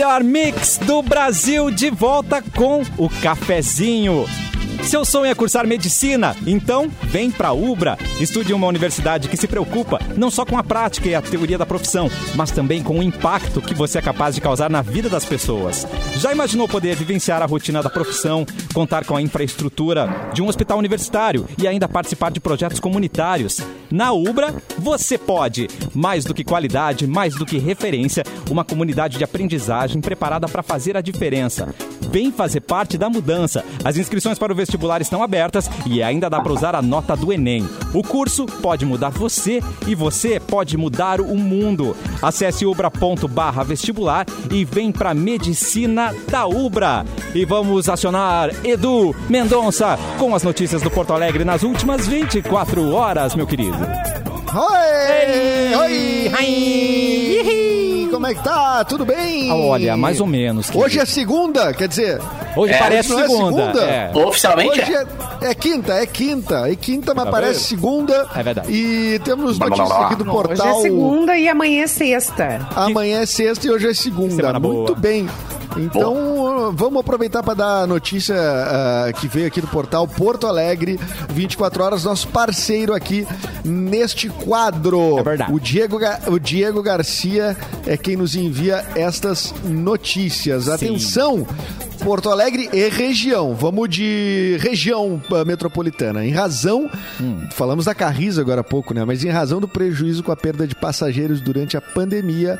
Melhor 0.00 0.24
mix 0.24 0.78
do 0.78 1.02
Brasil 1.02 1.70
de 1.70 1.90
volta 1.90 2.42
com 2.56 2.80
o 2.96 3.06
cafezinho. 3.20 4.24
Seu 4.84 5.04
sonho 5.04 5.30
é 5.30 5.34
cursar 5.34 5.66
medicina? 5.68 6.36
Então, 6.44 6.90
vem 7.02 7.30
pra 7.30 7.52
Ubra. 7.52 7.96
Estude 8.18 8.52
uma 8.52 8.66
universidade 8.66 9.28
que 9.28 9.36
se 9.36 9.46
preocupa 9.46 10.00
não 10.16 10.30
só 10.30 10.44
com 10.44 10.58
a 10.58 10.64
prática 10.64 11.08
e 11.08 11.14
a 11.14 11.22
teoria 11.22 11.56
da 11.56 11.64
profissão, 11.64 12.10
mas 12.34 12.50
também 12.50 12.82
com 12.82 12.98
o 12.98 13.02
impacto 13.02 13.62
que 13.62 13.72
você 13.72 13.98
é 13.98 14.02
capaz 14.02 14.34
de 14.34 14.40
causar 14.40 14.68
na 14.68 14.82
vida 14.82 15.08
das 15.08 15.24
pessoas. 15.24 15.86
Já 16.16 16.32
imaginou 16.32 16.66
poder 16.66 16.96
vivenciar 16.96 17.40
a 17.40 17.46
rotina 17.46 17.82
da 17.82 17.90
profissão, 17.90 18.44
contar 18.74 19.04
com 19.04 19.14
a 19.14 19.22
infraestrutura 19.22 20.30
de 20.32 20.42
um 20.42 20.48
hospital 20.48 20.78
universitário 20.78 21.46
e 21.56 21.68
ainda 21.68 21.88
participar 21.88 22.32
de 22.32 22.40
projetos 22.40 22.80
comunitários? 22.80 23.60
Na 23.90 24.12
Ubra, 24.12 24.54
você 24.76 25.16
pode. 25.16 25.68
Mais 25.94 26.24
do 26.24 26.34
que 26.34 26.42
qualidade, 26.42 27.06
mais 27.06 27.34
do 27.34 27.46
que 27.46 27.58
referência, 27.58 28.24
uma 28.50 28.64
comunidade 28.64 29.18
de 29.18 29.24
aprendizagem 29.24 30.00
preparada 30.00 30.48
para 30.48 30.62
fazer 30.62 30.96
a 30.96 31.00
diferença. 31.00 31.72
Vem 32.10 32.32
fazer 32.32 32.60
parte 32.60 32.98
da 32.98 33.08
mudança. 33.08 33.64
As 33.84 33.96
inscrições 33.96 34.36
para 34.36 34.52
o 34.52 34.56
vestibular 34.56 34.69
vestibular 34.70 35.02
estão 35.02 35.20
abertas 35.20 35.68
e 35.84 36.00
ainda 36.00 36.30
dá 36.30 36.40
para 36.40 36.52
usar 36.52 36.76
a 36.76 36.82
nota 36.82 37.16
do 37.16 37.32
Enem. 37.32 37.68
O 37.92 38.04
curso 38.04 38.46
pode 38.46 38.86
mudar 38.86 39.10
você 39.10 39.60
e 39.86 39.96
você 39.96 40.38
pode 40.38 40.76
mudar 40.76 41.20
o 41.20 41.36
mundo. 41.36 41.96
Acesse 42.22 42.64
ubra.barra 42.64 43.64
vestibular 43.64 44.24
e 44.48 44.64
vem 44.64 44.92
pra 44.92 45.12
medicina 45.12 46.14
da 46.30 46.46
Ubra. 46.46 47.04
E 47.34 47.44
vamos 47.44 47.88
acionar 47.88 48.50
Edu 48.64 49.14
Mendonça 49.28 49.98
com 50.18 50.34
as 50.34 50.44
notícias 50.44 50.82
do 50.82 50.90
Porto 50.90 51.12
Alegre 51.12 51.44
nas 51.44 51.64
últimas 51.64 52.06
24 52.06 52.92
horas, 52.92 53.34
meu 53.34 53.46
querido. 53.46 53.76
Oi! 54.54 55.74
Oi! 55.76 56.32
Hi! 56.38 57.89
Como 58.10 58.26
é 58.26 58.34
que 58.34 58.42
tá? 58.42 58.84
Tudo 58.84 59.04
bem? 59.04 59.50
Olha, 59.52 59.96
mais 59.96 60.20
ou 60.20 60.26
menos. 60.26 60.68
Hoje 60.74 60.98
é 60.98 61.04
segunda, 61.04 61.72
quer 61.72 61.88
dizer. 61.88 62.20
Hoje 62.56 62.72
É, 62.74 62.78
parece 62.78 63.12
hoje 63.12 63.22
não 63.22 63.24
é 63.24 63.28
segunda. 63.28 63.72
segunda? 63.72 63.84
É. 63.84 64.10
Oficialmente 64.14 64.70
Hoje 64.70 64.94
é. 64.94 65.06
é, 65.42 65.50
é 65.50 65.54
quinta, 65.54 65.92
é 65.94 66.06
quinta. 66.06 66.68
É 66.70 66.74
quinta, 66.76 67.14
mas 67.14 67.24
Tá 67.24 67.30
parece 67.30 67.60
segunda. 67.60 68.26
É 68.34 68.42
verdade. 68.42 68.72
E 68.72 69.20
temos 69.24 69.58
notícias 69.58 69.90
aqui 69.90 70.16
do 70.16 70.24
Hoje 70.24 70.32
portal. 70.32 70.78
é 70.78 70.82
segunda 70.82 71.38
e 71.38 71.48
amanhã 71.48 71.82
é 71.84 71.86
sexta. 71.86 72.68
Amanhã 72.74 73.20
é 73.20 73.26
sexta 73.26 73.66
e 73.66 73.70
hoje 73.70 73.88
é 73.88 73.94
segunda. 73.94 74.52
Muito 74.58 74.60
boa. 74.86 74.94
bem. 74.98 75.28
Então, 75.76 76.39
vamos 76.72 77.00
aproveitar 77.00 77.42
para 77.42 77.54
dar 77.54 77.82
a 77.82 77.86
notícia 77.86 78.36
ah, 78.36 79.12
que 79.12 79.26
veio 79.28 79.46
aqui 79.46 79.60
do 79.60 79.66
portal 79.68 80.06
Porto 80.06 80.46
Alegre, 80.46 80.98
24 81.30 81.82
horas, 81.82 82.04
nosso 82.04 82.28
parceiro 82.28 82.94
aqui 82.94 83.26
neste 83.64 84.28
quadro. 84.28 85.18
É 85.18 85.22
verdade. 85.22 85.52
O 85.52 85.58
Diego, 85.58 85.98
o 86.26 86.38
Diego 86.38 86.82
Garcia 86.82 87.56
é 87.86 87.96
quem 87.96 88.16
nos 88.16 88.34
envia 88.34 88.84
estas 88.94 89.54
notícias. 89.64 90.68
Atenção! 90.68 91.46
Porto 92.02 92.30
Alegre 92.30 92.68
e 92.72 92.88
região. 92.88 93.54
Vamos 93.54 93.88
de 93.90 94.56
região 94.60 95.20
ah, 95.30 95.44
metropolitana. 95.44 96.24
Em 96.24 96.30
razão, 96.30 96.90
falamos 97.52 97.84
da 97.84 97.94
Carriza 97.94 98.40
agora 98.40 98.62
há 98.62 98.64
pouco, 98.64 98.94
né? 98.94 99.04
Mas 99.04 99.22
em 99.22 99.28
razão 99.28 99.60
do 99.60 99.68
prejuízo 99.68 100.22
com 100.22 100.32
a 100.32 100.36
perda 100.36 100.66
de 100.66 100.74
passageiros 100.74 101.40
durante 101.40 101.76
a 101.76 101.80
pandemia, 101.80 102.58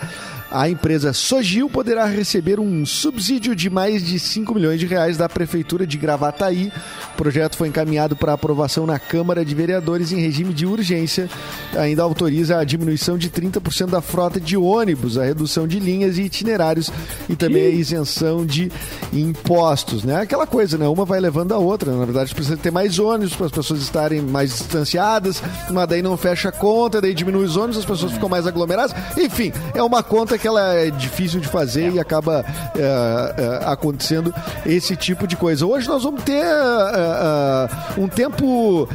a 0.51 0.69
empresa 0.69 1.13
Sogil 1.13 1.71
poderá 1.71 2.07
receber 2.07 2.59
um 2.59 2.85
subsídio 2.85 3.55
de 3.55 3.71
mais 3.71 4.05
de 4.05 4.19
5 4.19 4.53
milhões 4.55 4.81
de 4.81 4.87
reais 4.87 5.17
da 5.17 5.29
Prefeitura 5.29 5.87
de 5.87 5.97
Gravataí. 5.97 6.73
O 7.15 7.17
projeto 7.17 7.57
foi 7.57 7.69
encaminhado 7.69 8.17
para 8.17 8.33
aprovação 8.33 8.85
na 8.85 8.99
Câmara 8.99 9.45
de 9.45 9.55
Vereadores 9.55 10.11
em 10.11 10.21
regime 10.21 10.53
de 10.53 10.67
urgência. 10.67 11.31
Ainda 11.79 12.03
autoriza 12.03 12.59
a 12.59 12.65
diminuição 12.65 13.17
de 13.17 13.31
30% 13.31 13.91
da 13.91 14.03
frota 14.03 14.41
de 14.41 14.57
ônibus, 14.57 15.17
a 15.17 15.25
redução 15.25 15.69
de 15.69 15.79
linhas 15.79 16.19
e 16.19 16.23
itinerários 16.23 16.91
e 17.29 17.37
também 17.37 17.67
a 17.67 17.71
isenção 17.71 18.45
de 18.45 18.73
impostos, 19.13 20.03
né? 20.03 20.17
Aquela 20.17 20.47
coisa, 20.47 20.77
né? 20.77 20.89
Uma 20.89 21.05
vai 21.05 21.21
levando 21.21 21.53
a 21.53 21.59
outra. 21.59 21.93
Na 21.93 22.05
verdade, 22.05 22.35
precisa 22.35 22.57
ter 22.57 22.73
mais 22.73 22.99
ônibus 22.99 23.37
para 23.37 23.47
as 23.47 23.53
pessoas 23.53 23.81
estarem 23.81 24.21
mais 24.21 24.51
distanciadas, 24.51 25.41
mas 25.71 25.89
daí 25.89 26.03
não 26.03 26.17
fecha 26.17 26.49
a 26.49 26.53
conta, 26.53 27.01
daí 27.01 27.15
diminui 27.15 27.45
os 27.45 27.57
ônibus, 27.57 27.79
as 27.79 27.85
pessoas 27.85 28.13
ficam 28.13 28.29
mais 28.29 28.47
aglomeradas. 28.47 28.95
Enfim, 29.17 29.53
é 29.75 29.83
uma 29.83 30.03
conta 30.03 30.40
que 30.41 30.49
ela 30.49 30.75
é 30.75 30.91
difícil 30.91 31.41
de 31.41 31.49
fazer 31.49 31.93
e 31.93 32.01
acaba 32.01 32.45
é, 32.75 32.81
é, 32.81 33.71
acontecendo 33.71 34.35
esse 34.65 34.97
tipo 34.97 35.27
de 35.27 35.37
coisa. 35.37 35.67
Hoje 35.67 35.87
nós 35.87 36.03
vamos 36.03 36.23
ter 36.23 36.43
é, 36.43 36.47
é, 36.47 38.01
um 38.01 38.09
tempo 38.09 38.89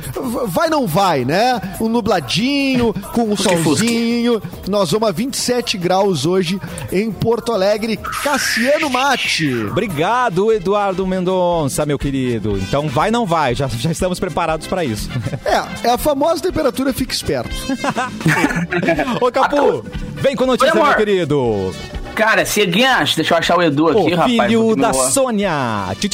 vai 0.47 0.69
não 0.69 0.87
vai, 0.87 1.23
né? 1.23 1.61
Um 1.79 1.87
nubladinho, 1.87 2.93
com 3.13 3.23
um 3.23 3.35
Fusque, 3.45 3.57
fusque. 3.57 3.63
solzinho. 3.63 4.41
Nós 4.67 4.91
vamos 4.91 5.09
a 5.09 5.11
27 5.11 5.77
graus 5.77 6.25
hoje 6.25 6.59
em 6.91 7.11
Porto 7.11 7.51
Alegre. 7.51 7.97
Cassiano 7.97 8.89
Mate. 8.89 9.53
Obrigado, 9.65 10.51
Eduardo 10.51 11.05
Mendonça, 11.05 11.85
meu 11.85 11.99
querido. 11.99 12.57
Então 12.57 12.87
vai, 12.87 13.11
não 13.11 13.25
vai. 13.25 13.53
Já, 13.53 13.67
já 13.67 13.91
estamos 13.91 14.19
preparados 14.19 14.67
para 14.67 14.83
isso. 14.83 15.09
É, 15.45 15.87
é 15.87 15.91
a 15.91 15.97
famosa 15.97 16.41
temperatura 16.41 16.93
fica 16.93 17.13
esperto. 17.13 17.55
Ô, 19.21 19.31
Capu, 19.31 19.85
vem 20.25 20.35
com 20.35 20.47
notícia, 20.47 20.73
meu 20.73 20.95
querido. 20.95 21.71
Cara, 22.15 22.45
seguinte, 22.45 23.15
deixa 23.15 23.33
eu 23.33 23.37
achar 23.37 23.57
o 23.57 23.61
Edu 23.61 23.89
aqui, 23.89 24.13
O 24.13 24.15
rapaz. 24.15 24.31
filho 24.31 24.75
da 24.75 24.91
meu- 24.91 24.93
Sônia. 24.93 25.51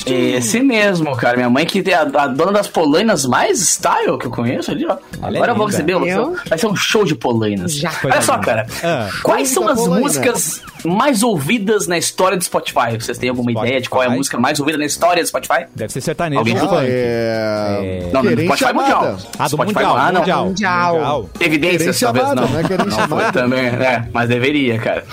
Esse 0.05 0.59
mesmo, 0.59 1.15
cara. 1.15 1.37
Minha 1.37 1.49
mãe 1.49 1.65
que 1.65 1.83
é 1.89 1.93
a, 1.93 2.01
a 2.01 2.27
dona 2.27 2.51
das 2.51 2.67
polainas 2.67 3.25
mais 3.25 3.59
style 3.59 4.17
que 4.17 4.25
eu 4.27 4.31
conheço 4.31 4.71
ali, 4.71 4.85
ó. 4.85 4.97
Ela 5.21 5.33
é 5.33 5.37
Agora 5.37 5.51
eu 5.51 5.55
vou 5.55 5.67
receber, 5.67 5.93
Eu? 5.93 6.35
vai 6.47 6.57
ser 6.57 6.67
um 6.67 6.75
show 6.75 7.05
de 7.05 7.15
polainas. 7.15 7.75
Já. 7.75 7.91
Olha 8.03 8.21
só, 8.21 8.37
cara. 8.37 8.65
Ah. 8.83 9.09
Quais 9.23 9.49
são 9.49 9.67
as 9.67 9.79
polaina. 9.79 10.01
músicas 10.01 10.61
mais 10.83 11.21
ouvidas 11.23 11.87
na 11.87 11.97
história 11.97 12.37
do 12.37 12.43
Spotify? 12.43 12.97
Vocês 12.99 13.17
têm 13.17 13.29
alguma 13.29 13.51
Spotify. 13.51 13.67
ideia 13.69 13.81
de 13.81 13.89
qual 13.89 14.03
é 14.03 14.07
a 14.07 14.09
música 14.09 14.39
mais 14.39 14.59
ouvida 14.59 14.77
na 14.77 14.85
história 14.85 15.21
do 15.23 15.27
Spotify? 15.27 15.65
Deve 15.75 15.93
ser 15.93 16.01
sertanejo 16.01 16.39
Alguém 16.39 16.53
ou 16.55 16.59
chuta? 16.61 16.75
funk. 16.77 16.87
é... 16.89 18.09
Não, 18.11 18.21
Querência 18.21 18.45
Spotify 18.45 18.69
amada. 18.71 18.89
mundial. 18.95 19.17
Ah, 19.37 19.43
do 19.43 19.49
Spotify 19.49 19.73
mundial, 19.75 19.97
ah, 19.97 20.11
não. 20.11 20.19
mundial. 20.21 20.45
Mundial. 20.45 21.29
Evidências, 21.39 21.81
Querência 21.99 22.07
talvez 22.07 22.25
amada, 22.25 22.41
não. 22.41 22.49
né? 22.49 22.63
Não 22.97 23.07
foi 23.07 23.31
também, 23.31 23.65
é, 23.67 24.03
mas 24.11 24.29
deveria, 24.29 24.79
cara. 24.79 25.03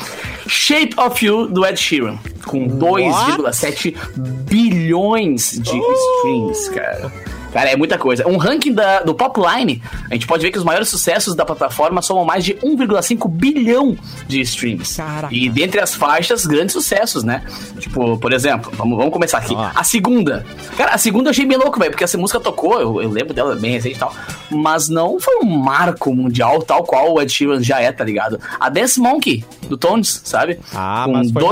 Shape 0.48 0.94
of 0.98 1.24
You, 1.24 1.46
do 1.48 1.64
Ed 1.64 1.78
Sheeran, 1.78 2.18
com 2.44 2.66
2,7 2.68 3.94
bilhões 4.16 5.52
de 5.60 5.78
streams, 5.78 6.68
cara. 6.70 7.12
Cara, 7.52 7.70
é 7.70 7.76
muita 7.76 7.96
coisa. 7.98 8.26
Um 8.28 8.36
ranking 8.36 8.72
da- 8.72 9.00
do 9.00 9.14
Popline, 9.14 9.82
a 10.10 10.14
gente 10.14 10.26
pode 10.26 10.42
ver 10.42 10.50
que 10.52 10.58
os 10.58 10.64
maiores 10.64 10.88
sucessos 10.88 11.34
da 11.34 11.44
plataforma 11.44 12.02
somam 12.02 12.24
mais 12.24 12.44
de 12.44 12.54
1,5 12.62 13.28
bilhão 13.28 13.96
de 14.26 14.40
streams. 14.42 14.96
Caraca. 14.96 15.34
E 15.34 15.48
dentre 15.48 15.80
as 15.80 15.94
faixas, 15.94 16.44
grandes 16.46 16.72
sucessos, 16.72 17.24
né? 17.24 17.42
Tipo, 17.78 18.18
por 18.18 18.32
exemplo, 18.32 18.70
vamos, 18.76 18.96
vamos 18.96 19.12
começar 19.12 19.38
aqui. 19.38 19.54
Ó. 19.54 19.70
A 19.74 19.82
segunda. 19.84 20.44
Cara, 20.76 20.92
a 20.92 20.98
segunda 20.98 21.28
eu 21.28 21.30
achei 21.30 21.46
bem 21.46 21.56
louco, 21.58 21.78
velho, 21.78 21.90
porque 21.90 22.04
essa 22.04 22.18
música 22.18 22.38
tocou, 22.40 22.80
eu, 22.80 23.02
eu 23.02 23.10
lembro 23.10 23.32
dela 23.34 23.56
bem 23.56 23.72
recente 23.72 23.96
e 23.96 23.98
tal. 23.98 24.12
Mas 24.50 24.88
não 24.88 25.18
foi 25.20 25.36
um 25.42 25.44
marco 25.58 26.14
mundial 26.14 26.62
tal 26.62 26.84
qual 26.84 27.14
o 27.14 27.20
Ed 27.22 27.30
Sheeran 27.32 27.62
já 27.62 27.80
é, 27.80 27.90
tá 27.92 28.04
ligado? 28.04 28.38
A 28.60 28.68
Dance 28.68 29.00
Monkey, 29.00 29.44
do 29.68 29.76
Tones, 29.76 30.20
sabe? 30.24 30.58
Ah, 30.74 31.02
Com 31.06 31.12
mas 31.12 31.30
foi 31.30 31.42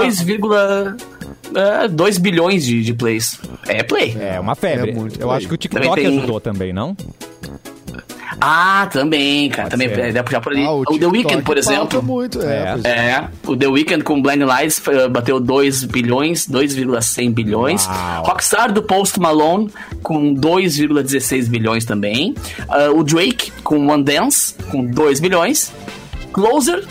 2,2 1.52 2.18
bilhões 2.20 2.64
de, 2.64 2.82
de 2.82 2.94
plays. 2.94 3.38
É 3.66 3.82
play. 3.82 4.16
É 4.20 4.38
uma 4.40 4.54
febre. 4.54 4.90
É 4.90 4.94
muito 4.94 5.14
Eu 5.20 5.26
play. 5.28 5.36
acho 5.38 5.48
que 5.48 5.54
o 5.54 5.56
TikTok 5.56 5.86
Também 5.88 6.04
tem- 6.08 6.18
ajudou 6.18 6.40
também, 6.40 6.72
não? 6.72 6.96
Ah, 8.38 8.86
também, 8.92 9.48
cara. 9.48 9.70
Pode 9.70 9.82
também 9.82 9.88
ser. 9.96 10.00
é, 10.08 10.12
dá 10.12 10.22
pra 10.22 10.24
puxar 10.24 10.40
por 10.42 10.52
ali. 10.52 10.62
Ah, 10.64 10.70
o, 10.72 10.84
The 10.84 10.92
TikTok 10.92 11.16
Weeknd, 11.16 11.42
por 11.42 11.56
exemplo. 11.56 12.02
muito, 12.02 12.42
é, 12.42 12.78
É. 12.84 12.88
é. 12.88 12.90
É, 12.90 13.28
o 13.46 13.56
The 13.56 13.66
Weeknd 13.66 14.04
com 14.04 14.20
Blind 14.20 14.42
Lights 14.42 14.82
eh, 14.88 15.08
bateu 15.08 15.40
2 15.40 15.84
bilhões, 15.84 16.46
2,100 16.46 17.30
bilhões. 17.32 17.86
Uau. 17.86 18.24
Rockstar 18.26 18.70
do 18.72 18.82
Post 18.82 19.18
Malone 19.18 19.70
com 20.02 20.34
2,16 20.34 21.48
bilhões 21.48 21.86
também. 21.86 22.34
Ah, 22.68 22.90
o 22.90 23.02
Drake 23.02 23.50
com 23.64 23.86
One 23.88 24.02
Dance 24.04 24.54
com 24.70 24.84
2 24.84 25.18
bilhões. 25.18 25.72
Closer 26.32 26.84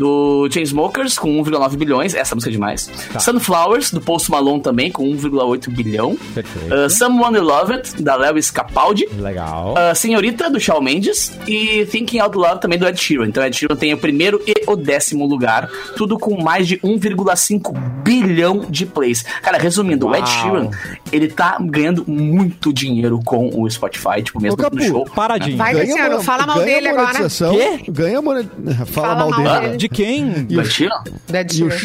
do 0.00 0.48
Chainsmokers 0.50 1.18
com 1.18 1.42
1,9 1.44 1.76
bilhões, 1.76 2.14
essa 2.14 2.34
música 2.34 2.50
é 2.50 2.52
demais. 2.52 2.90
Sunflowers 3.18 3.90
do 3.90 4.00
Post 4.00 4.30
Malone 4.30 4.62
também 4.62 4.90
com 4.90 5.04
1,8 5.04 5.68
bilhão. 5.70 6.16
Perfeito. 6.34 6.72
Ah, 6.74 6.88
Someone 6.88 7.36
You 7.36 7.44
Love 7.44 7.74
It 7.74 8.02
da 8.02 8.16
Lewis 8.16 8.50
Capaldi. 8.50 9.06
Legal. 9.18 9.76
A 9.76 9.94
Senhorita, 9.94 10.48
do 10.48 10.58
Shawn 10.58 10.80
Mendes, 10.80 11.38
e 11.46 11.84
Thinking 11.90 12.18
Out 12.20 12.36
Loud 12.36 12.60
também 12.62 12.78
do 12.78 12.86
Ed 12.88 12.98
Sheeran. 12.98 13.26
Então, 13.28 13.44
Ed 13.44 13.54
Sheeran 13.54 13.76
tem 13.76 13.92
o 13.92 13.98
primeiro 13.98 14.40
e 14.46 14.54
o 14.66 14.74
décimo 14.74 15.26
lugar, 15.26 15.68
tudo 15.96 16.18
com 16.18 16.42
mais 16.42 16.66
de 16.66 16.78
1,5 16.78 17.72
bilhão 18.02 18.64
de 18.70 18.86
plays. 18.86 19.22
Cara, 19.42 19.58
resumindo, 19.58 20.06
o 20.08 20.14
Ed 20.14 20.22
Uau. 20.22 20.26
Sheeran, 20.42 20.70
ele 21.12 21.28
tá 21.28 21.58
ganhando 21.60 22.04
muito 22.08 22.72
dinheiro 22.72 23.20
com 23.24 23.50
o 23.52 23.68
Spotify, 23.70 24.22
tipo, 24.22 24.40
mesmo 24.40 24.54
Ô, 24.54 24.56
Capu, 24.56 24.76
no 24.76 24.82
show. 24.82 25.04
Paradinho. 25.14 25.58
Vai, 25.58 25.74
Cassiano, 25.74 26.16
mo- 26.16 26.22
fala 26.22 26.46
mal 26.46 26.60
dele 26.62 26.88
agora. 26.88 27.06
monetização, 27.18 27.52
Quê? 27.54 27.84
Ganha 27.88 28.22
monet... 28.22 28.48
Fala, 28.90 29.08
Fala 29.08 29.14
mal 29.16 29.30
mal 29.30 29.38
dele. 29.54 29.66
dele. 29.66 29.76
De 29.76 29.88
quem? 29.92 30.28
Dead 30.28 30.52
E 30.52 30.58
o 30.58 30.64
Sheeran. 30.64 31.02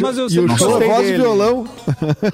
Mas 0.02 0.18
eu 0.18 0.28
e 0.30 0.39
o 0.39 0.58
show 0.58 0.70
gostei 0.70 0.88
é 0.88 0.91
voz 0.94 1.10
e 1.10 1.13
violão. 1.13 1.68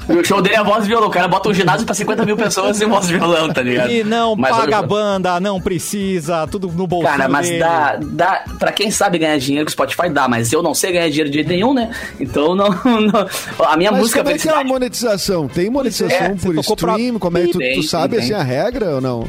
E 0.10 0.14
o 0.14 0.24
show 0.26 0.42
dele 0.42 0.56
é 0.56 0.60
a 0.60 0.64
voz 0.64 0.86
e 0.86 0.88
violão. 0.88 1.08
O 1.08 1.12
cara 1.12 1.28
bota 1.28 1.50
um 1.50 1.54
ginásio 1.54 1.86
pra 1.86 1.96
50 1.96 2.26
mil 2.26 2.36
pessoas 2.38 2.80
e 2.82 2.86
voz 2.86 3.10
e 3.10 3.14
violão, 3.18 3.52
tá 3.52 3.62
ligado? 3.62 3.92
E 3.92 4.04
não 4.04 4.36
Mas 4.36 4.56
paga 4.56 4.78
a 4.78 4.82
banda, 4.82 5.40
não 5.40 5.60
precisa, 5.62 6.48
tudo 6.48 6.68
no 6.68 6.88
bolsinho 6.88 7.12
Cara, 7.18 7.30
mas 7.30 7.48
dele. 7.48 7.60
dá, 7.60 7.98
dá. 8.02 8.44
Pra 8.60 8.72
quem 8.72 8.92
sabe 8.92 9.18
ganhar 9.18 9.38
dinheiro 9.38 9.66
com 9.66 9.70
o 9.70 9.72
Spotify, 9.72 10.10
dá, 10.10 10.28
mas 10.28 10.52
eu 10.54 10.62
não 10.62 10.74
sei 10.74 10.92
ganhar 10.94 11.08
dinheiro 11.10 11.30
de 11.30 11.36
jeito 11.36 11.50
nenhum, 11.50 11.74
né? 11.74 11.90
Então 12.20 12.56
não. 12.56 12.70
não- 13.02 13.28
a 13.66 13.78
minha 13.78 13.92
Mas 13.92 14.02
música 14.02 14.24
como 14.24 14.36
é 14.36 14.38
que 14.38 14.50
é 14.50 14.54
a 14.54 14.64
monetização? 14.64 15.48
Tem 15.48 15.70
monetização 15.70 16.18
É, 16.18 16.30
por 16.36 16.56
tocou 16.56 16.76
pra- 16.76 16.92
stream? 16.94 17.20
Como 17.20 17.38
é 17.38 17.46
que 17.48 17.52
tu, 17.54 17.60
tu 17.76 17.84
sabe 17.84 18.18
assim 18.18 18.34
a 18.34 18.44
regra 18.44 18.96
ou 18.96 19.02
não? 19.02 19.28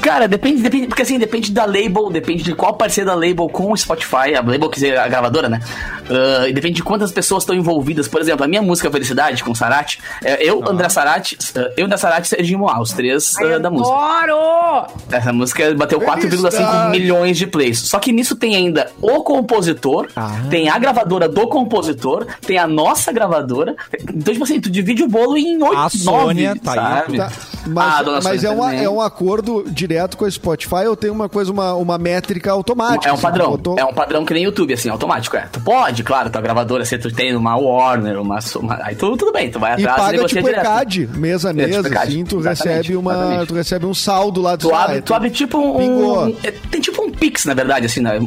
Cara, 0.00 0.28
depende, 0.28 0.62
depende, 0.62 0.86
porque 0.86 1.02
assim, 1.02 1.18
depende 1.18 1.50
da 1.50 1.64
label, 1.64 2.10
depende 2.10 2.42
de 2.44 2.54
qual 2.54 2.74
parceiro 2.74 3.10
da 3.10 3.14
label 3.16 3.48
com 3.48 3.72
o 3.72 3.76
Spotify, 3.76 4.34
a 4.36 4.40
label 4.40 4.68
quer 4.68 4.74
dizer, 4.74 4.98
a 4.98 5.08
gravadora, 5.08 5.48
né? 5.48 5.60
Ah, 6.08 6.48
e 6.48 6.52
depende 6.52 6.74
de 6.76 6.82
quantas 6.82 7.12
pessoas 7.12 7.42
estão 7.42 7.54
envolvidas. 7.54 8.08
Por 8.08 8.20
exemplo, 8.20 8.44
a 8.44 8.48
minha 8.48 8.62
música 8.62 8.90
Felicidade 8.90 9.42
com 9.42 9.54
Sarati, 9.54 9.98
é, 10.22 10.42
eu, 10.42 10.62
André 10.68 10.88
Sarati, 10.88 11.36
ah, 11.56 11.70
eu, 11.76 11.86
André 11.86 11.96
Sarati 11.96 12.26
e 12.26 12.28
Serginho 12.28 12.60
Moá, 12.60 12.80
os 12.80 12.92
três 12.92 13.36
Ai, 13.38 13.54
ah, 13.54 13.58
da 13.58 13.70
música. 13.70 13.96
Adoro! 13.96 14.86
Essa 15.10 15.32
música 15.32 15.74
bateu 15.74 16.00
4,5 16.00 16.20
Felicidade. 16.30 16.90
milhões 16.90 17.36
de 17.36 17.46
plays. 17.46 17.80
Só 17.80 17.98
que 17.98 18.12
nisso 18.12 18.36
tem 18.36 18.54
ainda 18.54 18.90
o 19.00 19.22
compositor, 19.22 20.08
tem 20.50 20.68
a 20.68 20.78
gravadora 20.78 21.28
do 21.28 21.46
compositor, 21.48 22.26
tem 22.46 22.58
a 22.58 22.66
nossa 22.66 23.12
gravadora. 23.12 23.74
Então, 24.00 24.32
tipo 24.32 24.44
assim, 24.44 24.60
tu 24.60 24.70
divide 24.70 25.02
o 25.02 25.08
bolo 25.08 25.36
em 25.36 25.62
oito, 25.62 25.76
A 25.76 25.82
nove, 25.82 25.98
Sônia 25.98 26.56
tá 26.62 26.72
aí. 26.72 26.76
sabe? 26.76 27.18
Tá. 27.18 27.32
Mas, 27.66 27.94
Ah, 27.94 28.02
Dona 28.02 28.20
mas 28.22 28.40
Sônia 28.40 28.48
é, 28.48 28.50
uma- 28.50 28.74
é 28.74 28.88
um 28.88 29.00
acordo 29.00 29.64
direto 29.68 30.16
com 30.16 30.24
a 30.24 30.30
Spotify 30.30 30.86
ou 30.88 30.96
tem 30.96 31.10
uma 31.10 31.28
coisa, 31.28 31.50
uma, 31.52 31.74
uma 31.74 31.98
métrica 31.98 32.50
automática? 32.52 33.08
É 33.08 33.10
um 33.10 33.14
assim, 33.14 33.22
padrão. 33.22 33.50
botou- 33.50 33.76
É 33.78 33.84
um 33.84 33.92
padrão 33.94 34.24
que 34.24 34.32
nem 34.34 34.44
YouTube, 34.44 34.72
assim, 34.72 34.88
automático. 34.88 35.36
É. 35.36 35.46
Tu 35.50 35.60
pode, 35.60 36.02
claro, 36.04 36.30
tua 36.30 36.40
gravadora, 36.40 36.84
se 36.84 36.96
tu 36.98 37.10
tem 37.12 37.34
uma 37.34 37.56
Warner, 37.56 38.20
uma. 38.20 38.38
uma 38.56 38.78
aí 38.82 38.94
tu, 38.94 39.16
tudo 39.16 39.32
bem, 39.32 39.50
tu 39.50 39.58
vai 39.58 39.72
E 39.72 39.74
atrás 39.82 39.96
paga 39.96 40.12
negocia 40.12 40.36
tipo 40.42 40.48
direto. 40.48 40.66
ECAD, 40.66 41.06
mês 41.14 41.44
a 41.46 41.50
É, 41.50 41.52
tipo 41.54 41.86
ECAD, 41.88 41.96
assim, 42.12 42.24
tu 42.24 42.38
recebe 42.40 42.96
uma. 42.96 43.12
exatamente. 43.12 43.46
Tu 43.48 43.54
recebe 43.54 43.86
um 43.86 43.94
saldo 43.94 44.40
lá 44.42 44.56
do 44.56 44.68
Tu 44.68 44.74
abre, 44.74 44.92
site. 44.94 45.04
tu 45.04 45.14
abre 45.14 45.30
tipo 45.30 45.58
um. 45.58 45.76
Pingou. 45.78 46.36
é, 46.42 46.50
Tem 46.70 46.80
tipo 46.80 47.02
um 47.02 47.10
Pix, 47.10 47.44
na 47.46 47.54
verdade, 47.54 47.86
assim, 47.86 48.00
né? 48.00 48.18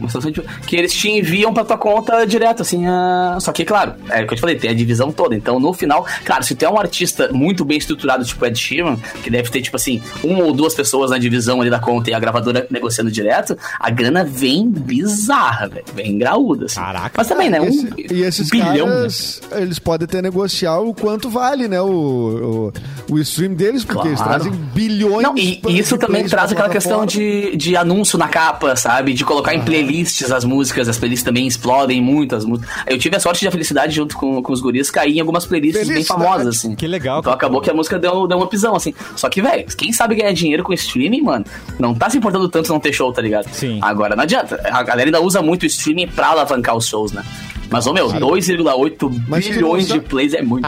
Que 0.65 0.75
eles 0.75 0.93
te 0.93 1.09
enviam 1.09 1.53
pra 1.53 1.63
tua 1.63 1.77
conta 1.77 2.25
direto, 2.25 2.61
assim. 2.61 2.85
ah, 2.87 3.37
Só 3.39 3.51
que, 3.51 3.63
claro, 3.65 3.93
é 4.09 4.23
o 4.23 4.27
que 4.27 4.33
eu 4.33 4.35
te 4.37 4.41
falei, 4.41 4.55
tem 4.55 4.69
a 4.69 4.73
divisão 4.73 5.11
toda. 5.11 5.35
Então, 5.35 5.59
no 5.59 5.71
final, 5.73 6.05
claro, 6.25 6.43
se 6.43 6.55
tu 6.55 6.63
é 6.65 6.69
um 6.69 6.77
artista 6.79 7.29
muito 7.31 7.63
bem 7.63 7.77
estruturado, 7.77 8.23
tipo 8.25 8.45
Ed 8.45 8.57
Sheeran, 8.57 8.97
que 9.29 9.31
deve 9.31 9.49
ter, 9.49 9.61
tipo 9.61 9.75
assim, 9.75 10.01
uma 10.23 10.43
ou 10.43 10.53
duas 10.53 10.73
pessoas 10.73 11.11
na 11.11 11.17
divisão 11.19 11.61
ali 11.61 11.69
da 11.69 11.79
conta 11.79 12.09
e 12.09 12.13
a 12.13 12.19
gravadora 12.19 12.65
negociando 12.69 13.11
direto, 13.11 13.55
a 13.79 13.89
grana 13.91 14.23
vem 14.23 14.67
bizarra, 14.69 15.67
velho. 15.69 15.85
Vem 15.95 16.17
graúda, 16.17 16.65
assim. 16.65 16.75
Caraca. 16.79 17.11
Mas 17.15 17.27
também, 17.27 17.49
né? 17.49 17.61
Um 17.61 17.65
Esse- 17.67 17.93
e 18.11 18.21
esses 18.23 18.49
bilhão. 18.49 18.87
né? 18.87 18.93
caras, 18.95 19.41
eles 19.51 19.79
podem 19.79 20.05
até 20.05 20.21
negociar 20.21 20.79
o 20.79 20.93
quanto 20.93 21.29
vale, 21.29 21.67
né? 21.67 21.79
O, 21.79 22.71
o, 23.09 23.13
o 23.13 23.19
stream 23.19 23.53
deles, 23.53 23.83
porque 23.85 24.07
eles 24.07 24.19
Claro. 24.19 24.41
trazem 24.43 24.51
bilhões 24.73 25.23
Não, 25.23 25.37
e, 25.37 25.61
e 25.67 25.79
isso 25.79 25.95
de 25.97 26.05
também 26.05 26.25
traz 26.27 26.51
aquela 26.51 26.69
questão 26.69 27.05
de, 27.05 27.55
de 27.55 27.75
anúncio 27.77 28.17
na 28.17 28.27
capa, 28.27 28.75
sabe? 28.75 29.13
De 29.13 29.23
colocar 29.23 29.53
em 29.53 29.61
playlists 29.61 30.31
as 30.31 30.43
músicas, 30.43 30.89
as 30.89 30.97
playlists 30.97 31.23
também 31.23 31.45
explodem 31.47 32.01
muito 32.01 32.35
as 32.35 32.43
músicas. 32.45 32.69
Eu 32.87 32.97
tive 32.97 33.15
a 33.15 33.19
sorte 33.19 33.41
de 33.41 33.47
a 33.47 33.51
felicidade 33.51 33.95
junto 33.95 34.17
com, 34.17 34.41
com 34.41 34.51
os 34.53 34.59
guris 34.61 34.89
cair 34.89 35.17
em 35.17 35.19
algumas 35.19 35.45
playlists 35.45 35.87
bem 35.87 36.03
famosas, 36.03 36.47
assim. 36.57 36.75
Que 36.75 36.87
legal, 36.87 37.19
Então 37.19 37.31
acabou 37.31 37.61
que 37.61 37.69
a 37.69 37.73
música 37.73 37.97
deu, 37.99 38.27
deu 38.27 38.37
uma 38.37 38.47
pisão, 38.47 38.75
assim. 38.75 38.93
Só 39.19 39.27
que, 39.29 39.41
velho, 39.41 39.65
quem 39.75 39.91
sabe 39.91 40.15
ganhar 40.15 40.31
dinheiro 40.31 40.63
com 40.63 40.71
streaming, 40.71 41.21
mano, 41.21 41.45
não 41.77 41.93
tá 41.93 42.09
se 42.09 42.17
importando 42.17 42.47
tanto 42.47 42.71
não 42.71 42.79
ter 42.79 42.93
show, 42.93 43.11
tá 43.11 43.21
ligado? 43.21 43.49
Sim. 43.51 43.79
Agora 43.81 44.15
não 44.15 44.23
adianta. 44.23 44.61
A 44.71 44.81
galera 44.81 45.09
ainda 45.09 45.21
usa 45.21 45.41
muito 45.41 45.63
o 45.63 45.65
streaming 45.65 46.07
pra 46.07 46.27
alavancar 46.27 46.75
os 46.77 46.87
shows, 46.87 47.11
né? 47.11 47.21
Mas, 47.69 47.85
ô 47.85 47.93
meu, 47.93 48.07
2,8 48.07 49.23
Mas 49.27 49.45
tu 49.45 49.53
bilhões 49.53 49.87
de 49.87 49.99
plays 49.99 50.33
é 50.33 50.41
muito. 50.41 50.65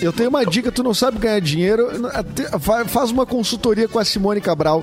Eu 0.00 0.12
tenho 0.12 0.30
uma 0.30 0.44
dica, 0.44 0.72
tu 0.72 0.82
não 0.82 0.94
sabe 0.94 1.18
ganhar 1.18 1.40
dinheiro, 1.40 1.88
faz 2.88 3.10
uma 3.10 3.26
consultoria 3.26 3.86
com 3.86 3.98
a 3.98 4.04
Simone 4.04 4.40
Cabral. 4.40 4.82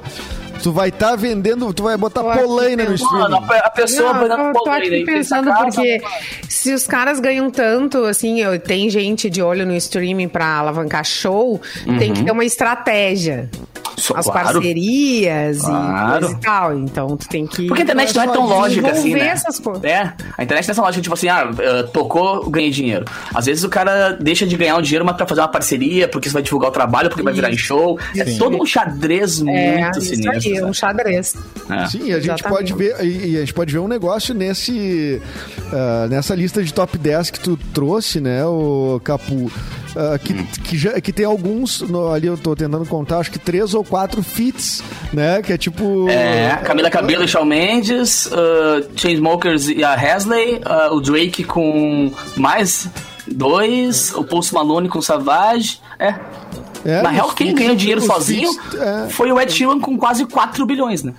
Tu 0.61 0.71
vai 0.71 0.89
estar 0.89 1.15
vendendo, 1.15 1.73
tu 1.73 1.83
vai 1.83 1.97
botar 1.97 2.21
aqui 2.21 2.39
polaina 2.43 2.83
no 2.85 2.95
streaming. 2.95 3.19
Mano, 3.31 3.45
a 3.63 3.69
pessoa 3.69 4.13
Não, 4.13 4.19
vai 4.19 4.29
dar 4.29 4.39
eu 4.45 4.53
tô 4.53 4.69
aqui 4.69 5.03
pensando 5.05 5.51
porque 5.53 6.01
se 6.47 6.73
os 6.73 6.85
caras 6.85 7.19
ganham 7.19 7.49
tanto, 7.49 8.03
assim, 8.05 8.39
eu- 8.41 8.59
tem 8.59 8.89
gente 8.89 9.29
de 9.29 9.41
olho 9.41 9.65
no 9.65 9.73
streaming 9.75 10.27
pra 10.27 10.57
alavancar 10.57 11.03
show, 11.03 11.59
tem 11.97 12.13
que 12.13 12.23
ter 12.23 12.31
uma 12.31 12.45
estratégia. 12.45 13.49
Só- 14.01 14.15
As 14.17 14.25
claro. 14.25 14.53
parcerias 14.53 15.59
Claro. 15.59 16.17
e 16.17 16.19
coisa 16.19 16.33
e 16.37 16.41
tal. 16.41 16.77
Então 16.77 17.17
tu 17.17 17.27
tem 17.29 17.45
que. 17.45 17.67
Porque 17.67 17.81
a 17.81 17.83
internet 17.83 18.15
não 18.15 18.23
é 18.23 18.27
tão 18.27 18.45
lógica 18.47 18.91
assim, 18.91 19.13
né? 19.13 19.27
essas 19.27 19.59
coisas. 19.59 19.83
É, 19.83 20.13
a 20.37 20.43
internet 20.43 20.67
não 20.67 20.71
é 20.71 20.75
tão 20.75 20.83
lógica, 20.83 21.01
tipo 21.03 21.13
assim, 21.13 21.27
ah, 21.29 21.49
eh, 21.59 21.83
tocou, 21.83 22.49
ganhei 22.49 22.71
dinheiro. 22.71 23.05
Às 23.33 23.45
vezes 23.45 23.63
o 23.63 23.69
cara 23.69 24.11
deixa 24.19 24.45
de 24.45 24.55
ganhar 24.57 24.77
o 24.77 24.81
dinheiro, 24.81 25.05
mas 25.05 25.15
pra 25.15 25.25
fazer 25.27 25.41
uma 25.41 25.47
parceria, 25.47 26.07
porque 26.07 26.27
você 26.29 26.33
vai 26.33 26.41
divulgar 26.43 26.69
o 26.69 26.73
trabalho, 26.73 27.09
porque 27.09 27.23
vai 27.23 27.33
virar 27.33 27.51
em 27.51 27.57
show. 27.57 27.99
É 28.17 28.25
Sim. 28.25 28.37
todo 28.37 28.57
um 28.61 28.65
xadrez 28.65 29.39
É, 29.41 29.81
muito 29.83 29.99
isso 29.99 30.15
sinistro. 30.15 30.51
aí, 30.53 30.63
um 30.63 30.73
xadrez. 30.73 31.35
É. 31.69 31.85
Sim, 31.87 32.05
e 32.05 32.11
a 32.13 32.19
gente 32.19 32.31
Exatamente. 32.31 32.43
pode 32.43 32.73
ver 32.73 32.95
e, 33.05 33.31
e 33.33 33.37
a 33.37 33.39
gente 33.41 33.53
pode 33.53 33.71
ver 33.71 33.79
um 33.79 33.87
negócio 33.87 34.33
nesse 34.33 35.21
ah, 35.71 36.07
nessa 36.09 36.33
lista 36.35 36.63
de 36.63 36.73
top 36.73 36.97
10 36.97 37.29
que 37.31 37.39
tu 37.39 37.57
trouxe, 37.73 38.19
né, 38.19 38.43
o 38.45 38.99
Capu, 39.03 39.51
ah, 39.95 40.17
que, 40.17 40.33
que, 40.63 40.77
já, 40.77 40.99
que 41.01 41.11
tem 41.13 41.25
alguns 41.25 41.81
no- 41.81 42.11
ali 42.11 42.27
eu 42.27 42.37
tô 42.37 42.55
tentando 42.55 42.85
contar, 42.85 43.19
acho 43.19 43.31
que 43.31 43.39
três 43.39 43.73
ou 43.73 43.83
quatro 43.83 44.21
fits, 44.23 44.83
né, 45.13 45.41
que 45.41 45.51
é 45.53 45.57
tipo 45.57 46.07
É, 46.09 46.55
Camila 46.63 46.89
Cabello 46.89 47.23
e 47.23 47.27
Shawn 47.27 47.45
Mendes, 47.45 48.25
uh, 48.27 48.87
Chainsmokers 48.95 49.67
e 49.67 49.83
a 49.83 49.93
Hasley, 49.93 50.55
uh, 50.89 50.93
o 50.95 51.01
Drake 51.01 51.43
com 51.43 52.11
mais 52.35 52.87
dois, 53.27 54.13
o 54.15 54.23
Post 54.23 54.53
Malone 54.53 54.89
com 54.89 55.01
Savage. 55.01 55.79
É. 55.99 56.15
É, 56.83 57.01
Na 57.03 57.09
real, 57.09 57.29
quem 57.33 57.53
ganhou 57.53 57.75
dinheiro 57.75 58.01
sozinho 58.01 58.49
é. 58.73 59.07
foi 59.09 59.31
o 59.31 59.39
Ed 59.39 59.51
Sheeran 59.53 59.79
com 59.79 59.95
quase 59.97 60.25
4 60.25 60.65
bilhões, 60.65 61.03
né? 61.03 61.13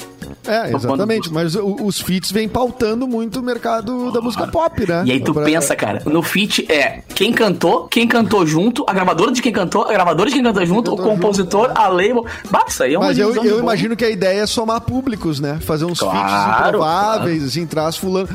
É, 0.46 0.74
exatamente, 0.74 1.32
mas 1.32 1.54
o- 1.54 1.76
os 1.84 2.00
feats 2.00 2.30
vêm 2.32 2.48
pautando 2.48 3.06
muito 3.06 3.40
o 3.40 3.42
mercado 3.42 4.10
da 4.10 4.20
música 4.20 4.46
pop, 4.46 4.86
né? 4.86 5.02
E 5.06 5.12
aí 5.12 5.20
tu 5.20 5.32
Pra- 5.32 5.44
pensa, 5.44 5.74
cara, 5.76 6.02
no 6.04 6.22
feat 6.22 6.70
é 6.70 7.02
quem 7.14 7.32
cantou, 7.32 7.86
quem 7.88 8.06
cantou 8.08 8.46
junto, 8.46 8.84
a 8.88 8.92
gravadora 8.92 9.30
de 9.32 9.40
quem 9.40 9.52
cantou, 9.52 9.84
a 9.84 9.92
gravadora 9.92 10.28
de 10.28 10.34
quem 10.36 10.44
cantou 10.44 10.64
junto, 10.66 10.92
o 10.92 10.96
cantou 10.96 11.12
compositor, 11.12 11.70
a 11.74 11.88
label. 11.88 12.24
Isso 12.66 12.82
aí 12.82 12.94
é 12.94 12.98
uma 12.98 13.06
Mas 13.08 13.18
eu, 13.18 13.34
eu 13.44 13.58
imagino 13.60 13.94
que 13.96 14.04
a 14.04 14.10
ideia 14.10 14.40
é 14.40 14.46
somar 14.46 14.80
públicos, 14.80 15.38
né? 15.40 15.58
Fazer 15.60 15.84
uns 15.84 15.98
Claro, 16.00 16.18
feats 16.18 16.66
improváveis, 16.68 17.44
assim, 17.44 17.66
traz 17.66 17.96
fulano. 17.96 18.28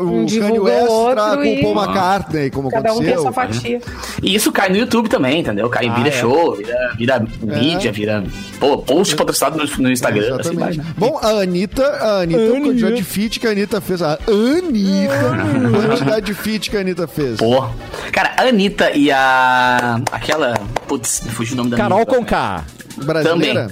O 0.00 0.04
Um 0.04 0.26
Kanye 0.26 0.58
o 0.58 0.64
West 0.64 0.86
com 0.86 1.52
o 1.68 1.74
Paul 1.74 1.84
McCartney, 1.84 2.50
como 2.50 2.70
Cada 2.70 2.92
um 2.92 2.98
tem 2.98 3.08
a 3.08 3.16
aconteceu. 3.16 3.22
sua 3.22 3.32
fatia. 3.32 3.80
E 4.22 4.34
isso 4.34 4.52
cai 4.52 4.68
no 4.68 4.76
YouTube 4.76 5.08
também, 5.08 5.40
entendeu? 5.40 5.68
Cai 5.68 5.86
em 5.86 5.90
Ah, 5.90 5.94
vira 5.94 6.08
é. 6.08 6.12
show, 6.12 6.54
vira, 6.54 6.92
vira 6.96 7.24
mídia, 7.42 7.90
vira 7.92 8.22
pô, 8.60 8.78
post 8.78 9.16
patrocinado 9.16 9.56
no, 9.58 9.82
no 9.82 9.90
Instagram, 9.90 10.36
assim 10.38 10.56
né? 10.56 10.70
Bom, 10.96 11.18
a 11.22 11.44
Anitta, 11.48 11.82
a 11.82 12.20
Anitta, 12.22 12.42
a 12.42 12.60
quantidade 12.60 12.96
de 12.96 13.04
feat 13.04 13.40
que 13.40 13.46
a 13.46 13.50
Anitta 13.50 13.80
fez. 13.80 14.02
A 14.02 14.18
Anitta, 14.28 15.32
a 15.32 15.86
quantidade 15.88 16.26
de 16.26 16.34
feat 16.34 16.70
que 16.70 16.76
a 16.76 16.80
Anitta 16.80 17.06
fez. 17.06 17.38
Pô. 17.38 17.68
Cara, 18.12 18.34
a 18.36 18.42
Anitta 18.42 18.90
e 18.96 19.10
a. 19.10 20.00
aquela. 20.12 20.54
Putz, 20.86 21.22
me 21.24 21.30
fugiu 21.30 21.54
o 21.54 21.56
nome 21.56 21.70
da 21.70 21.76
Carol 21.76 21.98
menina. 22.00 22.14
com 22.18 22.24
K. 22.98 23.22
Também. 23.22 23.54
Brasileira? 23.54 23.68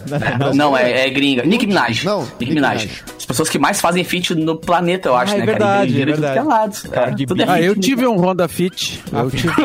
É, 0.51 0.55
Não, 0.55 0.77
é, 0.77 1.07
é 1.07 1.11
gringa. 1.11 1.43
Nick 1.45 1.67
Minaj. 1.67 2.05
Não, 2.05 2.27
Nick, 2.41 2.53
Minaj. 2.53 2.83
Minaj. 2.85 3.03
As 3.19 3.27
pessoas 3.27 3.49
que 3.49 3.59
mais 3.59 3.81
fazem 3.81 4.05
feat 4.05 4.35
no 4.35 4.57
planeta, 4.57 5.09
eu 5.09 5.17
acho, 5.17 5.33
Ah, 5.33 5.37
é 5.37 5.41
né, 5.41 5.47
verdade, 5.47 5.93
cara? 5.93 6.03
É 6.03 6.07
verdade. 6.07 6.39
é 6.39 6.43
lado. 6.43 6.77
É, 6.85 6.89
Cardi 6.89 7.27
tudo 7.27 7.43
é 7.43 7.47
Ah, 7.49 7.61
eu 7.61 7.75
né? 7.75 7.81
tive 7.81 8.07
um 8.07 8.17
Honda 8.17 8.47
Fit. 8.49 9.03
Eu 9.13 9.31
tive. 9.31 9.53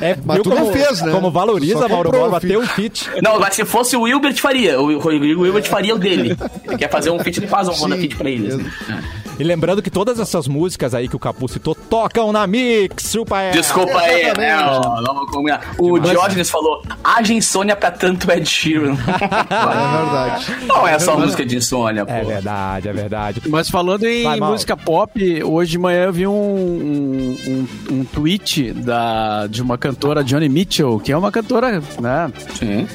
É, 0.00 0.16
Mas 0.24 0.42
tu 0.42 0.50
não 0.50 0.72
fez, 0.72 1.02
né? 1.02 1.12
Como 1.12 1.30
valoriza, 1.30 1.88
Mauro 1.88 2.10
Borba, 2.10 2.36
o 2.36 2.40
ter 2.40 2.58
um 2.58 2.66
fit. 2.66 3.08
Não, 3.22 3.38
mas 3.38 3.54
se 3.54 3.64
fosse 3.64 3.96
o 3.96 4.02
Wilbert 4.02 4.36
faria. 4.40 4.80
O 4.80 4.98
Rodrigo 4.98 5.42
Wilbert 5.42 5.68
faria 5.68 5.94
o 5.94 5.98
dele. 5.98 6.36
Ele 6.66 6.78
quer 6.78 6.90
fazer 6.90 7.10
um 7.10 7.18
feat, 7.18 7.38
ele 7.38 7.46
faz 7.46 7.68
um 7.68 7.72
Honda 7.72 7.96
Fit 7.96 8.16
pra 8.16 8.30
ele. 8.30 8.48
assim. 8.48 8.66
E 9.38 9.44
lembrando 9.44 9.82
que 9.82 9.90
todas 9.90 10.18
essas 10.18 10.48
músicas 10.48 10.94
aí 10.94 11.08
que 11.08 11.16
o 11.16 11.18
Capu 11.18 11.46
citou 11.48 11.74
tocam 11.74 12.32
na 12.32 12.46
Mix, 12.46 13.10
chupa 13.12 13.40
ela. 13.40 13.52
Desculpa 13.52 13.98
aí, 13.98 14.32
né? 14.36 14.56
Vamos 15.06 15.30
combinar. 15.30 15.74
O 15.78 15.98
Diógenes 15.98 16.48
falou: 16.50 16.82
haja 17.04 17.34
insônia 17.34 17.76
pra 17.76 17.90
tanto 17.90 18.30
Ed 18.30 18.48
Sheeran. 18.48 18.96
É 19.06 19.98
verdade. 19.98 20.66
Não 20.66 20.88
é 20.88 20.98
só 20.98 21.18
música 21.18 21.44
de 21.44 21.56
insônia, 21.56 22.04
pô. 22.04 22.12
É 22.12 22.24
verdade, 22.24 22.88
é 22.88 22.92
verdade. 22.92 23.42
Mas 23.48 23.68
falando 23.68 24.04
em 24.04 24.24
Vai, 24.24 24.40
música 24.40 24.76
pop, 24.76 25.42
hoje 25.42 25.72
de 25.72 25.78
manhã 25.78 26.04
eu 26.04 26.12
vi 26.12 26.26
um, 26.26 26.32
um, 26.32 27.36
um, 27.46 27.96
um 27.96 28.04
tweet 28.04 28.72
da, 28.72 29.46
de 29.46 29.62
uma 29.62 29.76
cantora, 29.76 30.22
Johnny 30.24 30.48
Mitchell, 30.48 31.00
que 31.00 31.12
é 31.12 31.16
uma 31.16 31.30
cantora, 31.30 31.82
né? 32.00 32.32
Sim. 32.58 32.86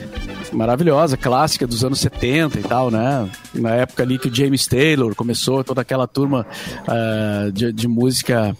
Maravilhosa, 0.51 1.15
clássica 1.17 1.65
dos 1.65 1.83
anos 1.83 1.99
70 1.99 2.59
e 2.59 2.63
tal, 2.63 2.89
né? 2.91 3.29
Na 3.53 3.71
época 3.75 4.03
ali 4.03 4.17
que 4.19 4.27
o 4.27 4.35
James 4.35 4.65
Taylor 4.67 5.15
começou, 5.15 5.63
toda 5.63 5.81
aquela 5.81 6.07
turma 6.07 6.45
ah, 6.87 7.49
de, 7.53 7.71
de 7.71 7.87
música 7.87 8.55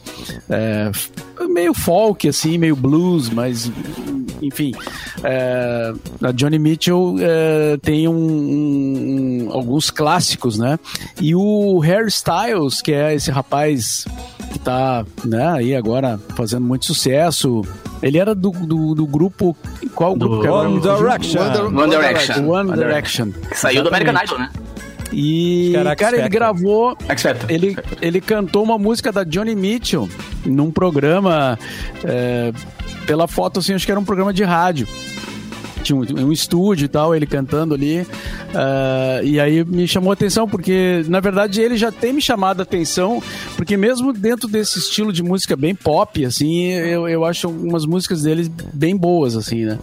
f- 0.94 1.12
meio 1.50 1.74
folk, 1.74 2.28
assim, 2.28 2.58
meio 2.58 2.76
blues, 2.76 3.30
mas 3.30 3.72
enfim. 4.42 4.72
eh, 5.24 5.94
a 6.24 6.32
Johnny 6.32 6.58
Mitchell 6.58 7.16
tem 7.82 8.08
um- 8.08 8.14
um- 9.46 9.50
alguns 9.52 9.92
clássicos, 9.92 10.58
né? 10.58 10.80
E 11.20 11.36
o 11.36 11.78
Harry 11.80 12.08
Styles, 12.08 12.82
que 12.82 12.92
é 12.92 13.14
esse 13.14 13.30
rapaz 13.30 14.06
que 14.52 14.60
tá, 14.60 15.06
né, 15.24 15.48
aí 15.50 15.76
agora 15.76 16.20
fazendo 16.36 16.66
muito 16.66 16.86
sucesso. 16.86 17.62
Ele 18.02 18.18
era 18.18 18.34
do, 18.34 18.50
do, 18.50 18.96
do 18.96 19.06
grupo. 19.06 19.56
Qual 19.96 20.16
Do 20.16 20.28
grupo 20.28 20.42
que 20.42 20.48
agora 20.48 20.70
One? 20.70 20.80
Direction. 20.80 21.42
One 21.42 21.90
Direction. 21.90 22.50
One 22.50 22.74
Direction. 22.74 23.32
Que 23.32 23.58
saiu 23.58 23.84
do 23.84 23.90
American 23.90 24.16
Idol, 24.24 24.40
né? 24.40 24.50
E, 25.14 25.74
cara, 25.98 26.18
ele 26.18 26.30
gravou. 26.30 26.98
Ele, 27.50 27.78
ele 28.02 28.22
cantou 28.22 28.64
uma 28.64 28.78
música 28.78 29.12
da 29.12 29.24
Johnny 29.24 29.56
Mitchell 29.56 30.08
num 30.46 30.72
programa. 30.72 31.60
é, 32.04 32.54
pela 33.06 33.28
foto, 33.28 33.60
assim, 33.60 33.74
acho 33.74 33.86
que 33.86 33.92
era 33.92 34.00
um 34.00 34.06
programa 34.06 34.34
de 34.34 34.44
rádio. 34.44 34.88
Tinha 35.82 35.96
um, 35.98 36.28
um 36.28 36.32
estúdio 36.32 36.86
e 36.86 36.88
tal, 36.88 37.16
ele 37.16 37.26
cantando 37.26 37.74
ali. 37.74 38.06
ah, 38.54 39.20
e 39.24 39.40
aí 39.40 39.64
me 39.64 39.88
chamou 39.88 40.12
a 40.12 40.14
atenção, 40.14 40.48
porque 40.48 41.04
na 41.08 41.20
verdade 41.20 41.62
ele 41.62 41.76
já 41.78 41.92
tem 41.92 42.14
me 42.14 42.22
chamado 42.22 42.60
a 42.60 42.64
atenção, 42.64 43.22
porque 43.56 43.76
mesmo 43.78 44.14
dentro 44.14 44.48
desse 44.48 44.80
estilo 44.80 45.12
de 45.12 45.24
música 45.24 45.56
bem 45.56 45.74
pop, 45.76 46.24
assim, 46.26 46.72
eu, 46.72 47.08
eu 47.08 47.26
acho 47.26 47.48
algumas 47.48 47.86
músicas 47.86 48.24
dele 48.24 48.52
bem 48.74 48.96
boas, 48.96 49.36
assim, 49.36 49.66
né? 49.66 49.80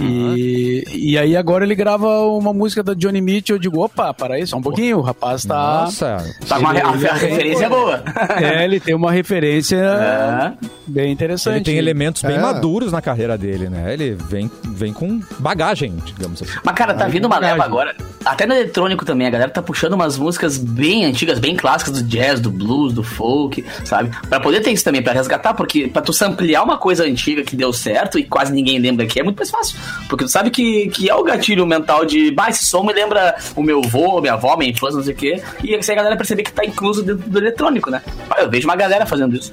E, 0.00 0.84
e 0.92 1.18
aí 1.18 1.36
agora 1.36 1.64
ele 1.64 1.74
grava 1.74 2.20
uma 2.26 2.52
música 2.52 2.82
da 2.82 2.94
Johnny 2.94 3.20
Mitchell, 3.20 3.56
eu 3.56 3.60
digo, 3.60 3.80
opa, 3.82 4.12
para 4.14 4.34
aí, 4.34 4.46
só 4.46 4.56
um 4.56 4.62
pouquinho, 4.62 4.98
o 4.98 5.02
rapaz 5.02 5.44
tá. 5.44 5.82
Nossa. 5.84 6.16
Tá 6.48 6.56
com 6.56 6.62
uma 6.62 6.72
a, 6.72 6.88
a 6.88 7.14
referência 7.14 7.66
é 7.66 7.68
boa. 7.68 8.02
É, 8.42 8.64
ele 8.64 8.80
tem 8.80 8.94
uma 8.94 9.12
referência 9.12 9.76
É. 9.76 10.52
bem 10.86 11.12
interessante. 11.12 11.56
Ele 11.56 11.64
tem 11.64 11.76
elementos 11.76 12.22
bem 12.22 12.36
É. 12.36 12.40
maduros 12.40 12.92
na 12.92 13.00
carreira 13.02 13.36
dele, 13.36 13.68
né? 13.68 13.92
Ele 13.92 14.14
vem, 14.28 14.50
vem 14.74 14.92
com 14.92 15.20
bagagem, 15.38 15.96
digamos 16.04 16.42
assim. 16.42 16.52
Mas, 16.64 16.74
cara, 16.74 16.94
tá 16.94 17.06
vindo 17.06 17.26
uma 17.26 17.38
leva 17.38 17.64
agora. 17.64 17.94
Até 18.24 18.46
no 18.46 18.54
eletrônico 18.54 19.04
também, 19.04 19.26
a 19.26 19.30
galera 19.30 19.50
tá 19.50 19.60
puxando 19.60 19.94
umas 19.94 20.16
músicas 20.16 20.56
bem 20.56 21.04
antigas, 21.04 21.38
bem 21.40 21.56
clássicas 21.56 21.94
do 21.94 22.02
jazz, 22.08 22.40
do 22.40 22.50
blues, 22.50 22.92
do 22.92 23.02
folk, 23.02 23.64
sabe? 23.84 24.10
Pra 24.28 24.38
poder 24.38 24.60
ter 24.60 24.70
isso 24.70 24.84
também, 24.84 25.02
pra 25.02 25.12
resgatar, 25.12 25.54
porque 25.54 25.88
pra 25.88 26.00
tu 26.00 26.12
samplear 26.12 26.62
uma 26.62 26.78
coisa 26.78 27.04
antiga 27.04 27.42
que 27.42 27.56
deu 27.56 27.72
certo 27.72 28.18
e 28.18 28.24
quase 28.24 28.52
ninguém 28.52 28.78
lembra 28.78 29.04
aqui 29.04 29.18
é 29.18 29.24
muito 29.24 29.38
mais 29.38 29.50
fácil. 29.50 29.76
Porque 30.08 30.24
tu 30.24 30.30
sabe 30.30 30.50
que, 30.50 30.88
que 30.90 31.10
é 31.10 31.14
o 31.14 31.24
gatilho 31.24 31.66
mental 31.66 32.04
de, 32.04 32.30
bah, 32.30 32.48
esse 32.48 32.64
som 32.64 32.84
me 32.84 32.92
lembra 32.92 33.34
o 33.56 33.62
meu 33.62 33.80
avô, 33.84 34.20
minha 34.20 34.34
avó, 34.34 34.56
minha 34.56 34.70
infância, 34.70 34.96
não 34.98 35.04
sei 35.04 35.14
o 35.14 35.16
quê. 35.16 35.42
E 35.64 35.74
aí 35.74 35.80
a 35.90 35.94
galera 35.94 36.16
perceber 36.16 36.44
que 36.44 36.52
tá 36.52 36.64
incluso 36.64 37.02
dentro 37.02 37.28
do 37.28 37.38
eletrônico, 37.38 37.90
né? 37.90 38.02
Eu 38.38 38.48
vejo 38.48 38.68
uma 38.68 38.76
galera 38.76 39.04
fazendo 39.04 39.34
isso. 39.34 39.52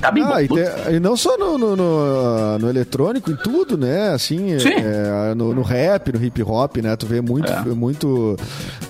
Tá 0.00 0.10
bem 0.10 0.22
Ah, 0.24 0.28
bom. 0.28 0.40
e, 0.40 0.48
tem- 0.48 0.94
e 0.96 1.00
não 1.00 1.14
só 1.16 1.36
no, 1.36 1.58
no, 1.58 1.76
no- 1.76 2.58
no 2.58 2.68
eletrônico, 2.70 3.30
em 3.30 3.36
tudo, 3.36 3.76
né? 3.76 4.12
Assim, 4.14 4.58
Sim. 4.58 4.72
é, 4.74 5.07
no, 5.36 5.54
no 5.54 5.62
rap, 5.62 6.12
no 6.12 6.22
hip 6.24 6.42
hop, 6.42 6.76
né? 6.78 6.96
Tu 6.96 7.06
vê 7.06 7.20
muito, 7.20 7.50
É. 7.52 7.60
muito, 7.74 8.36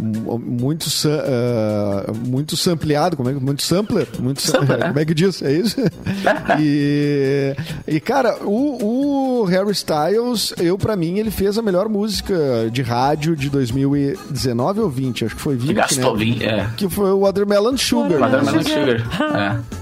muito, 0.01 0.87
ah, 1.07 2.13
muito 2.27 2.57
sampleado, 2.57 3.17
como 3.17 3.31
é 3.31 3.35
que 3.35 3.41
muito 3.41 3.63
sampler, 3.63 4.07
muito 4.19 4.41
sa- 4.43 4.59
Sampler, 4.59 4.79
é. 4.85 4.89
como 4.89 4.99
é 4.99 5.05
que 5.05 5.15
diz? 5.15 5.43
É 5.43 5.53
isso? 5.53 5.77
e, 6.61 7.55
e 7.87 8.01
cara, 8.01 8.37
o, 8.45 9.41
o 9.43 9.45
Harry 9.45 9.71
Styles, 9.73 10.53
eu 10.59 10.77
para 10.79 10.97
mim 10.97 11.19
ele 11.19 11.31
fez 11.31 11.59
a 11.59 11.63
melhor 11.63 11.89
música 11.89 12.35
de 12.71 12.83
rádio 12.83 13.37
de 13.37 13.51
2019 13.51 14.81
ou 14.81 14.89
20, 14.91 15.25
acho 15.27 15.37
que 15.37 15.41
foi 15.43 15.57
20, 15.57 15.67
Que 15.69 15.75
gastou 15.75 16.17
né? 16.17 16.25
20, 16.25 16.45
é. 16.45 16.67
Que 16.77 16.89
foi 16.89 17.11
o 17.13 17.21
Watermelon 17.21 17.77
Sugar. 17.77 18.19
Watermelon 18.21 18.63
Sugar. 18.63 19.37
É. 19.37 19.78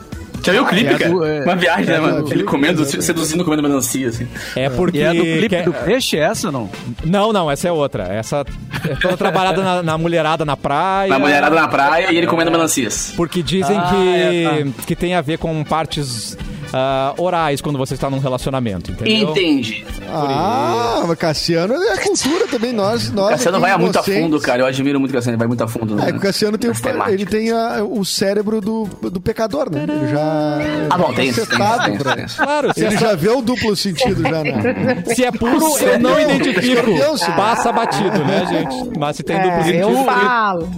Já 0.47 0.53
viu 0.53 0.63
o 0.63 0.67
clipe, 0.67 0.93
É 0.95 0.99
cara? 0.99 1.11
do- 1.11 1.25
é- 1.25 1.43
Uma 1.45 1.57
viagem, 1.57 1.87
né, 1.87 1.95
é 1.97 2.01
mano? 2.01 2.23
do- 2.25 2.33
Ele 2.33 2.45
comendo, 2.45 2.83
é 2.83 2.85
do- 2.87 3.03
seduzindo, 3.03 3.45
comendo 3.45 3.63
melancia, 3.63 4.09
assim. 4.09 4.27
É 4.55 4.69
porque. 4.71 4.99
E 4.99 5.03
é 5.03 5.13
do 5.15 5.23
clipe 5.23 5.63
do 5.63 5.73
peixe 5.73 6.17
essa, 6.17 6.51
não? 6.53 6.71
Não, 7.05 7.33
não, 7.33 7.51
essa 7.51 7.69
é 7.69 7.73
outra. 7.73 8.05
Essa 8.05 8.45
é 8.89 8.95
toda 8.97 9.17
trabalhada 9.17 9.63
na, 9.63 9.83
na 9.83 9.99
mulherada 9.99 10.45
na 10.45 10.57
praia. 10.57 11.09
Na 11.11 11.19
mulherada 11.19 11.55
na 11.55 11.69
praia 11.69 12.13
e 12.13 12.17
ele 12.17 12.27
comendo 12.27 12.51
melancias. 12.51 13.13
Porque 13.17 13.43
dizem 13.43 13.77
Ah, 13.77 13.91
que, 13.91 14.17
é, 14.17 14.67
que 14.87 14.97
tem 14.97 15.15
a 15.15 15.21
ver 15.21 15.39
com 15.39 15.63
partes 15.65 16.37
ah, 16.73 17.15
orais 17.19 17.61
quando 17.61 17.79
você 17.79 17.95
está 17.95 18.09
num 18.11 18.19
relacionamento, 18.19 18.91
entendeu? 18.91 19.31
Entendi. 19.31 19.85
Ah, 20.09 21.03
mas 21.07 21.19
Cassiano 21.19 21.75
é 21.75 21.97
cultura 21.99 22.47
também, 22.49 22.73
nós. 22.73 23.11
nós 23.11 23.31
Cassiano 23.31 23.61
vai 23.61 23.77
muito 23.77 23.99
a 23.99 24.03
fundo, 24.03 24.41
cara. 24.41 24.63
Eu 24.63 24.67
admiro 24.67 24.99
muito 25.01 25.11
o 25.11 25.15
Cassiano, 25.15 25.33
ele 25.35 25.39
vai 25.39 25.49
muito 25.49 25.63
a 25.65 25.69
fundo. 25.69 26.01
É 26.01 26.13
né? 26.13 26.19
o 26.19 26.21
Cassiano 26.21 26.57
tem, 26.59 26.71
o, 26.71 26.75
temáticas. 26.75 27.13
ele 27.15 27.27
tem 27.27 27.51
a- 27.53 27.83
o 27.85 28.05
cérebro 28.05 28.61
do, 28.61 28.85
do 29.11 29.21
pecador, 29.21 29.71
né? 29.71 29.83
Ele 29.85 30.09
já. 30.09 30.59
Ah, 30.91 30.99
bom, 30.99 31.13
tem 31.13 31.29
isso, 31.29 31.47
tem 31.47 31.59
isso, 31.59 32.03
pra-. 32.03 32.17
Claro, 32.37 32.73
se, 32.75 32.85
Ele 32.85 32.95
é, 32.95 32.99
já 32.99 33.15
vê 33.15 33.29
o 33.29 33.41
duplo 33.43 33.75
sentido 33.77 34.23
já, 34.23 34.43
né? 34.43 35.03
se 35.15 35.25
é 35.25 35.31
puro, 35.33 35.79
eu 35.81 35.99
não 35.99 36.21
identifico. 36.21 36.91
Passa 37.37 37.73
batido, 37.73 38.19
né, 38.25 38.47
gente? 38.49 38.99
Mas 38.99 39.17
se 39.17 39.23
tem 39.23 39.37
duplo 39.37 39.51
É, 39.59 39.63
sentido. 39.65 39.81
eu 39.91 40.05
falo. 40.05 40.69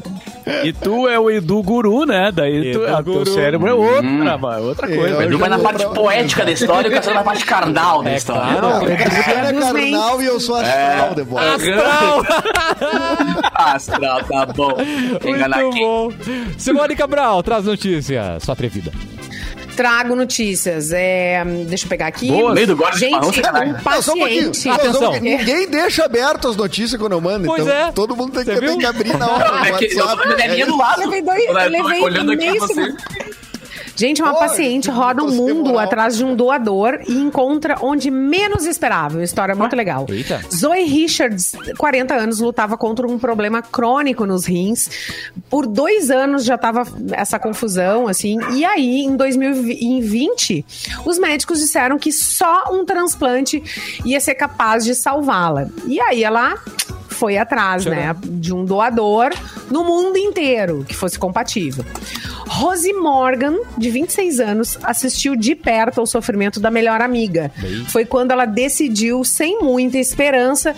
E 0.64 0.72
tu 0.72 1.08
é 1.08 1.18
o 1.18 1.30
Edu 1.30 1.62
Guru, 1.62 2.04
né? 2.06 2.30
Daí 2.32 2.72
tu, 2.72 2.84
a, 2.84 3.02
teu 3.02 3.14
Guru. 3.14 3.30
cérebro 3.32 3.68
é 3.68 3.74
outra, 3.74 4.36
vai, 4.36 4.60
outra 4.60 4.92
É, 4.92 4.96
coisa. 4.96 5.14
eu 5.16 5.22
Edu 5.22 5.38
vai 5.38 5.48
na 5.48 5.58
parte 5.58 5.84
pra- 5.84 5.94
poética 5.94 6.44
da 6.44 6.52
história 6.52 6.88
e 6.88 6.90
o 6.90 6.94
Cassiano 6.94 7.14
vai 7.16 7.24
na 7.24 7.30
parte 7.30 7.44
carnal 7.46 8.02
da 8.02 8.10
É 8.10 8.16
história. 8.16 8.56
claro. 8.60 8.84
O 8.84 8.96
Cassiano 8.96 9.58
é 9.58 9.60
carnal 9.60 10.22
e 10.22 10.26
eu 10.26 10.40
sou 10.40 10.56
astral, 10.56 11.14
The 11.14 11.24
Boy. 11.24 11.42
Astral! 11.48 12.22
Astral, 13.54 14.24
tá 14.24 14.46
bom. 14.46 14.72
Enganar 15.24 15.58
Muito 15.62 15.78
bom. 15.78 16.10
Simone 16.56 16.96
Cabral, 16.96 17.42
traz 17.42 17.64
notícia, 17.64 18.38
sua 18.40 18.54
atrevida. 18.54 18.92
Trago 19.78 20.16
notícias. 20.16 20.90
É, 20.92 21.44
deixa 21.68 21.84
eu 21.84 21.88
pegar 21.88 22.08
aqui. 22.08 22.26
Boa. 22.26 22.52
Meio 22.52 22.66
do 22.66 22.76
Gordo 22.76 22.98
de 22.98 23.08
Marrom, 23.10 23.32
Gente, 23.32 23.48
um 23.48 23.52
Não, 23.52 24.02
só 24.02 24.12
um 24.12 24.18
pouquinho. 24.18 24.48
paciente. 24.48 24.66
Não, 24.66 24.74
só 24.74 24.80
um 24.82 24.88
Atenção. 24.88 25.20
Ninguém 25.20 25.68
deixa 25.68 26.04
aberto 26.04 26.48
as 26.48 26.56
notícias 26.56 27.00
quando 27.00 27.12
eu 27.12 27.20
mando. 27.20 27.46
Pois 27.46 27.62
então, 27.62 27.72
é. 27.72 27.92
todo 27.92 28.16
mundo 28.16 28.32
tem 28.32 28.44
que, 28.44 28.60
tem 28.60 28.76
que 28.76 28.84
abrir 28.84 29.16
na 29.16 29.30
hora. 29.30 29.48
É 29.68 29.72
que 29.78 29.84
eu 29.84 30.04
tô 30.08 30.16
com 30.16 30.22
a 30.32 30.48
minha 30.48 30.66
do 30.66 30.76
lado. 30.76 31.00
Levei 31.00 31.22
dois- 31.22 31.40
Eu 31.44 31.46
tô 31.54 31.68
levei 31.68 32.02
olhando 32.02 32.32
aqui 32.32 32.46
meio 32.50 32.58
você. 32.58 32.96
Gente, 33.98 34.22
uma 34.22 34.32
Oi, 34.32 34.38
paciente 34.38 34.88
roda 34.90 35.24
o 35.24 35.32
mundo 35.32 35.70
moral. 35.70 35.80
atrás 35.80 36.16
de 36.16 36.24
um 36.24 36.36
doador 36.36 37.00
e 37.08 37.14
encontra 37.14 37.76
onde 37.82 38.12
menos 38.12 38.64
esperava. 38.64 39.16
Uma 39.16 39.24
história 39.24 39.56
muito 39.56 39.74
legal. 39.74 40.06
Eita. 40.08 40.40
Zoe 40.54 40.84
Richards, 40.84 41.50
40 41.76 42.14
anos, 42.14 42.38
lutava 42.38 42.76
contra 42.76 43.08
um 43.08 43.18
problema 43.18 43.60
crônico 43.60 44.24
nos 44.24 44.46
rins. 44.46 44.88
Por 45.50 45.66
dois 45.66 46.12
anos 46.12 46.44
já 46.44 46.56
tava 46.56 46.84
essa 47.10 47.40
confusão, 47.40 48.06
assim. 48.06 48.38
E 48.52 48.64
aí, 48.64 49.00
em 49.00 49.16
2020, 49.16 50.64
os 51.04 51.18
médicos 51.18 51.58
disseram 51.58 51.98
que 51.98 52.12
só 52.12 52.66
um 52.70 52.84
transplante 52.84 53.60
ia 54.04 54.20
ser 54.20 54.36
capaz 54.36 54.84
de 54.84 54.94
salvá-la. 54.94 55.66
E 55.88 56.00
aí 56.00 56.22
ela 56.22 56.54
foi 57.08 57.36
atrás, 57.36 57.84
né, 57.84 58.14
de 58.22 58.54
um 58.54 58.64
doador 58.64 59.30
no 59.68 59.82
mundo 59.82 60.16
inteiro 60.16 60.84
que 60.88 60.94
fosse 60.94 61.18
compatível. 61.18 61.84
Rose 62.58 62.92
Morgan, 62.92 63.56
de 63.78 63.88
26 63.88 64.40
anos, 64.40 64.78
assistiu 64.82 65.36
de 65.36 65.54
perto 65.54 66.00
ao 66.00 66.06
sofrimento 66.08 66.58
da 66.58 66.72
melhor 66.72 67.00
amiga. 67.00 67.52
Foi 67.86 68.04
quando 68.04 68.32
ela 68.32 68.46
decidiu, 68.46 69.22
sem 69.22 69.60
muita 69.60 69.96
esperança, 69.96 70.74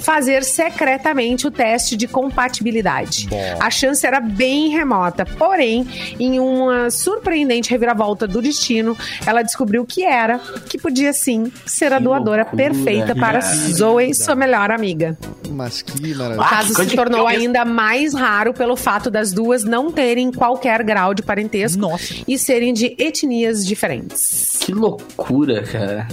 fazer 0.00 0.42
secretamente 0.44 1.46
o 1.46 1.50
teste 1.50 1.96
de 1.96 2.08
compatibilidade. 2.08 3.28
A 3.60 3.70
chance 3.70 4.06
era 4.06 4.20
bem 4.20 4.68
remota, 4.68 5.24
porém, 5.24 5.86
em 6.18 6.40
uma 6.40 6.90
surpreendente 6.90 7.70
reviravolta 7.70 8.26
do 8.26 8.40
destino, 8.42 8.96
ela 9.26 9.42
descobriu 9.42 9.84
que 9.84 10.02
era, 10.02 10.38
que 10.68 10.78
podia 10.78 11.12
sim 11.12 11.52
ser 11.66 11.92
a 11.92 11.98
Que 11.98 12.04
doadora 12.04 12.42
loucura, 12.42 12.70
perfeita 12.70 13.14
para. 13.14 13.40
Zoe, 13.40 14.14
sua 14.14 14.34
melhor 14.34 14.70
amiga. 14.70 15.16
Mas 15.50 15.82
que 15.82 15.92
O 15.92 16.16
maravilha. 16.16 16.44
Ah, 16.44 16.48
caso 16.50 16.68
que 16.68 16.74
coisa 16.74 16.90
se 16.90 16.96
tornou 16.96 17.26
ainda 17.26 17.64
mais 17.64 18.14
raro 18.14 18.52
pelo 18.54 18.76
fato 18.76 19.10
das 19.10 19.32
duas 19.32 19.64
não 19.64 19.90
terem 19.90 20.30
qualquer 20.32 20.82
grau 20.82 21.14
de 21.14 21.22
parentesco 21.22 21.80
Nossa. 21.80 22.14
e 22.26 22.38
serem 22.38 22.72
de 22.72 22.94
etnias 22.98 23.66
diferentes. 23.66 24.58
Que 24.60 24.72
loucura, 24.72 25.62
cara. 25.62 26.08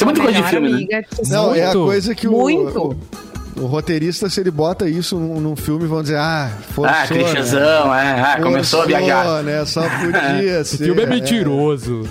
É 0.00 0.04
muita 0.04 0.20
coisa 0.22 0.42
de 0.42 0.48
filme, 0.48 0.68
né? 0.68 0.74
amiga 0.76 1.02
te- 1.02 1.30
Não, 1.30 1.54
é 1.54 1.62
a 1.62 1.64
Muito. 1.66 1.84
coisa 1.84 2.14
que 2.14 2.28
o, 2.28 2.32
Muito. 2.32 2.96
o, 3.56 3.62
o 3.62 3.66
roteirista, 3.66 4.28
se 4.28 4.40
ele 4.40 4.50
bota 4.50 4.88
isso 4.88 5.16
num, 5.16 5.40
num 5.40 5.56
filme, 5.56 5.86
vão 5.86 6.02
dizer, 6.02 6.16
ah, 6.16 6.50
forçou, 6.74 6.96
Ah, 7.02 7.06
clichêzão, 7.06 7.94
é. 7.94 8.20
Ah, 8.20 8.38
começou 8.42 8.80
a 8.80 8.82
Forçou, 8.84 8.86
viajar. 8.86 9.42
né? 9.42 9.64
Só 9.64 9.82
podia 9.82 10.60
Esse 10.60 10.76
ser. 10.78 10.84
filme 10.84 11.02
é 11.02 11.06
mentiroso. 11.06 12.02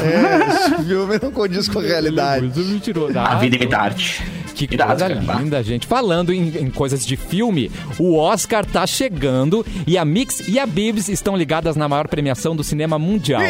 É, 0.00 0.48
esse 0.76 0.84
filme 0.84 1.18
não 1.20 1.30
condiz 1.32 1.68
com 1.68 1.78
a 1.80 1.82
realidade. 1.86 2.52
É 2.54 2.58
mentiroso. 2.64 3.18
A 3.18 3.32
Ah, 3.32 3.34
vida 3.36 3.56
imita 3.56 3.76
a 3.76 3.82
arte. 3.82 4.22
Que 4.54 4.68
Irado, 4.70 4.98
coisa 5.00 5.14
cara. 5.14 5.38
linda, 5.40 5.62
gente. 5.62 5.86
Falando 5.86 6.32
em, 6.32 6.48
em 6.58 6.70
coisas 6.70 7.04
de 7.04 7.16
filme, 7.16 7.70
o 7.98 8.16
Oscar 8.16 8.64
tá 8.64 8.86
chegando 8.86 9.64
e 9.86 9.96
a 9.96 10.04
Mix 10.04 10.46
e 10.46 10.58
a 10.58 10.66
Bibs 10.66 11.08
estão 11.08 11.36
ligadas 11.36 11.74
na 11.74 11.88
maior 11.88 12.06
premiação 12.06 12.54
do 12.54 12.62
cinema 12.62 12.98
mundial. 12.98 13.42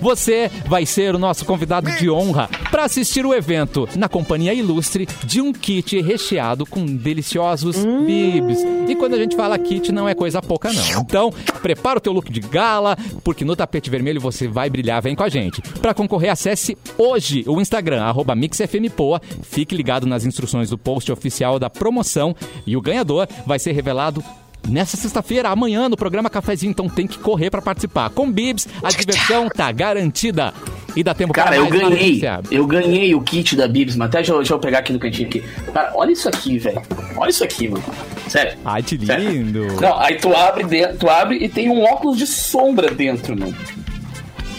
Você 0.00 0.50
vai 0.66 0.86
ser 0.86 1.14
o 1.14 1.18
nosso 1.18 1.44
convidado 1.44 1.90
de 1.92 2.10
honra 2.10 2.48
para 2.70 2.84
assistir 2.84 3.24
o 3.26 3.34
evento 3.34 3.88
na 3.96 4.08
companhia 4.08 4.54
ilustre 4.54 5.06
de 5.24 5.40
um 5.40 5.52
kit 5.52 6.00
recheado 6.00 6.64
com 6.64 6.84
deliciosos 6.84 7.76
Bibs. 8.06 8.58
E 8.88 8.94
quando 8.96 9.14
a 9.14 9.18
gente 9.18 9.36
fala 9.36 9.58
kit, 9.58 9.92
não 9.92 10.08
é 10.08 10.14
coisa 10.14 10.40
pouca, 10.40 10.72
não. 10.72 11.00
Então, 11.00 11.32
prepara 11.62 11.98
o 11.98 12.00
teu 12.00 12.12
look 12.12 12.30
de 12.30 12.40
gala, 12.40 12.96
porque 13.22 13.44
no 13.44 13.54
tapete 13.54 13.90
vermelho 13.90 14.20
você 14.20 14.48
vai 14.48 14.70
brilhar. 14.70 15.02
Vem 15.02 15.14
com 15.14 15.22
a 15.22 15.28
gente. 15.28 15.60
Para 15.80 15.94
concorrer, 15.94 16.30
acesse 16.30 16.76
hoje 16.96 17.44
o 17.46 17.60
Instagram, 17.60 18.02
arroba 18.02 18.34
MixFMPoa. 18.34 19.20
Fique 19.42 19.74
ligado 19.74 20.06
nas 20.06 20.24
instruções 20.24 20.45
do 20.70 20.78
post 20.78 21.10
oficial 21.10 21.58
da 21.58 21.68
promoção 21.68 22.34
e 22.66 22.76
o 22.76 22.80
ganhador 22.80 23.28
vai 23.46 23.58
ser 23.58 23.72
revelado 23.72 24.22
nessa 24.68 24.96
sexta-feira, 24.96 25.48
amanhã, 25.48 25.88
no 25.88 25.96
programa 25.96 26.28
Cafezinho. 26.28 26.70
Então 26.70 26.88
tem 26.88 27.06
que 27.06 27.18
correr 27.18 27.50
para 27.50 27.62
participar. 27.62 28.10
Com 28.10 28.30
Bibs, 28.30 28.66
a 28.82 28.88
diversão 28.88 29.48
tá 29.48 29.70
garantida. 29.72 30.52
E 30.94 31.02
dá 31.02 31.12
tempo 31.12 31.32
Cara, 31.34 31.48
para 31.48 31.56
eu 31.58 31.68
ganhei. 31.68 32.22
Eu 32.50 32.66
ganhei 32.66 33.14
o 33.14 33.20
kit 33.20 33.54
da 33.54 33.68
Bibs, 33.68 33.96
mas 33.96 34.08
até 34.08 34.20
eu, 34.20 34.38
deixa 34.38 34.54
eu 34.54 34.58
pegar 34.58 34.78
aqui 34.78 34.92
no 34.92 34.98
cantinho 34.98 35.28
aqui. 35.28 35.40
Cara, 35.72 35.92
olha 35.94 36.12
isso 36.12 36.28
aqui, 36.28 36.58
velho. 36.58 36.80
Olha 37.16 37.30
isso 37.30 37.44
aqui, 37.44 37.68
mano. 37.68 37.84
Sério. 38.28 38.58
Ai, 38.64 38.82
que 38.82 39.04
Sério. 39.04 39.30
lindo. 39.30 39.66
Não, 39.80 39.98
aí 39.98 40.16
tu 40.16 40.34
abre, 40.34 40.64
dentro, 40.64 40.96
tu 40.96 41.08
abre 41.08 41.36
e 41.36 41.48
tem 41.48 41.68
um 41.68 41.82
óculos 41.84 42.16
de 42.16 42.26
sombra 42.26 42.90
dentro, 42.90 43.38
mano. 43.38 43.54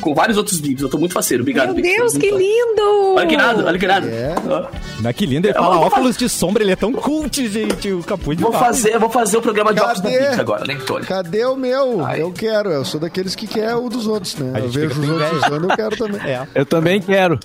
Com 0.08 0.14
vários 0.14 0.38
outros 0.38 0.62
Bibs. 0.62 0.82
Eu 0.82 0.88
tô 0.88 0.97
muito 0.97 1.12
faceiro. 1.12 1.43
Obrigado, 1.43 1.74
Meu. 1.74 1.84
Deus, 1.84 2.16
que 2.16 2.32
lindo! 2.32 3.16
Olha 3.18 3.28
que 3.28 3.36
nada, 3.36 3.66
olha 3.66 3.78
que 3.78 3.86
nada. 3.86 4.08
É. 4.08 4.36
Ó. 4.49 4.68
Mas 5.01 5.14
que 5.18 5.26
lindo. 5.26 5.45
Ele 5.45 5.58
Eu 5.58 5.62
fala 5.62 5.80
óculos 5.82 6.16
de 6.16 6.30
sombra, 6.30 6.64
ele 6.64 6.72
é 6.72 6.78
tão 6.78 6.93
cult, 6.93 7.45
gente. 7.49 7.91
O 7.91 8.01
capuz 8.01 8.38
de 8.38 8.41
Vou 8.41 8.53
fazer, 8.53 8.95
eu 8.95 9.01
vou 9.01 9.10
fazer 9.10 9.36
o 9.36 9.41
programa 9.41 9.74
de 9.74 9.82
óculos 9.82 9.99
da? 9.99 10.10
Bibs 10.10 10.39
agora, 10.39 10.64
né, 10.66 10.78
Tony? 10.86 11.05
Cadê 11.05 11.43
o 11.43 11.58
meu? 11.58 12.05
Ai. 12.05 12.22
Eu 12.22 12.32
quero. 12.32 12.70
Eu 12.70 12.86
sou 12.86 13.01
daqueles 13.01 13.36
que 13.36 13.45
quer 13.47 13.76
o 13.76 13.89
dos 13.89 14.08
outros, 14.08 14.34
né? 14.36 14.62
Eu 14.62 14.70
vejo 14.70 15.01
os 15.01 15.10
outros 15.10 15.45
usando, 15.45 15.70
eu 15.70 15.76
quero 15.76 15.97
também. 15.97 16.22
É. 16.22 16.47
Eu 16.55 16.66
também 16.66 17.01
quero. 17.01 17.38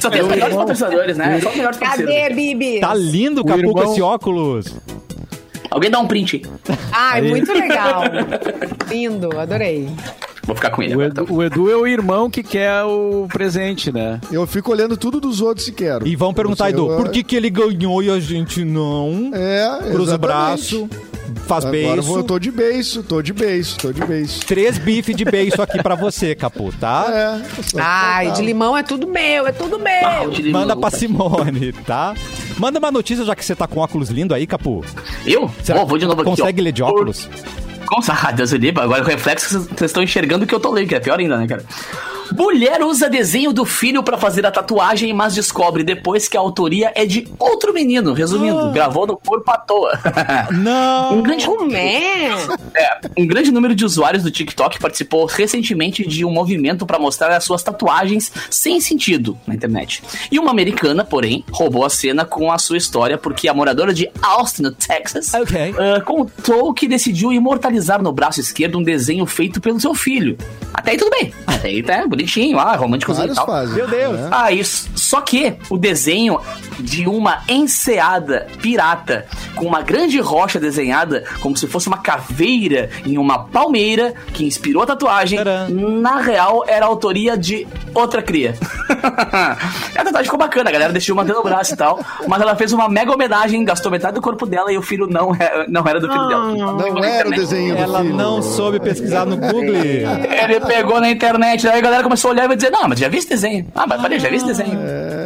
Só 0.00 0.08
tem 0.08 0.22
os 0.22 0.28
melhores 0.28 0.56
patrocinadores, 0.56 1.18
né? 1.18 1.38
Só 1.42 1.50
os 1.50 1.56
melhores 1.56 1.76
parceiros. 1.76 2.14
Cadê, 2.14 2.34
Bibi? 2.34 2.80
Tá 2.80 2.94
lindo, 2.94 3.42
O 3.42 3.44
Capu, 3.44 3.72
com 3.74 3.92
esse 3.92 4.00
óculos. 4.00 4.74
Alguém 5.70 5.90
dá 5.90 5.98
um 5.98 6.06
print 6.06 6.36
aí. 6.36 6.76
Ai, 6.92 7.20
muito 7.20 7.52
legal. 7.52 8.04
lindo, 8.88 9.38
adorei. 9.38 9.90
Vou 10.46 10.54
ficar 10.54 10.70
com 10.70 10.82
ele. 10.82 10.92
O 10.94 11.00
agora, 11.00 11.08
Edu, 11.10 11.22
então. 11.24 11.36
o 11.36 11.42
Edu 11.42 11.70
é 11.70 11.76
o 11.76 11.86
irmão 11.86 12.30
que 12.30 12.42
quer 12.42 12.82
o 12.84 13.26
presente, 13.32 13.90
né? 13.92 14.20
Eu 14.30 14.46
fico 14.46 14.70
olhando 14.70 14.96
tudo 14.96 15.20
dos 15.20 15.40
outros 15.40 15.66
e 15.66 15.72
quero. 15.72 16.06
E 16.06 16.14
vão 16.14 16.32
perguntar, 16.32 16.70
Eu- 16.70 16.86
Edu, 16.86 16.96
por 16.96 17.08
que, 17.10 17.24
que 17.24 17.34
ele 17.34 17.50
ganhou 17.50 18.02
e 18.02 18.10
a 18.10 18.20
gente 18.20 18.64
não? 18.64 19.30
É, 19.34 19.90
Cruza 19.90 20.14
o 20.14 20.18
braço, 20.18 20.88
faz 21.46 21.64
Agora 21.64 21.76
eu 21.78 21.92
beiço. 21.94 22.08
vou, 22.08 22.22
tô 22.22 22.38
de 22.38 22.50
beiço, 22.52 23.02
tô 23.02 23.20
de 23.20 23.32
beiço, 23.32 23.76
tô 23.78 23.92
de 23.92 24.04
beiço. 24.04 24.46
Três 24.46 24.78
bifes 24.78 25.16
de 25.16 25.24
beiço 25.24 25.60
aqui 25.60 25.82
pra 25.82 25.96
você, 25.96 26.34
Capu, 26.36 26.72
tá? 26.78 27.06
É. 27.74 27.80
Ai, 27.80 28.30
de 28.30 28.42
limão 28.42 28.76
é 28.76 28.84
tudo 28.84 29.08
meu, 29.08 29.46
é 29.48 29.52
tudo 29.52 29.80
Ah, 29.84 30.20
meu. 30.20 30.30
limão, 30.30 30.60
Manda 30.60 30.76
pra 30.76 30.90
tá. 30.92 30.96
Simone, 30.96 31.72
tá? 31.84 32.14
Manda 32.56 32.78
uma 32.78 32.92
notícia, 32.92 33.24
já 33.24 33.34
que 33.34 33.44
você 33.44 33.56
tá 33.56 33.66
com 33.66 33.80
óculos 33.80 34.10
lindo 34.10 34.32
aí, 34.32 34.46
Capu. 34.46 34.84
Eu? 35.26 35.50
Será 35.64 35.80
Ó, 35.82 35.84
vou 35.84 35.98
de 35.98 36.06
novo 36.06 36.20
aqui, 36.20 36.30
Consegue 36.30 36.60
ó. 36.60 36.64
ler 36.64 36.72
de 36.72 36.82
óculos? 36.84 37.28
Com 37.86 38.00
Deus 38.34 38.52
me 38.52 38.58
livre. 38.58 38.82
Agora 38.82 39.02
o 39.02 39.06
reflexo 39.06 39.60
vocês 39.60 39.90
estão 39.90 40.02
enxergando 40.02 40.46
que 40.46 40.54
eu 40.54 40.60
tô 40.60 40.72
lendo, 40.72 40.88
que 40.88 40.94
é 40.94 41.00
pior 41.00 41.18
ainda, 41.18 41.36
né, 41.36 41.46
cara? 41.46 41.64
Mulher 42.34 42.82
usa 42.82 43.08
desenho 43.08 43.52
do 43.52 43.64
filho 43.64 44.02
pra 44.02 44.16
fazer 44.18 44.46
a 44.46 44.50
tatuagem, 44.50 45.12
mas 45.12 45.34
descobre 45.34 45.82
depois 45.84 46.28
que 46.28 46.36
a 46.36 46.40
autoria 46.40 46.92
é 46.94 47.04
de 47.06 47.28
outro 47.38 47.72
menino. 47.72 48.12
Resumindo, 48.12 48.70
gravou 48.72 49.06
no 49.06 49.16
corpo 49.16 49.50
à 49.50 49.56
toa. 49.58 49.98
Não! 50.52 51.18
um, 51.18 51.22
grande, 51.22 51.46
Como 51.46 51.74
é? 51.76 52.28
é, 52.74 53.00
um 53.16 53.26
grande 53.26 53.50
número 53.50 53.74
de 53.74 53.84
usuários 53.84 54.22
do 54.22 54.30
TikTok 54.30 54.78
participou 54.78 55.26
recentemente 55.26 56.06
de 56.06 56.24
um 56.24 56.30
movimento 56.30 56.86
pra 56.86 56.98
mostrar 56.98 57.34
as 57.34 57.44
suas 57.44 57.62
tatuagens 57.62 58.30
sem 58.50 58.80
sentido 58.80 59.38
na 59.46 59.54
internet. 59.54 60.02
E 60.30 60.38
uma 60.38 60.50
americana, 60.50 61.04
porém, 61.04 61.44
roubou 61.50 61.84
a 61.84 61.90
cena 61.90 62.24
com 62.24 62.50
a 62.50 62.58
sua 62.58 62.76
história 62.76 63.18
porque 63.18 63.48
a 63.48 63.54
moradora 63.54 63.92
de 63.92 64.10
Austin, 64.22 64.62
no 64.62 64.72
Texas, 64.72 65.32
Ok. 65.34 65.74
ah, 65.78 66.00
contou 66.00 66.72
que 66.74 66.88
decidiu 66.88 67.32
imortalizar 67.32 68.02
no 68.02 68.12
braço 68.12 68.40
esquerdo 68.40 68.78
um 68.78 68.82
desenho 68.82 69.26
feito 69.26 69.60
pelo 69.60 69.80
seu 69.80 69.94
filho. 69.94 70.36
Até 70.72 70.92
aí 70.92 70.96
tudo 70.96 71.10
bem. 71.10 71.32
Até 71.46 71.68
aí 71.68 71.82
tá 71.82 72.06
bonitinho, 72.16 72.58
ah, 72.58 72.74
românticozinho 72.74 73.30
e 73.32 73.34
tal. 73.34 73.46
fazem. 73.46 73.76
Meu 73.76 73.86
Deus. 73.86 74.18
né? 74.20 74.28
Ah, 74.32 74.50
isso. 74.50 74.88
Só 74.94 75.20
que 75.20 75.54
o 75.70 75.76
desenho 75.76 76.40
de 76.80 77.06
uma 77.06 77.42
enseada 77.48 78.46
pirata 78.60 79.26
com 79.54 79.64
uma 79.66 79.82
grande 79.82 80.18
rocha 80.20 80.58
desenhada 80.58 81.24
como 81.40 81.56
se 81.56 81.66
fosse 81.66 81.88
uma 81.88 81.98
caveira 81.98 82.90
em 83.04 83.18
uma 83.18 83.44
palmeira 83.44 84.14
que 84.32 84.44
inspirou 84.44 84.82
a 84.82 84.86
tatuagem, 84.86 85.38
Tcharam. 85.38 85.68
na 85.70 86.18
real 86.20 86.64
era 86.66 86.84
a 86.84 86.88
autoria 86.88 87.36
de 87.36 87.66
outra 87.94 88.22
cria. 88.22 88.54
a 88.88 90.04
tatuagem 90.04 90.24
ficou 90.24 90.38
bacana, 90.38 90.70
a 90.70 90.72
galera 90.72 90.92
deixou 90.92 91.14
mantendo 91.14 91.40
o 91.40 91.42
braço 91.42 91.74
e 91.74 91.76
tal, 91.76 92.00
mas 92.26 92.40
ela 92.40 92.54
fez 92.56 92.72
uma 92.72 92.88
mega 92.88 93.12
homenagem, 93.12 93.64
gastou 93.64 93.90
metade 93.90 94.14
do 94.14 94.20
corpo 94.22 94.46
dela 94.46 94.72
e 94.72 94.78
o 94.78 94.82
filho 94.82 95.06
não 95.06 95.34
era, 95.34 95.66
não 95.68 95.84
era 95.86 96.00
do 96.00 96.08
filho 96.10 96.28
dela. 96.28 96.46
Não 96.54 96.78
Ficou 96.78 97.00
na 97.00 97.06
era 97.08 97.28
o 97.28 97.32
desenho 97.32 97.76
do 97.76 97.82
Ela 97.82 98.00
filho. 98.02 98.14
não 98.14 98.42
soube 98.42 98.78
pesquisar 98.80 99.24
no 99.26 99.36
Google. 99.36 99.74
Ele 99.74 100.60
pegou 100.66 101.00
na 101.00 101.10
internet, 101.10 101.66
aí 101.68 101.78
a 101.78 101.82
galera 101.82 102.02
começou 102.06 102.30
a 102.30 102.34
olhar 102.34 102.44
e 102.44 102.48
vai 102.48 102.56
dizer, 102.56 102.70
não, 102.70 102.88
mas 102.88 102.98
já 102.98 103.08
vi 103.08 103.18
esse 103.18 103.28
desenho. 103.28 103.66
Ah, 103.74 103.86
mas 103.86 104.00
falei, 104.00 104.18
já 104.18 104.28
vi 104.28 104.36
esse 104.36 104.46
desenho. 104.46 104.78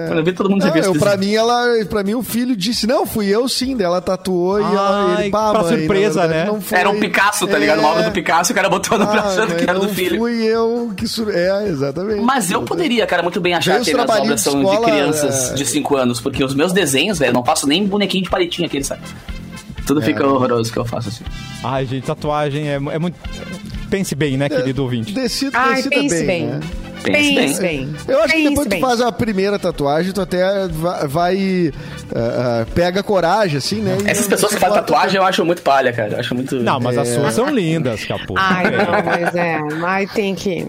Quando 0.07 0.19
eu 0.19 0.25
vi, 0.25 0.33
todo 0.33 0.51
mundo 0.51 0.61
já 0.63 0.67
Não, 0.69 0.73
viu 0.73 0.81
esse 0.81 0.89
eu, 0.89 0.93
desenho. 0.95 1.11
pra 1.11 1.19
mim, 1.19 1.35
ela, 1.35 1.85
pra 1.89 2.03
mim, 2.03 2.15
o 2.15 2.23
filho 2.23 2.57
disse, 2.57 2.87
não, 2.87 3.07
fui 3.07 3.27
eu 3.27 3.49
sim, 3.49 3.77
daí 3.77 3.87
ela 3.87 4.01
tatuou 4.01 4.61
e 4.61 4.65
ela, 4.65 5.21
ele, 5.21 5.31
pá, 5.31 5.51
pra 5.51 5.63
mãe, 5.63 5.79
surpresa, 5.79 6.27
verdade, 6.27 6.53
né? 6.53 6.61
foi. 6.61 6.79
Era 6.79 6.91
um 6.91 6.99
Picasso, 6.99 7.47
tá 7.47 7.59
ligado? 7.59 7.79
Uma 7.81 7.91
obra 7.91 8.03
do 8.05 8.11
Picasso, 8.11 8.53
o 8.53 8.55
cara 8.55 8.69
botou 8.69 8.99
no 8.99 9.05
Ah, 9.05 9.13
braço 9.13 9.47
que 9.47 9.63
era 9.63 9.79
do 9.79 9.89
filho. 9.89 10.19
fui 10.19 10.45
eu 10.45 10.93
que... 10.97 11.07
Sur... 11.07 11.31
É, 11.35 11.69
exatamente. 11.69 12.21
Mas 12.23 12.51
eu 12.51 12.63
poderia, 12.63 13.07
cara, 13.07 13.23
muito 13.23 13.41
bem 13.41 13.55
achar 13.55 13.73
Veio 13.73 13.85
que 13.85 13.91
as 13.91 14.19
obras 14.19 14.35
de 14.35 14.41
são 14.41 14.61
escola, 14.63 14.87
de 14.87 14.93
crianças 14.93 15.51
é. 15.51 15.55
de 15.55 15.67
5 15.67 15.97
anos, 15.97 16.21
porque 16.21 16.43
os 16.43 16.55
meus 16.55 16.73
desenhos, 16.73 17.19
velho, 17.19 17.31
eu 17.31 17.35
não 17.35 17.45
faço 17.45 17.67
nem 17.67 17.87
bonequinho 17.87 18.25
de 18.25 18.31
palitinho 18.31 18.67
aquele, 18.67 18.85
sabe? 18.85 19.03
É. 19.37 19.83
Tudo 19.87 20.01
fica 20.03 20.27
horroroso 20.27 20.73
que 20.73 20.79
eu 20.79 20.85
faço 20.85 21.09
assim. 21.09 21.25
Ai, 21.65 21.85
gente, 21.85 22.05
tatuagem 22.05 22.69
é, 22.69 22.75
é 22.75 22.99
muito. 22.99 23.17
Pense 23.91 24.15
bem, 24.15 24.37
né, 24.37 24.49
querido 24.49 24.83
ouvinte? 24.83 25.13
Decida, 25.13 25.59
Ai, 25.59 25.77
decida 25.77 25.97
pense 25.97 26.15
bem, 26.19 26.27
bem. 26.27 26.47
né? 26.47 26.61
Pense 27.03 27.35
Pense 27.35 27.61
bem. 27.63 27.87
bem. 27.87 27.95
Eu 28.07 28.19
acho 28.23 28.27
que 28.35 28.39
Pense 28.43 28.49
depois 28.51 28.69
que 28.69 28.75
tu 28.77 28.81
faz 28.81 29.01
a 29.01 29.11
primeira 29.11 29.59
tatuagem, 29.59 30.13
tu 30.13 30.21
até 30.21 30.69
vai... 30.69 31.07
vai, 31.09 31.73
ah, 32.15 32.61
ah, 32.63 32.67
pega 32.75 33.03
coragem, 33.03 33.57
assim, 33.57 33.81
né? 33.81 33.97
Essas 34.05 34.29
pessoas 34.29 34.53
que 34.53 34.61
fazem 34.61 34.77
tatuagem 34.77 35.17
eu 35.17 35.25
acho 35.25 35.43
muito 35.45 35.63
palha, 35.63 35.93
cara. 35.95 36.13
Eu 36.13 36.21
acho 36.21 36.35
muito. 36.35 36.57
Não, 36.57 36.79
mas 36.79 36.99
as 36.99 37.09
É. 37.09 37.15
suas 37.15 37.35
são 37.35 37.49
lindas, 37.49 38.05
Capu. 38.05 38.35
Ai, 38.37 38.65
não, 38.65 39.03
mas 39.05 39.35
é. 39.35 39.59
Mas 39.79 40.13
tem 40.13 40.35
que. 40.35 40.67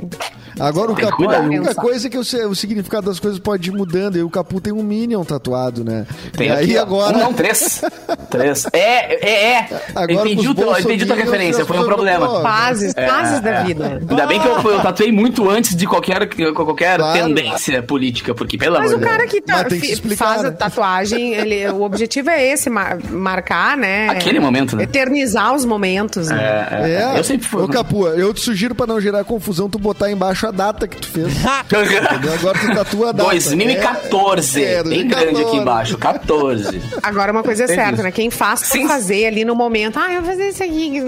Agora 0.60 0.92
o 0.92 0.96
Capu, 0.96 1.30
a 1.30 1.40
única 1.40 1.64
Pensar. 1.70 1.82
coisa 1.82 2.08
é 2.08 2.10
que 2.10 2.18
o, 2.18 2.22
o 2.22 2.56
significado 2.56 3.06
das 3.08 3.20
coisas 3.20 3.40
pode 3.40 3.70
ir 3.70 3.74
mudando. 3.74 4.18
E 4.18 4.24
o 4.24 4.30
Capu 4.30 4.60
tem 4.62 4.74
um 4.74 4.84
Minion 4.84 5.24
tatuado, 5.24 5.84
né? 5.84 6.06
Tem 6.34 6.48
e 6.48 6.52
aí 6.52 6.64
aqui, 6.66 6.78
ó. 6.78 6.82
agora. 6.82 7.18
Um, 7.18 7.20
não, 7.22 7.34
três. 7.34 7.82
três. 8.30 8.66
É, 8.74 9.16
é, 9.30 9.54
é. 9.54 9.70
Agora 9.96 10.30
entendi, 10.30 10.48
o 10.48 10.56
teu, 10.56 10.78
entendi 10.80 11.06
tua 11.06 11.16
referência, 11.16 11.66
foi 11.66 11.80
um 11.80 11.84
problema. 11.86 12.42
Fases, 12.42 12.94
fases 12.94 13.38
é. 13.38 13.42
da 13.42 13.64
vida. 13.64 14.02
Ainda 14.10 14.26
bem 14.28 14.40
que 14.40 14.48
eu, 14.48 14.72
eu 14.72 14.82
tatuei 14.82 15.12
muito 15.12 15.50
antes 15.50 15.76
de 15.76 15.86
qualquer, 15.88 16.28
qualquer 16.54 16.98
Claro. 16.98 17.20
tendência 17.36 17.82
política, 17.84 18.34
porque, 18.34 18.58
pelo 18.58 18.78
Mas 18.78 18.92
amor 18.92 18.96
o 18.96 19.00
de 19.00 19.06
Deus. 19.06 19.12
cara 19.18 19.28
que 19.28 19.42
tá, 19.42 19.64
que 19.66 19.76
explicar, 19.92 20.26
faz 20.26 20.42
né? 20.44 20.50
a 20.50 20.52
tatuagem, 20.52 21.34
ele, 21.34 21.68
o 21.70 21.82
objetivo 21.84 22.30
é 22.30 22.44
esse, 22.52 22.70
mar- 22.70 22.98
marcar, 23.10 23.78
né? 23.78 24.10
Aquele 24.10 24.40
momento, 24.40 24.76
né? 24.76 24.84
Eternizar 24.84 25.54
os 25.54 25.66
momentos, 25.66 26.30
né? 26.30 26.68
É, 26.72 26.76
é, 26.92 26.92
É, 27.16 27.20
Eu 27.20 27.24
sempre 27.24 27.48
fui. 27.48 27.62
Ô 27.64 27.68
Capu, 27.68 28.08
eu 28.08 28.34
te 28.34 28.42
sugiro 28.42 28.76
pra 28.76 28.86
não 28.86 29.00
gerar 29.00 29.24
confusão, 29.24 29.70
tu 29.70 29.80
botar 29.80 30.12
embaixo 30.12 30.41
a 30.50 30.52
data 30.52 30.88
que 30.88 30.98
tu 30.98 31.08
fez. 31.08 31.28
Entendeu? 31.66 32.34
Agora 32.34 32.58
tu 32.60 32.74
tatua 32.76 33.10
a 33.10 33.12
data. 33.12 33.30
2014. 33.30 34.64
É, 34.64 34.74
é, 34.76 34.84
bem 34.84 35.08
grande 35.08 35.42
aqui 35.42 35.58
embaixo. 35.58 35.98
14. 35.98 36.82
Agora, 37.04 37.32
uma 37.32 37.44
coisa 37.44 37.64
é 37.64 37.68
certa, 37.68 37.94
isso. 37.94 38.04
né? 38.04 38.12
Quem 38.12 38.30
faz 38.30 38.68
por 38.70 38.88
fazer 38.88 39.26
ali 39.28 39.46
no 39.46 39.56
momento, 39.56 39.98
ah, 40.00 40.12
eu 40.14 40.22
vou 40.22 40.32
fazer 40.32 40.50
isso 40.50 40.64
aqui, 40.64 41.02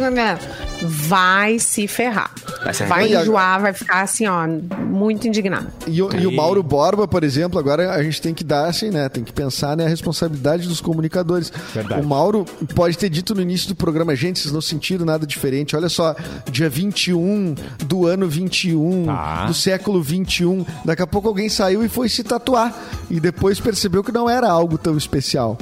vai 0.81 1.59
se 1.59 1.87
ferrar. 1.87 2.31
Vai 2.63 2.73
se 2.73 2.83
Vai 2.83 3.13
enjoar, 3.13 3.61
vai 3.61 3.73
ficar 3.73 4.01
assim, 4.01 4.25
ó, 4.27 4.47
muito 4.79 5.27
indignado. 5.27 5.67
E, 5.87 6.01
o- 6.01 6.09
e 6.15 6.25
o 6.27 6.31
Mauro 6.31 6.61
Borba, 6.63 7.07
por 7.07 7.23
exemplo, 7.23 7.59
agora 7.59 7.91
a 7.93 8.01
gente 8.03 8.21
tem 8.21 8.33
que 8.33 8.43
dar 8.43 8.67
assim, 8.67 8.89
né? 8.89 9.09
Tem 9.09 9.23
que 9.23 9.31
pensar 9.33 9.75
né, 9.75 9.85
a 9.85 9.89
responsabilidade 9.89 10.67
dos 10.67 10.79
comunicadores. 10.81 11.51
Verdade. 11.73 12.01
O 12.01 12.05
Mauro 12.05 12.45
pode 12.75 12.97
ter 12.97 13.09
dito 13.09 13.33
no 13.35 13.41
início 13.41 13.67
do 13.69 13.75
programa, 13.75 14.15
gente, 14.15 14.39
vocês 14.39 14.53
não 14.53 14.61
sentiram 14.61 15.05
nada 15.05 15.25
diferente. 15.25 15.75
Olha 15.75 15.89
só, 15.89 16.15
dia 16.51 16.69
21 16.69 17.55
do 17.85 18.05
ano 18.07 18.27
21, 18.27 19.05
Tá. 19.05 19.22
Do 19.47 19.53
século 19.53 20.01
21. 20.01 20.65
Daqui 20.83 21.01
a 21.01 21.07
pouco 21.07 21.27
alguém 21.27 21.49
saiu 21.49 21.83
e 21.83 21.89
foi 21.89 22.09
se 22.09 22.23
tatuar. 22.23 22.73
E 23.09 23.19
depois 23.19 23.59
percebeu 23.59 24.03
que 24.03 24.11
não 24.11 24.29
era 24.29 24.49
algo 24.49 24.77
tão 24.77 24.97
especial. 24.97 25.57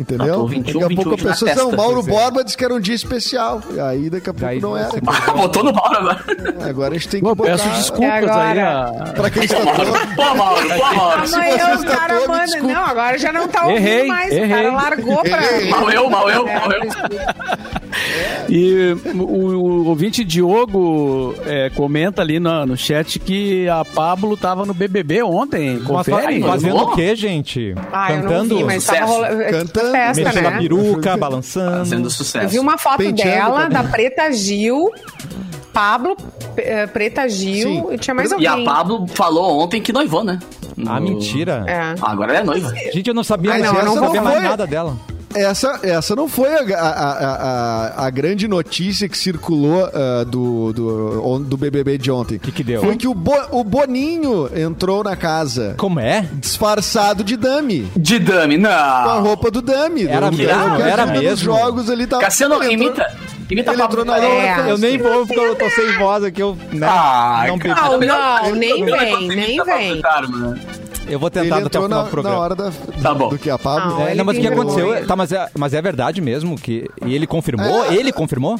Entendeu? 0.00 0.26
Tatuou 0.26 0.48
21, 0.48 0.80
daqui 0.80 0.92
a 0.92 0.96
pouco 0.96 1.10
a 1.10 1.16
28 1.16 1.24
na 1.24 1.30
pessoa 1.32 1.50
testa, 1.50 1.64
não, 1.64 1.72
Mauro 1.76 2.00
é. 2.00 2.02
Borba 2.10 2.44
disse 2.44 2.56
que 2.56 2.64
era 2.64 2.74
um 2.74 2.80
dia 2.80 2.94
especial. 2.94 3.60
E 3.74 3.80
aí 3.80 4.10
daqui 4.10 4.30
a 4.30 4.32
pouco 4.34 4.46
Daí 4.46 4.60
não 4.60 4.76
era. 4.76 4.88
você- 4.90 5.00
Botou 5.36 5.64
no 5.64 5.72
Mauro 5.72 5.96
agora. 5.96 6.24
Agora 6.68 6.90
a 6.94 6.98
gente 6.98 7.08
tem 7.08 7.20
que 7.20 7.26
Pô, 7.26 7.34
botar 7.34 7.50
peço 7.52 7.68
desculpas 7.70 8.10
aí. 8.12 8.24
agora. 8.24 8.88
A... 8.88 9.12
pra 9.12 9.30
quem 9.30 9.42
se 9.46 9.54
tatuou. 9.54 9.74
Pô, 10.16 10.34
Mauro, 10.34 10.68
pô, 10.68 10.94
Mauro. 10.96 11.22
Amanhã 11.24 11.78
o 11.78 11.84
cara 11.84 12.20
manda. 12.28 12.60
Não, 12.60 12.84
agora 12.84 13.18
já 13.18 13.32
não 13.32 13.48
tá 13.48 13.66
ouvindo 13.66 13.78
Errei, 13.86 14.06
mais. 14.08 14.30
O 14.32 14.36
errei. 14.36 14.48
cara 14.48 14.72
largou 14.72 15.22
pra. 15.22 15.40
Mal 15.70 15.90
eu, 15.90 16.10
mal 16.10 16.30
eu, 16.30 16.48
É, 16.48 16.58
mal 16.58 16.72
eu. 16.72 16.80
E 18.48 18.96
o, 19.14 19.18
o 19.18 19.86
ouvinte 19.88 20.24
Diogo 20.24 21.34
é, 21.46 21.70
comenta 21.70 22.22
ali 22.22 22.40
no, 22.40 22.66
no 22.66 22.76
chat 22.76 23.18
que 23.18 23.68
a 23.68 23.84
Pablo 23.84 24.36
tava 24.36 24.64
no 24.66 24.74
BBB 24.74 25.22
ontem. 25.22 25.76
Mas 25.78 25.86
Confere? 25.86 26.40
fa- 26.40 26.48
fazendo 26.48 26.76
o 26.76 26.94
quê, 26.94 27.14
gente? 27.14 27.74
Ah, 27.92 28.12
eu 28.12 28.16
não 28.22 28.28
Cantando? 28.28 28.56
vi, 28.58 28.64
mas 28.64 28.82
Sucesso. 28.84 29.00
tava 29.00 29.12
rolando. 29.12 29.44
Cantando, 29.44 29.89
festa, 29.90 30.22
Mexendo 30.24 30.46
a 30.46 30.50
né? 30.50 30.58
peruca, 30.58 31.16
balançando. 31.16 31.78
Fazendo 31.78 32.10
sucesso. 32.10 32.44
Eu 32.46 32.48
vi 32.48 32.58
uma 32.58 32.78
foto 32.78 32.98
Penteando 32.98 33.30
dela, 33.30 33.62
também. 33.68 33.82
da 33.82 33.84
Preta 33.84 34.32
Gil, 34.32 34.90
Pablo, 35.72 36.16
eh, 36.56 36.86
Preta 36.86 37.28
Gil, 37.28 37.68
Sim. 37.68 37.86
e 37.92 37.98
tinha 37.98 38.14
mais 38.14 38.30
E 38.30 38.46
alguém. 38.46 38.66
a 38.66 38.70
Pablo 38.72 39.06
falou 39.08 39.60
ontem 39.60 39.80
que 39.80 39.92
noivou, 39.92 40.24
né? 40.24 40.38
Ah, 40.86 40.98
No- 40.98 41.08
mentira. 41.10 41.64
É. 41.68 41.94
Agora 42.00 42.32
ela 42.32 42.40
é 42.40 42.44
noiva. 42.44 42.74
Gente, 42.92 43.08
eu 43.08 43.14
não 43.14 43.22
sabia, 43.24 43.52
Ah, 43.52 43.58
mais- 43.58 43.72
não, 43.72 43.78
eu 43.80 43.86
não 43.86 43.94
sabia 44.06 44.22
mais 44.22 44.42
nada 44.42 44.66
dela. 44.66 44.96
Essa, 45.34 45.78
essa 45.84 46.16
não 46.16 46.28
foi 46.28 46.48
a, 46.52 46.76
a, 46.76 46.88
a, 46.88 47.34
a- 48.02 48.06
a 48.06 48.10
grande 48.10 48.48
notícia 48.48 49.08
que 49.08 49.16
circulou 49.16 49.84
ah, 49.94 50.24
do, 50.24 50.72
do, 50.72 51.38
do 51.38 51.56
BBB 51.56 51.98
de 51.98 52.10
ontem. 52.10 52.34
O 52.36 52.40
Que 52.40 52.50
que 52.50 52.64
deu? 52.64 52.80
Foi 52.82 52.96
que 52.96 53.06
o, 53.06 53.14
Bo- 53.14 53.46
o 53.52 53.62
Boninho 53.62 54.50
entrou 54.56 55.04
na 55.04 55.14
casa 55.14 55.74
Como 55.78 56.00
é? 56.00 56.26
disfarçado 56.34 57.22
de 57.22 57.36
Dami. 57.36 57.88
De 57.96 58.18
Dami, 58.18 58.58
Com 58.58 58.66
a 58.66 59.14
não. 59.16 59.22
roupa 59.22 59.50
do 59.52 59.62
Dami. 59.62 60.06
Era 60.08 60.30
do- 60.30 60.42
Era 60.42 61.04
dos 61.06 61.20
mesmo? 61.22 61.44
jogos 61.44 61.88
ali 61.88 62.06
tava. 62.08 62.22
Cassiano, 62.22 62.56
ele 62.62 62.74
entrou- 62.74 62.88
imita. 62.88 63.16
Imita 63.50 63.70
a 63.70 63.74
ele 63.74 63.82
entrou 63.82 64.04
na 64.04 64.18
É. 64.18 64.70
Eu 64.70 64.78
nem 64.78 64.96
vou 64.98 65.26
porque 65.26 65.40
eu 65.40 65.56
tô 65.56 65.68
sem 65.70 65.96
voz 65.98 66.22
aqui. 66.24 66.40
Eu, 66.42 66.56
né, 66.72 66.86
Ah, 66.88 67.44
não 67.48 67.58
cara. 67.58 67.98
Não, 67.98 68.00
não, 68.00 68.54
nem 68.54 68.84
vem, 68.84 69.28
nem 69.28 69.56
Pablo 69.56 69.74
vem. 69.76 70.00
Eu 71.08 71.18
vou 71.18 71.28
Ele 71.34 71.42
tentar 71.42 71.56
até 71.66 71.78
o 71.78 71.82
final 71.82 71.88
na, 71.88 71.96
do 71.98 72.04
na 72.04 72.10
programa. 72.10 72.38
hora 72.38 72.54
da, 72.54 72.70
Tá 73.02 73.14
bom. 73.14 73.28
do 73.30 73.38
que 73.38 73.50
a 73.50 73.58
Pablo. 73.58 73.94
Não, 73.98 74.06
É, 74.08 74.14
não, 74.14 74.24
mas 74.24 74.36
o 74.36 74.40
que 74.40 74.46
aconteceu? 74.46 74.86
vergonha. 74.88 75.06
Tá, 75.06 75.16
mas 75.16 75.32
é, 75.32 75.48
mas 75.58 75.74
é 75.74 75.82
verdade 75.82 76.20
mesmo 76.20 76.56
que. 76.58 76.88
E 77.04 77.14
ele 77.14 77.26
confirmou? 77.26 77.84
É. 77.86 77.94
Ele 77.94 78.12
confirmou? 78.12 78.58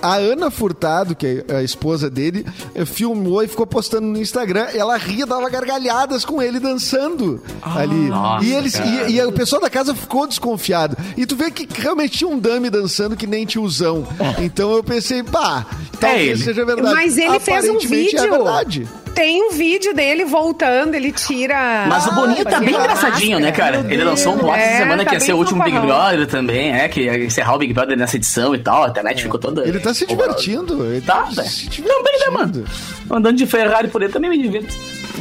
A 0.00 0.14
Ana 0.14 0.48
Furtado, 0.48 1.16
que 1.16 1.44
é 1.48 1.56
a 1.56 1.62
esposa 1.62 2.08
dele, 2.08 2.46
eh, 2.72 2.84
filmou 2.84 3.42
e 3.42 3.48
ficou 3.48 3.66
postando 3.66 4.06
no 4.06 4.16
Instagram. 4.20 4.68
Ela 4.72 4.96
ria, 4.96 5.26
dava 5.26 5.50
gargalhadas 5.50 6.24
com 6.24 6.40
ele 6.40 6.60
dançando 6.60 7.42
ali. 7.60 8.08
Nossa, 8.08 8.44
E, 8.44 8.54
eles, 8.54 8.74
e, 9.08 9.10
e 9.16 9.22
o 9.24 9.32
pessoal 9.32 9.60
da 9.60 9.68
casa 9.68 9.92
ficou 9.96 10.28
desconfiado. 10.28 10.96
E 11.16 11.26
tu 11.26 11.34
vê 11.34 11.50
que 11.50 11.66
realmente 11.82 12.18
tinha 12.18 12.30
um 12.30 12.38
dame 12.38 12.70
dançando 12.70 13.16
que 13.16 13.26
nem 13.26 13.44
tiozão. 13.44 14.06
Então 14.38 14.72
eu 14.72 14.84
pensei, 14.84 15.24
pá, 15.24 15.66
talvez 15.98 16.28
ele. 16.28 16.44
seja 16.44 16.64
verdade. 16.64 16.94
Mas 16.94 17.18
ele 17.18 17.40
fez 17.40 17.64
um 17.64 17.70
Aparentemente 17.72 17.88
vídeo. 17.88 18.18
É 18.20 18.28
verdade. 18.30 18.88
Tem 19.18 19.42
um 19.42 19.50
vídeo 19.50 19.92
dele 19.92 20.24
voltando, 20.24 20.94
ele 20.94 21.10
tira. 21.10 21.86
Mas 21.88 22.06
o 22.06 22.12
Boninho 22.14 22.44
tá 22.44 22.60
bem 22.60 22.70
engraçadinho, 22.72 23.40
né, 23.40 23.50
cara? 23.50 23.84
Ele 23.90 24.04
lançou 24.04 24.34
um 24.34 24.36
boato 24.38 24.60
essa 24.60 24.74
É, 24.74 24.78
semana 24.78 25.02
tá 25.02 25.10
que 25.10 25.16
ia 25.16 25.20
ser 25.20 25.32
o 25.32 25.38
último 25.38 25.64
Big. 25.64 25.76
Brother 25.76 26.24
também, 26.28 26.72
é, 26.72 26.86
que 26.88 27.00
ia 27.00 27.24
encerrar 27.24 27.56
o 27.56 27.58
Big 27.58 27.72
Brother 27.74 27.98
nessa 27.98 28.14
edição 28.14 28.54
e 28.54 28.58
tal. 28.60 28.84
A 28.84 28.88
internet 28.90 29.20
ficou 29.24 29.40
toda. 29.40 29.66
Ele 29.66 29.80
tá 29.80 29.92
se 29.92 30.06
divertindo. 30.06 30.84
Ele 30.84 31.00
Tá, 31.00 31.22
tá, 31.34 31.42
Também, 31.42 32.18
né, 32.20 32.30
mano? 32.32 32.64
Andando 33.10 33.36
de 33.36 33.44
Ferrari 33.44 33.88
por 33.88 34.02
ele 34.02 34.12
também 34.12 34.30
me 34.30 34.40
divirto. 34.40 34.72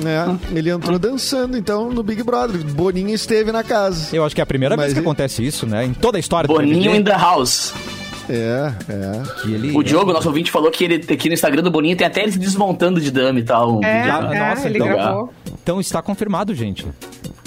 É, 0.06 0.56
ele 0.56 0.70
entrou 0.70 1.00
dançando, 1.00 1.58
então, 1.58 1.90
no 1.90 2.04
Big 2.04 2.22
Brother. 2.22 2.64
Boninho 2.66 3.16
esteve 3.16 3.52
na 3.52 3.64
casa. 3.64 4.16
Eu 4.16 4.24
acho 4.24 4.36
que 4.36 4.42
é 4.42 4.44
a 4.44 4.46
primeira 4.46 4.76
Mas 4.78 4.84
vez 4.86 4.94
que 4.94 5.00
ele- 5.00 5.08
acontece 5.08 5.44
isso, 5.44 5.66
né? 5.66 5.84
Em 5.86 5.94
toda 5.96 6.18
a 6.18 6.20
história 6.20 6.48
do 6.48 6.54
Boninho 6.54 6.96
in 6.96 7.04
the 7.04 7.18
house. 7.18 7.74
É, 8.30 8.74
é. 8.90 9.22
que 9.42 9.54
ele... 9.54 9.78
O 9.78 9.84
Diogo, 9.84 10.12
nosso 10.12 10.28
ouvinte, 10.28 10.52
falou 10.52 10.70
que 10.72 10.84
ele 10.84 10.96
aqui 11.14 11.28
no 11.30 11.34
Instagram 11.34 11.62
do 11.64 11.72
Boninho 11.72 11.96
tem 11.96 12.06
até 12.08 12.24
ele 12.24 12.32
se 12.32 12.40
desmontando 12.40 13.00
de 13.00 13.10
dame 13.12 13.42
e 13.42 13.44
tal. 13.44 13.78
um 13.80 13.84
É, 13.84 14.04
vídeo. 14.04 14.34
é, 14.34 14.50
Nossa, 14.50 14.68
ele 14.68 14.78
então- 14.80 14.88
gravou. 14.90 15.34
Então 15.64 15.80
está 15.82 16.02
confirmado, 16.02 16.54
gente. 16.56 16.86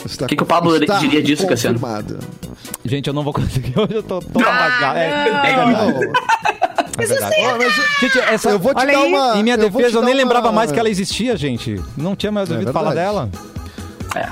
Está 0.05 0.27
Que 0.27 0.37
que 0.37 0.43
o 0.43 0.47
Pablo 0.47 0.77
está 0.77 0.99
diria 0.99 1.23
disso, 1.23 1.47
Cassiano? 1.47 1.79
confirmado. 1.79 2.19
Gente, 2.85 3.07
eu 3.07 3.15
não 3.15 3.23
vou 3.23 3.33
conseguir. 3.33 3.73
Hoje 3.79 3.95
eu 3.95 4.03
tô, 4.03 4.21
tô 4.21 4.41
Ah. 4.45 4.93
É, 4.97 5.49
é 5.49 5.53
É 5.53 5.57
mas 7.59 7.75
Gente, 8.01 8.19
essa... 8.19 8.51
eu 8.51 8.59
vou 8.59 8.75
te 8.75 8.85
dar 8.87 8.93
aí. 8.93 9.07
uma. 9.09 9.37
Em 9.37 9.43
minha 9.43 9.57
eu 9.57 9.71
defesa, 9.71 9.99
eu 9.99 10.03
nem 10.03 10.15
uma- 10.15 10.23
lembrava 10.23 10.51
mais 10.53 10.71
que 10.73 10.79
ela 10.79 10.89
existia, 10.89 11.37
gente. 11.37 11.79
Não 11.97 12.15
tinha 12.17 12.33
mais 12.33 12.51
É 12.51 12.55
ouvido 12.55 12.73
falar 12.73 12.95
verdade. 12.95 13.15
dela. 13.15 13.31
É. 14.17 14.29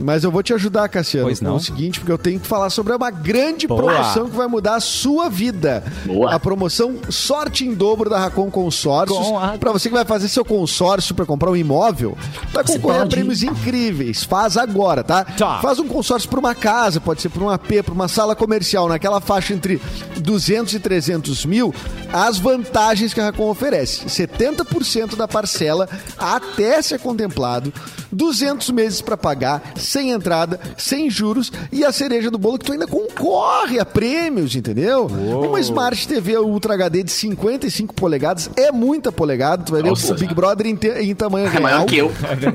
Mas 0.00 0.24
eu 0.24 0.30
vou 0.30 0.42
te 0.42 0.52
ajudar, 0.54 0.88
Cassiano, 0.88 1.26
Pois 1.26 1.40
não. 1.40 1.56
o 1.56 1.60
seguinte, 1.60 2.00
porque 2.00 2.12
eu 2.12 2.18
tenho 2.18 2.38
que 2.40 2.46
falar 2.46 2.70
sobre 2.70 2.92
uma 2.94 3.10
grande 3.10 3.66
Boa. 3.66 3.82
promoção 3.82 4.28
que 4.30 4.36
vai 4.36 4.46
mudar 4.46 4.76
a 4.76 4.80
sua 4.80 5.28
vida. 5.28 5.84
Boa. 6.04 6.34
A 6.34 6.40
promoção 6.40 6.96
Sorte 7.08 7.64
em 7.66 7.74
Dobro 7.74 8.08
da 8.10 8.18
Racon 8.18 8.50
Consórcios. 8.50 9.18
A- 9.40 9.56
Pra 9.58 9.72
você 9.72 9.88
que 9.88 9.94
vai 9.94 10.04
fazer 10.04 10.28
seu 10.28 10.44
consórcio 10.44 11.14
pra 11.14 11.24
comprar 11.26 11.50
um 11.50 11.56
imóvel, 11.56 12.16
vai 12.52 12.64
Você 12.64 12.74
concorrer 12.78 13.02
a 13.02 13.06
prêmios 13.06 13.42
incríveis. 13.42 14.24
Faz 14.24 14.56
agora, 14.56 15.02
tá? 15.04 15.24
Tá. 15.24 15.60
Faz 15.60 15.78
um 15.78 15.86
consórcio 15.86 16.28
pra 16.28 16.40
uma 16.40 16.54
casa, 16.54 17.00
pode 17.00 17.20
ser 17.22 17.28
pra 17.28 17.42
um 17.42 17.50
AP, 17.50 17.82
pra 17.84 17.94
uma 17.94 18.08
sala 18.08 18.34
comercial, 18.34 18.88
naquela 18.88 19.20
faixa 19.20 19.52
entre 19.54 19.80
200 20.18 20.74
e 20.74 20.80
300 20.80 21.44
mil, 21.46 21.74
as 22.12 22.38
vantagens 22.38 23.12
que 23.14 23.20
a 23.20 23.24
Racon 23.24 23.48
oferece. 23.50 24.08
70% 24.08 25.16
da 25.16 25.28
parcela 25.28 25.88
até 26.18 26.80
ser 26.82 26.98
contemplado, 26.98 27.72
200 28.10 28.70
meses 28.70 29.00
pra 29.00 29.16
pagar, 29.16 29.72
sem 29.82 30.10
entrada, 30.10 30.58
sem 30.76 31.10
juros 31.10 31.52
e 31.70 31.84
a 31.84 31.92
cereja 31.92 32.30
do 32.30 32.38
bolo 32.38 32.58
que 32.58 32.64
tu 32.66 32.72
ainda 32.72 32.86
concorre 32.86 33.78
a 33.78 33.84
prêmios, 33.84 34.54
entendeu? 34.54 35.06
Uma 35.06 35.60
Smart 35.60 36.06
TV 36.08 36.36
Ultra 36.38 36.74
HD 36.74 37.02
de 37.02 37.10
55 37.10 37.94
polegadas, 37.94 38.50
é 38.56 38.70
muita 38.72 39.10
polegada, 39.12 39.62
tu 39.64 39.72
vai 39.72 39.82
ver 39.82 39.90
Nossa. 39.90 40.12
o 40.12 40.16
Big 40.16 40.34
Brother 40.34 40.66
em, 40.66 40.76
te- 40.76 40.88
em 40.88 41.14
tamanho 41.14 41.46
É 41.48 41.50
real. 41.50 41.62
maior 41.62 41.84
que 41.86 41.96
eu. 41.96 42.10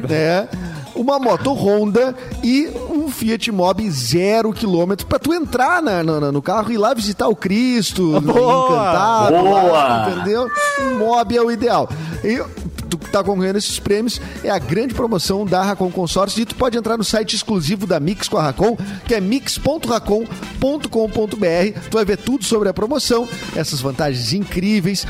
É. 0.09 0.47
Uma 0.95 1.19
moto 1.19 1.53
Honda 1.53 2.15
e 2.43 2.67
um 2.89 3.07
Fiat 3.09 3.51
Mobi 3.51 3.89
zero 3.91 4.51
quilômetro 4.51 5.05
pra 5.05 5.19
tu 5.19 5.31
entrar 5.31 5.81
na- 5.81 6.03
na- 6.03 6.31
no 6.31 6.41
carro 6.41 6.71
e 6.71 6.73
ir 6.73 6.77
lá 6.77 6.93
visitar 6.93 7.27
o 7.27 7.35
Cristo, 7.35 8.19
Boa! 8.21 8.65
encantado, 8.65 9.33
lá, 9.35 9.41
Boa! 9.61 10.09
entendeu? 10.15 10.49
Um 10.81 10.97
Mobi 10.97 11.37
é 11.37 11.41
o 11.41 11.51
ideal. 11.51 11.87
E 12.23 12.41
tu 12.87 12.97
que 12.97 13.09
tá 13.09 13.23
concorrendo 13.23 13.57
esses 13.57 13.79
prêmios 13.79 14.19
é 14.43 14.49
a 14.49 14.59
grande 14.59 14.93
promoção 14.93 15.45
da 15.45 15.61
Racon 15.61 15.91
Consórcio 15.91 16.41
e 16.41 16.45
tu 16.45 16.55
pode 16.55 16.77
entrar 16.77 16.97
no 16.97 17.03
site 17.03 17.35
exclusivo 17.35 17.85
da 17.85 17.99
Mix 17.99 18.27
com 18.27 18.37
a 18.37 18.43
Racon, 18.43 18.77
que 19.05 19.13
é 19.13 19.21
mix.racon.com.br. 19.21 21.79
Tu 21.89 21.97
vai 21.97 22.05
ver 22.05 22.17
tudo 22.17 22.43
sobre 22.43 22.69
a 22.69 22.73
promoção, 22.73 23.27
essas 23.55 23.81
vantagens 23.81 24.33
incríveis. 24.33 25.05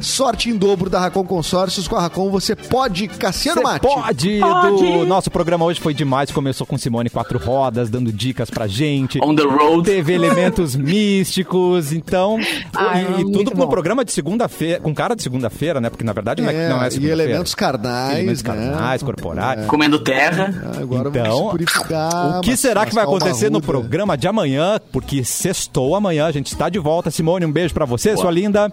Sorte 0.00 0.50
em 0.50 0.56
dobro 0.56 0.90
da 0.90 0.98
Racon 0.98 1.22
Consórcios. 1.24 1.86
Com 1.86 1.94
a 1.94 2.00
Racon 2.00 2.28
você 2.28 2.56
pode, 2.56 3.06
Cassiano 3.06 3.62
Mate. 3.62 3.86
pode! 3.86 4.40
Do 4.40 5.06
nosso 5.06 5.30
programa 5.30 5.64
hoje 5.64 5.80
foi 5.80 5.94
demais. 5.94 6.32
Começou 6.32 6.66
com 6.66 6.76
Simone 6.76 7.08
Quatro 7.08 7.38
Rodas, 7.38 7.88
dando 7.88 8.12
dicas 8.12 8.50
pra 8.50 8.66
gente. 8.66 9.20
On 9.22 9.32
the 9.34 9.44
road. 9.44 9.84
Teve 9.88 10.12
elementos 10.12 10.74
místicos, 11.22 11.92
então. 11.92 12.36
Ai, 12.74 13.06
e, 13.18 13.20
e 13.20 13.32
tudo 13.32 13.52
no 13.54 13.68
programa 13.68 14.04
de 14.04 14.10
segunda-feira, 14.10 14.80
com 14.80 14.92
cara 14.92 15.14
de 15.14 15.22
segunda-feira, 15.22 15.80
né? 15.80 15.88
Porque 15.88 16.02
na 16.02 16.12
verdade 16.12 16.42
não 16.42 16.50
é, 16.50 16.54
É, 16.54 16.68
não 16.68 16.82
é 16.82 16.88
e 16.88 16.90
segunda-feira. 16.90 17.11
Elementos 17.12 17.54
carnais, 17.54 18.18
Elementos 18.18 18.42
né? 18.42 18.48
carnais, 18.54 19.02
corporais. 19.02 19.66
Comendo 19.66 19.98
terra. 19.98 20.52
Agora 20.80 21.08
Então, 21.08 21.50
purificar. 21.50 22.38
O 22.38 22.40
que 22.40 22.50
mas- 22.50 22.60
será 22.60 22.86
que 22.86 22.94
vai 22.94 23.04
acontecer 23.04 23.50
no 23.50 23.60
programa 23.60 24.16
de 24.16 24.26
amanhã? 24.26 24.80
Porque 24.90 25.24
sextou 25.24 25.94
amanhã, 25.94 26.26
a 26.26 26.32
gente 26.32 26.46
está 26.48 26.68
de 26.68 26.78
volta. 26.78 27.10
Simone, 27.10 27.44
um 27.46 27.52
beijo 27.52 27.72
pra 27.74 27.84
você, 27.84 28.16
sua 28.16 28.30
linda. 28.30 28.72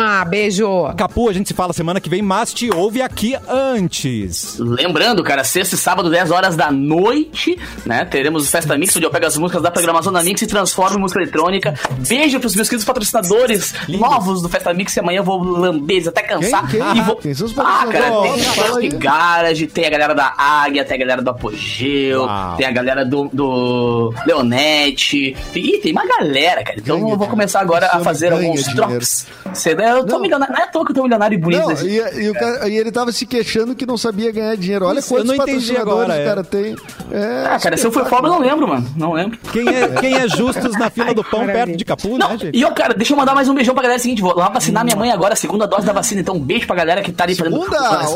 Ah, 0.00 0.24
beijo. 0.24 0.66
Capu, 0.96 1.28
a 1.28 1.32
gente 1.32 1.48
se 1.48 1.54
fala 1.54 1.72
semana 1.72 2.00
que 2.00 2.08
vem, 2.08 2.22
mas 2.22 2.52
te 2.52 2.70
ouve 2.70 3.02
aqui 3.02 3.34
antes. 3.48 4.56
Lembrando, 4.58 5.22
cara, 5.22 5.44
sexta 5.44 5.74
e 5.74 5.78
sábado, 5.78 6.10
10 6.10 6.30
horas 6.30 6.56
da 6.56 6.70
noite, 6.70 7.58
né? 7.86 8.04
Teremos 8.04 8.46
o 8.46 8.50
Festa 8.50 8.76
Mix, 8.76 8.94
onde 8.96 9.06
eu 9.06 9.10
pego 9.10 9.26
as 9.26 9.36
músicas 9.36 9.62
da 9.62 9.70
programação 9.70 10.12
da 10.12 10.22
Mix 10.22 10.42
e 10.42 10.46
transformo 10.46 10.98
em 10.98 11.00
música 11.00 11.20
eletrônica. 11.20 11.74
Beijo 12.08 12.38
pros 12.40 12.54
meus 12.54 12.68
queridos 12.68 12.84
patrocinadores 12.84 13.74
novos 13.88 14.42
do 14.42 14.48
Festa 14.48 14.72
Mix. 14.72 14.96
E 14.96 15.00
amanhã 15.00 15.18
eu 15.18 15.24
vou 15.24 15.42
lamber 15.42 16.06
até 16.08 16.22
cansar. 16.22 16.68
Quem? 16.70 16.80
Quem? 16.80 16.96
E 16.98 17.00
vou... 17.02 17.16
Quem 17.16 17.34
são 17.34 17.46
os 17.46 17.52
Ah, 17.80 17.86
cara, 17.86 18.10
tem 18.22 18.76
aí. 18.76 18.88
Garage 18.90 19.66
tem 19.66 19.86
a 19.86 19.90
galera 19.90 20.14
da 20.14 20.34
Águia, 20.36 20.84
tem 20.84 20.96
a 20.96 21.00
galera 21.00 21.22
do 21.22 21.30
Apogeu, 21.30 22.22
Uau. 22.24 22.56
tem 22.56 22.66
a 22.66 22.70
galera 22.72 23.04
do, 23.04 23.28
do 23.32 24.12
Leonete. 24.26 25.36
Ih, 25.54 25.78
tem 25.78 25.92
uma 25.92 26.04
galera, 26.06 26.62
cara. 26.64 26.78
Então 26.78 26.98
Ganha 27.00 27.12
eu 27.12 27.18
vou 27.18 27.28
começar 27.28 27.60
agora 27.60 27.88
a 27.92 28.00
fazer 28.00 28.32
alguns 28.32 28.64
drops. 28.74 29.26
Você- 29.52 29.72
Eu 29.72 30.04
tô 30.06 30.14
Não. 30.14 30.20
milionário, 30.20 30.54
não 30.54 30.60
é 30.60 30.64
à 30.64 30.68
toa 30.68 30.84
que 30.84 30.92
eu 30.92 30.96
tô 30.96 31.02
milionário 31.02 31.34
e 31.34 31.38
bonito. 31.38 31.60
Não, 31.60 31.68
desse- 31.68 31.86
e, 31.88 32.22
e 32.24 32.30
o 32.30 32.34
cara- 32.34 32.68
e 32.68 32.76
ele 32.76 32.90
tava 32.92 33.10
se 33.12 33.26
queixando 33.26 33.74
que 33.74 33.84
não 33.86 33.96
sabia 33.96 34.30
ganhar 34.30 34.56
dinheiro. 34.56 34.86
Olha 34.86 35.00
Isso, 35.00 35.12
eu 35.14 35.18
quantos 35.18 35.36
não 35.36 35.42
entendi 35.42 35.72
patrocinadores 35.74 36.02
agora, 36.04 36.18
o 36.18 36.22
é. 36.22 36.24
cara 36.24 36.44
tem. 36.44 36.76
É, 37.10 37.44
Ah, 37.46 37.58
cara, 37.58 37.76
se 37.76 37.86
eu 37.86 37.92
for 37.92 38.04
pobre, 38.06 38.26
eu 38.30 38.34
não 38.34 38.40
lembro, 38.40 38.68
mano. 38.68 38.86
Não 38.96 39.12
lembro. 39.12 39.38
Quem 39.52 39.68
é, 39.68 39.88
quem 40.00 40.14
é 40.14 40.28
justos 40.28 40.76
na 40.78 40.90
fila 40.90 41.12
do 41.14 41.24
pão 41.24 41.44
perto 41.46 41.76
de 41.76 41.84
Capu, 41.84 42.16
Não, 42.18 42.28
né, 42.30 42.38
gente? 42.38 42.56
e 42.56 42.62
eu, 42.62 42.70
cara, 42.72 42.94
deixa 42.94 43.12
eu 43.12 43.16
mandar 43.16 43.34
mais 43.34 43.48
um 43.48 43.54
beijão 43.54 43.74
pra 43.74 43.82
galera. 43.82 43.98
É 43.98 44.00
o 44.00 44.02
seguinte, 44.02 44.22
vou 44.22 44.36
lá 44.36 44.48
vacinar 44.48 44.84
minha 44.84 44.96
mãe 44.96 45.10
agora, 45.10 45.32
a 45.32 45.36
segunda 45.36 45.66
dose 45.66 45.84
da 45.86 45.92
vacina. 45.92 46.20
Então, 46.20 46.36
um 46.36 46.40
beijo 46.40 46.66
pra 46.66 46.76
galera 46.76 47.02
que 47.02 47.10
tá 47.12 47.24
ali 47.24 47.34
fazendo. 47.34 47.56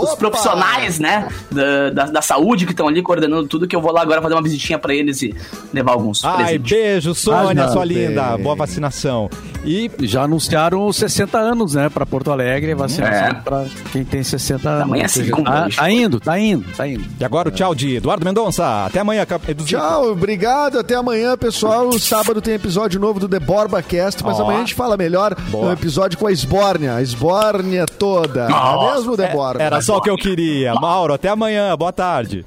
Os, 0.03 0.15
profissionais, 0.15 0.99
né? 0.99 1.29
Da, 1.51 1.91
da, 1.91 2.05
da 2.13 2.23
saúde 2.23 2.65
que 2.67 2.73
estão 2.73 2.89
ali 2.89 3.03
coordenando 3.03 3.47
tudo. 3.49 3.67
Que 3.67 3.75
eu 3.77 3.81
vou 3.81 3.93
lá 3.93 4.03
agora 4.03 4.21
fazer 4.23 4.35
uma 4.35 4.43
visitinha 4.43 4.79
pra 4.79 4.95
eles 4.95 5.23
e 5.23 5.35
levar 5.73 5.93
alguns. 5.93 6.25
Ai, 6.25 6.37
presentes. 6.59 6.71
beijo, 6.71 7.15
Sônia, 7.15 7.65
Ah, 7.65 7.69
sua 7.69 7.87
bem. 7.87 8.07
linda. 8.09 8.37
Boa 8.39 8.55
vacinação. 8.55 9.29
E 9.65 9.91
Já 10.03 10.23
anunciaram 10.25 10.87
os 10.87 10.97
60 10.97 11.39
anos, 11.39 11.75
né, 11.75 11.89
pra 11.89 12.05
Porto 12.05 12.31
Alegre, 12.31 12.75
vacinação 12.75 13.29
É. 13.29 13.35
pra 13.35 13.65
quem 13.93 14.05
tem 14.05 14.23
60 14.23 14.69
anos. 14.69 14.83
Amanhã 14.83 15.03
é 15.03 15.05
Ou 15.05 15.09
seja, 15.09 15.27
segunda, 15.27 15.51
tá, 15.51 15.65
bicho. 15.65 15.79
tá 15.79 15.91
indo, 15.91 16.21
tá 16.21 16.39
indo, 16.39 16.67
tá 16.77 16.87
indo. 16.89 17.05
E 17.19 17.25
agora 17.25 17.49
o 17.49 17.53
tchau 17.53 17.75
de 17.75 17.97
Eduardo 17.97 18.25
Mendonça. 18.27 18.85
Até 18.85 19.01
amanhã, 19.01 19.27
Edu. 19.49 19.65
Tchau, 19.65 20.11
obrigado. 20.13 20.79
Até 20.79 20.95
amanhã, 20.95 21.37
pessoal. 21.37 21.91
Sábado 21.99 22.43
tem 22.43 22.55
episódio 22.55 23.01
novo 23.01 23.19
do 23.21 23.29
The 23.29 23.41
Borba 23.41 23.83
Cast, 23.83 24.23
mas 24.23 24.39
Ó. 24.39 24.43
amanhã 24.43 24.59
a 24.59 24.61
gente 24.61 24.75
fala 24.75 24.97
melhor 24.99 25.35
Boa. 25.51 25.69
um 25.69 25.73
episódio 25.73 26.19
com 26.19 26.27
a 26.27 26.33
Esbórnia. 26.33 26.95
A 26.97 27.03
Esbórnia 27.03 27.87
toda. 27.87 28.49
Nossa. 28.49 28.85
É 28.91 28.95
mesmo, 28.97 29.17
The 29.17 29.29
Borba? 29.29 29.44
Era 29.59 29.81
só 29.81 29.99
o 29.99 30.01
que 30.01 30.11
eu 30.11 30.17
queria. 30.17 30.75
Mauro, 30.75 31.15
até 31.15 31.29
amanhã. 31.29 31.77
Boa 31.77 31.93
tarde. 31.93 32.45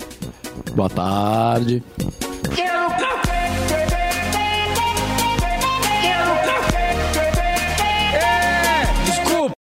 Boa 0.74 0.90
tarde. 0.90 1.84
Quero 2.56 2.90
café! 2.90 3.37